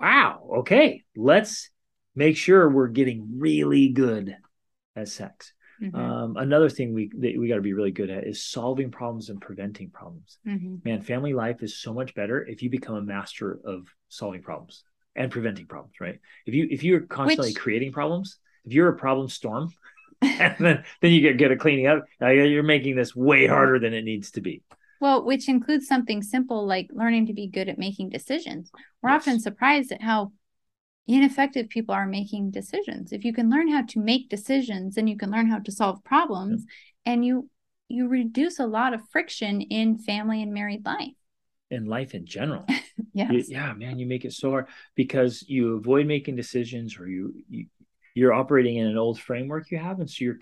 wow, 0.00 0.48
okay, 0.58 1.04
let's 1.16 1.70
make 2.14 2.36
sure 2.36 2.68
we're 2.68 2.88
getting 2.88 3.38
really 3.38 3.88
good 3.88 4.36
at 4.96 5.08
sex. 5.08 5.52
Mm-hmm. 5.80 5.96
Um, 5.96 6.36
another 6.36 6.68
thing 6.68 6.92
we 6.92 7.10
that 7.18 7.38
we 7.38 7.48
got 7.48 7.56
to 7.56 7.60
be 7.60 7.72
really 7.72 7.92
good 7.92 8.10
at 8.10 8.26
is 8.26 8.44
solving 8.44 8.90
problems 8.90 9.28
and 9.28 9.40
preventing 9.40 9.90
problems. 9.90 10.38
Mm-hmm. 10.46 10.76
Man, 10.84 11.02
family 11.02 11.34
life 11.34 11.62
is 11.62 11.78
so 11.78 11.94
much 11.94 12.14
better 12.14 12.44
if 12.44 12.62
you 12.62 12.70
become 12.70 12.96
a 12.96 13.02
master 13.02 13.60
of 13.64 13.86
solving 14.08 14.42
problems 14.42 14.82
and 15.14 15.30
preventing 15.30 15.66
problems. 15.66 15.94
Right? 16.00 16.18
If 16.46 16.54
you 16.54 16.66
if 16.68 16.82
you're 16.82 17.02
constantly 17.02 17.50
Which... 17.50 17.58
creating 17.58 17.92
problems, 17.92 18.38
if 18.64 18.72
you're 18.72 18.88
a 18.88 18.96
problem 18.96 19.28
storm, 19.28 19.70
and 20.20 20.56
then 20.58 20.84
then 21.00 21.12
you 21.12 21.20
get 21.20 21.38
good 21.38 21.52
at 21.52 21.60
cleaning 21.60 21.86
up, 21.86 22.04
you're 22.20 22.64
making 22.64 22.96
this 22.96 23.14
way 23.14 23.46
harder 23.46 23.78
than 23.78 23.94
it 23.94 24.02
needs 24.02 24.32
to 24.32 24.40
be. 24.40 24.62
Well, 25.00 25.24
which 25.24 25.48
includes 25.48 25.86
something 25.86 26.22
simple 26.22 26.66
like 26.66 26.88
learning 26.92 27.26
to 27.26 27.34
be 27.34 27.46
good 27.46 27.68
at 27.68 27.78
making 27.78 28.10
decisions. 28.10 28.70
We're 29.02 29.10
yes. 29.10 29.22
often 29.22 29.40
surprised 29.40 29.92
at 29.92 30.02
how 30.02 30.32
ineffective 31.08 31.70
people 31.70 31.94
are 31.94 32.06
making 32.06 32.50
decisions 32.50 33.12
if 33.12 33.24
you 33.24 33.32
can 33.32 33.48
learn 33.48 33.66
how 33.66 33.82
to 33.82 33.98
make 33.98 34.28
decisions 34.28 34.94
then 34.94 35.06
you 35.06 35.16
can 35.16 35.30
learn 35.30 35.48
how 35.48 35.58
to 35.58 35.72
solve 35.72 36.04
problems 36.04 36.66
and 37.06 37.24
you 37.24 37.48
you 37.88 38.06
reduce 38.06 38.58
a 38.58 38.66
lot 38.66 38.92
of 38.92 39.00
friction 39.10 39.62
in 39.62 39.96
family 39.96 40.42
and 40.42 40.52
married 40.52 40.84
life 40.84 41.14
in 41.70 41.86
life 41.86 42.14
in 42.14 42.26
general 42.26 42.66
yes. 43.14 43.48
yeah 43.48 43.72
man 43.72 43.98
you 43.98 44.04
make 44.04 44.26
it 44.26 44.34
so 44.34 44.50
hard 44.50 44.66
because 44.94 45.42
you 45.48 45.76
avoid 45.76 46.06
making 46.06 46.36
decisions 46.36 46.98
or 46.98 47.08
you, 47.08 47.32
you 47.48 47.66
you're 48.14 48.34
operating 48.34 48.76
in 48.76 48.86
an 48.86 48.98
old 48.98 49.18
framework 49.18 49.70
you 49.70 49.78
have 49.78 50.00
and 50.00 50.10
so 50.10 50.24
you're 50.24 50.38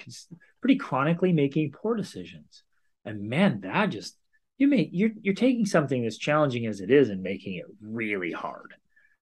pretty 0.61 0.77
chronically 0.77 1.33
making 1.33 1.71
poor 1.71 1.95
decisions 1.95 2.65
and 3.05 3.23
man 3.23 3.61
that 3.61 3.87
just 3.87 4.17
you 4.59 4.69
make 4.69 4.91
you're 4.93 5.11
you're 5.21 5.35
taking 5.35 5.67
something 5.67 6.07
as 6.07 6.19
challenging 6.19 6.67
as 6.67 6.81
it 6.81 6.91
is 6.91 7.11
and 7.11 7.23
making 7.23 7.55
it 7.55 7.67
really 7.81 8.33
hard 8.33 8.75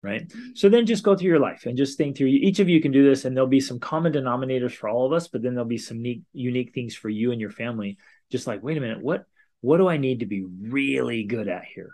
right? 0.02 0.32
So 0.54 0.68
then 0.68 0.86
just 0.86 1.04
go 1.04 1.14
through 1.14 1.28
your 1.28 1.40
life 1.40 1.66
and 1.66 1.76
just 1.76 1.98
think 1.98 2.16
through 2.16 2.28
each 2.28 2.58
of 2.58 2.68
you 2.68 2.80
can 2.80 2.92
do 2.92 3.06
this 3.06 3.24
and 3.24 3.36
there'll 3.36 3.48
be 3.48 3.60
some 3.60 3.78
common 3.78 4.12
denominators 4.12 4.72
for 4.72 4.88
all 4.88 5.06
of 5.06 5.12
us 5.12 5.28
but 5.28 5.42
then 5.42 5.54
there'll 5.54 5.68
be 5.68 5.78
some 5.78 5.98
unique 5.98 6.22
unique 6.32 6.74
things 6.74 6.94
for 6.94 7.08
you 7.08 7.32
and 7.32 7.40
your 7.40 7.50
family. 7.50 7.98
Just 8.30 8.46
like 8.46 8.62
wait 8.62 8.78
a 8.78 8.80
minute 8.80 9.02
what 9.02 9.24
what 9.62 9.76
do 9.76 9.88
i 9.88 9.98
need 9.98 10.20
to 10.20 10.26
be 10.26 10.44
really 10.44 11.24
good 11.24 11.48
at 11.48 11.64
here? 11.64 11.92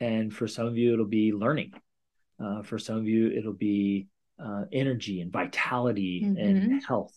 And 0.00 0.34
for 0.34 0.48
some 0.48 0.66
of 0.66 0.76
you 0.76 0.92
it'll 0.92 1.06
be 1.06 1.32
learning. 1.32 1.72
Uh, 2.42 2.62
for 2.62 2.78
some 2.78 2.96
of 2.96 3.06
you 3.06 3.30
it'll 3.30 3.52
be 3.52 4.08
uh, 4.44 4.64
energy 4.72 5.20
and 5.20 5.30
vitality 5.32 6.22
mm-hmm. 6.24 6.36
and 6.36 6.84
health. 6.84 7.14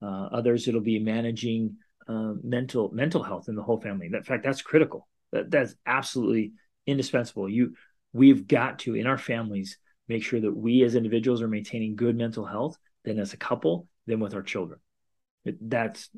Uh, 0.00 0.28
others 0.32 0.68
it'll 0.68 0.80
be 0.80 0.98
managing 0.98 1.76
uh, 2.12 2.34
mental 2.42 2.90
mental 2.92 3.22
health 3.22 3.48
in 3.48 3.54
the 3.54 3.62
whole 3.62 3.80
family. 3.80 4.06
In 4.12 4.22
fact 4.22 4.44
that's 4.44 4.62
critical. 4.62 5.08
That, 5.32 5.50
that's 5.50 5.74
absolutely 5.86 6.52
indispensable. 6.86 7.48
You 7.48 7.74
we've 8.12 8.46
got 8.46 8.80
to 8.80 8.94
in 8.94 9.06
our 9.06 9.18
families 9.18 9.78
make 10.08 10.22
sure 10.22 10.40
that 10.40 10.54
we 10.54 10.82
as 10.82 10.94
individuals 10.94 11.40
are 11.42 11.48
maintaining 11.48 11.96
good 11.96 12.16
mental 12.16 12.44
health 12.44 12.76
then 13.04 13.18
as 13.18 13.32
a 13.32 13.36
couple 13.36 13.88
then 14.06 14.20
with 14.20 14.34
our 14.34 14.42
children. 14.42 14.78
It, 15.44 15.56
that's 15.70 16.10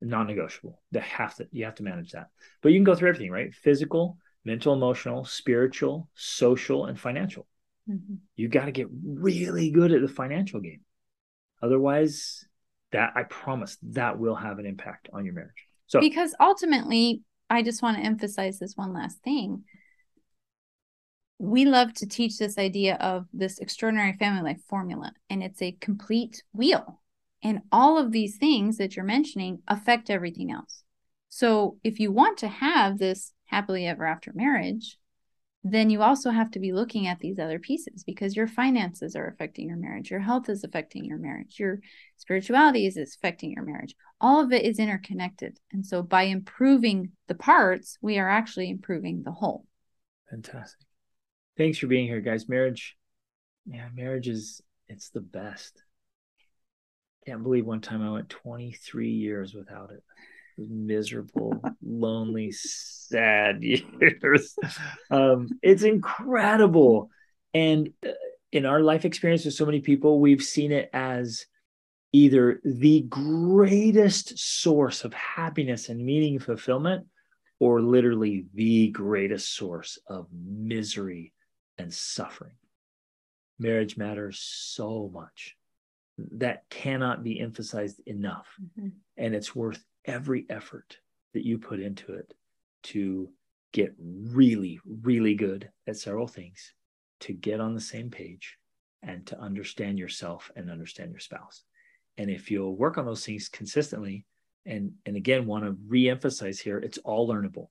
non-negotiable. 0.00 0.80
They 0.92 1.00
have 1.00 1.34
to 1.36 1.48
you 1.50 1.64
have 1.64 1.76
to 1.76 1.82
manage 1.82 2.12
that. 2.12 2.28
But 2.62 2.72
you 2.72 2.78
can 2.78 2.84
go 2.84 2.94
through 2.94 3.08
everything 3.08 3.30
right? 3.30 3.54
Physical 3.54 4.18
mental 4.44 4.72
emotional 4.72 5.24
spiritual 5.24 6.08
social 6.14 6.86
and 6.86 6.98
financial. 6.98 7.46
Mm-hmm. 7.88 8.16
you 8.36 8.48
got 8.48 8.66
to 8.66 8.70
get 8.70 8.88
really 9.02 9.70
good 9.70 9.92
at 9.92 10.02
the 10.02 10.08
financial 10.08 10.60
game. 10.60 10.82
Otherwise 11.62 12.44
that 12.92 13.12
i 13.14 13.22
promise 13.24 13.78
that 13.82 14.18
will 14.18 14.34
have 14.34 14.58
an 14.58 14.66
impact 14.66 15.08
on 15.12 15.24
your 15.24 15.34
marriage 15.34 15.66
so 15.86 16.00
because 16.00 16.34
ultimately 16.40 17.22
i 17.50 17.62
just 17.62 17.82
want 17.82 17.96
to 17.96 18.02
emphasize 18.02 18.58
this 18.58 18.76
one 18.76 18.92
last 18.92 19.18
thing 19.22 19.62
we 21.38 21.64
love 21.64 21.92
to 21.94 22.06
teach 22.06 22.36
this 22.36 22.58
idea 22.58 22.96
of 22.96 23.26
this 23.32 23.58
extraordinary 23.58 24.12
family 24.14 24.42
life 24.42 24.60
formula, 24.68 25.12
and 25.30 25.42
it's 25.42 25.62
a 25.62 25.76
complete 25.80 26.42
wheel. 26.52 27.00
And 27.42 27.60
all 27.70 27.96
of 27.96 28.10
these 28.10 28.36
things 28.36 28.78
that 28.78 28.96
you're 28.96 29.04
mentioning 29.04 29.62
affect 29.68 30.10
everything 30.10 30.50
else. 30.50 30.82
So, 31.28 31.78
if 31.84 32.00
you 32.00 32.10
want 32.10 32.38
to 32.38 32.48
have 32.48 32.98
this 32.98 33.32
happily 33.44 33.86
ever 33.86 34.04
after 34.04 34.32
marriage, 34.34 34.98
then 35.72 35.90
you 35.90 36.02
also 36.02 36.30
have 36.30 36.50
to 36.52 36.60
be 36.60 36.72
looking 36.72 37.06
at 37.06 37.18
these 37.20 37.38
other 37.38 37.58
pieces 37.58 38.04
because 38.04 38.36
your 38.36 38.46
finances 38.46 39.16
are 39.16 39.26
affecting 39.26 39.68
your 39.68 39.76
marriage, 39.76 40.10
your 40.10 40.20
health 40.20 40.48
is 40.48 40.64
affecting 40.64 41.04
your 41.04 41.18
marriage, 41.18 41.58
your 41.58 41.78
spirituality 42.16 42.86
is 42.86 42.96
affecting 42.96 43.52
your 43.52 43.64
marriage. 43.64 43.94
All 44.20 44.40
of 44.42 44.52
it 44.52 44.64
is 44.64 44.78
interconnected. 44.78 45.58
And 45.72 45.86
so, 45.86 46.02
by 46.02 46.24
improving 46.24 47.12
the 47.28 47.34
parts, 47.34 47.98
we 48.00 48.18
are 48.18 48.28
actually 48.28 48.70
improving 48.70 49.22
the 49.22 49.32
whole. 49.32 49.66
Fantastic 50.30 50.88
thanks 51.58 51.76
for 51.76 51.88
being 51.88 52.06
here, 52.06 52.20
guys. 52.20 52.48
Marriage, 52.48 52.96
yeah, 53.66 53.88
marriage 53.94 54.28
is 54.28 54.62
it's 54.86 55.10
the 55.10 55.20
best. 55.20 55.82
Can't 57.26 57.42
believe 57.42 57.66
one 57.66 57.82
time 57.82 58.00
I 58.00 58.10
went 58.10 58.30
23 58.30 59.10
years 59.10 59.52
without 59.52 59.90
it. 59.90 60.02
Miserable, 60.58 61.62
lonely, 61.82 62.52
sad 62.52 63.62
years. 63.62 64.56
Um, 65.10 65.48
it's 65.62 65.82
incredible. 65.82 67.10
And 67.54 67.90
uh, 68.06 68.10
in 68.52 68.66
our 68.66 68.80
life 68.80 69.04
experience 69.04 69.44
with 69.44 69.54
so 69.54 69.66
many 69.66 69.80
people, 69.80 70.20
we've 70.20 70.42
seen 70.42 70.72
it 70.72 70.90
as 70.92 71.46
either 72.12 72.60
the 72.64 73.02
greatest 73.02 74.38
source 74.38 75.04
of 75.04 75.12
happiness 75.12 75.88
and 75.88 76.04
meaning 76.04 76.36
and 76.36 76.44
fulfillment 76.44 77.06
or 77.60 77.82
literally 77.82 78.46
the 78.54 78.88
greatest 78.88 79.54
source 79.54 79.98
of 80.06 80.26
misery 80.32 81.32
and 81.76 81.92
suffering. 81.92 82.54
Marriage 83.58 83.96
matters 83.96 84.40
so 84.40 85.10
much. 85.12 85.56
That 86.32 86.68
cannot 86.70 87.22
be 87.22 87.40
emphasized 87.40 88.00
enough. 88.06 88.46
Mm-hmm. 88.62 88.88
And 89.16 89.34
it's 89.34 89.54
worth 89.54 89.82
every 90.08 90.46
effort 90.48 90.98
that 91.34 91.46
you 91.46 91.58
put 91.58 91.78
into 91.78 92.14
it 92.14 92.34
to 92.82 93.28
get 93.72 93.94
really, 94.00 94.80
really 94.84 95.34
good 95.34 95.70
at 95.86 95.96
several 95.96 96.26
things, 96.26 96.72
to 97.20 97.32
get 97.32 97.60
on 97.60 97.74
the 97.74 97.80
same 97.80 98.10
page, 98.10 98.56
and 99.02 99.26
to 99.26 99.38
understand 99.38 99.98
yourself 99.98 100.50
and 100.56 100.70
understand 100.70 101.12
your 101.12 101.20
spouse. 101.20 101.62
And 102.16 102.30
if 102.30 102.50
you'll 102.50 102.76
work 102.76 102.98
on 102.98 103.06
those 103.06 103.24
things 103.24 103.48
consistently, 103.48 104.24
and 104.66 104.92
and 105.06 105.16
again 105.16 105.46
want 105.46 105.64
to 105.64 105.76
re-emphasize 105.86 106.58
here, 106.58 106.78
it's 106.78 106.98
all 106.98 107.28
learnable. 107.28 107.68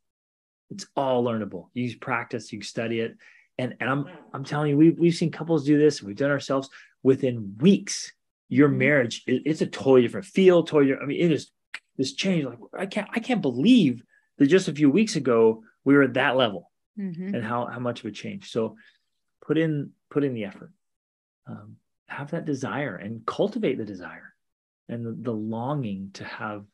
It's 0.70 0.88
all 0.96 1.24
learnable. 1.24 1.68
You 1.74 1.98
practice, 1.98 2.54
you 2.54 2.62
study 2.62 3.02
it, 3.02 3.18
and 3.58 3.76
and 3.80 3.90
I'm 3.90 4.06
I'm 4.34 4.44
telling 4.44 4.70
you, 4.72 4.78
we've 4.78 4.98
we've 4.98 5.16
seen 5.16 5.32
couples 5.32 5.66
do 5.66 5.78
this, 5.78 6.00
and 6.00 6.08
we've 6.08 6.18
done 6.18 6.32
ourselves 6.32 6.70
within 7.04 7.56
weeks. 7.60 8.14
Your 8.50 8.70
mm-hmm. 8.70 8.78
marriage, 8.78 9.24
it, 9.28 9.42
it's 9.46 9.62
a 9.62 9.68
totally 9.68 10.04
different 10.04 10.28
feel. 10.28 10.64
Totally, 10.64 10.96
I 10.96 11.06
mean, 11.06 11.20
it 11.20 11.32
is 11.32 11.52
this 11.98 12.14
change. 12.14 12.46
Like 12.46 12.60
I 12.78 12.86
can't 12.86 13.10
I 13.14 13.20
can't 13.20 13.42
believe 13.42 14.04
that 14.38 14.48
just 14.48 14.68
a 14.68 14.74
few 14.74 14.90
weeks 14.90 15.16
ago 15.16 15.64
we 15.84 15.96
were 15.96 16.04
at 16.04 16.14
that 16.14 16.38
level. 16.38 16.72
mm-hmm. 16.98 17.36
and 17.36 17.44
how 17.44 17.66
how 17.68 17.80
much 17.80 18.00
of 18.00 18.06
a 18.06 18.12
change. 18.12 18.50
So 18.50 18.78
put 19.46 19.58
in 19.58 19.92
put 20.10 20.24
in 20.24 20.34
the 20.34 20.46
effort. 20.46 20.72
Um, 21.48 21.78
have 22.08 22.32
that 22.32 22.46
desire 22.46 22.96
and 22.96 23.26
cultivate 23.26 23.78
the 23.78 23.86
desire 23.86 24.34
and 24.90 25.06
the, 25.06 25.16
the 25.22 25.34
longing 25.34 26.10
to 26.14 26.24
have 26.24 26.66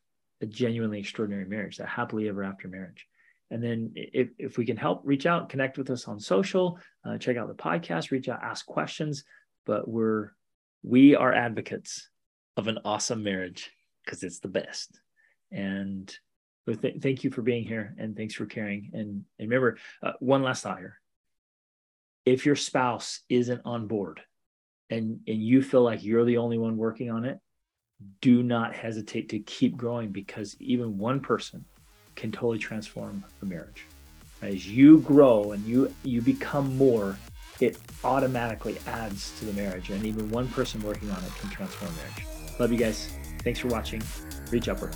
a 0.41 0.45
genuinely 0.45 0.99
extraordinary 0.99 1.45
marriage, 1.45 1.78
that 1.78 1.88
happily 1.88 2.28
ever 2.30 2.43
after 2.43 2.67
marriage. 2.67 3.07
And 3.49 3.63
then 3.63 3.91
if, 3.95 4.30
if 4.38 4.57
we 4.57 4.65
can 4.65 4.78
help, 4.78 5.01
reach 5.03 5.26
out, 5.26 5.49
connect 5.49 5.78
with 5.78 5.89
us 5.89 6.07
on 6.07 6.19
social, 6.19 6.80
uh, 7.05 7.17
check 7.17 7.38
out 7.38 7.47
the 7.47 7.53
podcast, 7.53 8.11
reach 8.11 8.30
out, 8.30 8.43
ask 8.43 8.65
questions. 8.65 9.24
But 9.65 9.88
we're 9.88 10.32
we 10.84 11.15
are 11.15 11.34
advocates 11.34 12.09
of 12.57 12.67
an 12.67 12.80
awesome 12.84 13.24
marriage 13.24 13.71
because 14.03 14.24
it's 14.24 14.39
the 14.39 14.49
best. 14.49 14.99
And 15.53 16.13
th- 16.67 17.01
thank 17.01 17.23
you 17.23 17.31
for 17.31 17.41
being 17.41 17.63
here 17.63 17.95
and 17.97 18.15
thanks 18.17 18.33
for 18.33 18.45
caring. 18.45 18.89
And, 18.93 19.23
and 19.39 19.49
remember, 19.49 19.77
uh, 20.01 20.13
one 20.19 20.43
last 20.43 20.63
thought 20.63 20.79
here. 20.79 20.99
If 22.25 22.45
your 22.45 22.55
spouse 22.55 23.21
isn't 23.29 23.61
on 23.65 23.87
board 23.87 24.21
and, 24.89 25.19
and 25.27 25.43
you 25.43 25.61
feel 25.61 25.83
like 25.83 26.03
you're 26.03 26.25
the 26.25 26.37
only 26.37 26.57
one 26.57 26.77
working 26.77 27.11
on 27.11 27.25
it, 27.25 27.39
do 28.21 28.43
not 28.43 28.75
hesitate 28.75 29.29
to 29.29 29.39
keep 29.39 29.77
growing 29.77 30.11
because 30.11 30.55
even 30.59 30.97
one 30.97 31.19
person 31.19 31.65
can 32.15 32.31
totally 32.31 32.59
transform 32.59 33.23
a 33.41 33.45
marriage. 33.45 33.85
As 34.41 34.67
you 34.67 34.99
grow 34.99 35.53
and 35.53 35.65
you 35.65 35.93
you 36.03 36.21
become 36.21 36.75
more, 36.75 37.17
it 37.61 37.77
automatically 38.03 38.77
adds 38.87 39.37
to 39.39 39.45
the 39.45 39.53
marriage. 39.53 39.89
And 39.89 40.05
even 40.05 40.29
one 40.29 40.47
person 40.49 40.81
working 40.81 41.09
on 41.11 41.23
it 41.23 41.31
can 41.39 41.49
transform 41.49 41.91
marriage. 41.95 42.59
Love 42.59 42.71
you 42.71 42.77
guys. 42.77 43.17
Thanks 43.39 43.59
for 43.59 43.69
watching. 43.69 44.01
Reach 44.51 44.67
upward. 44.67 44.95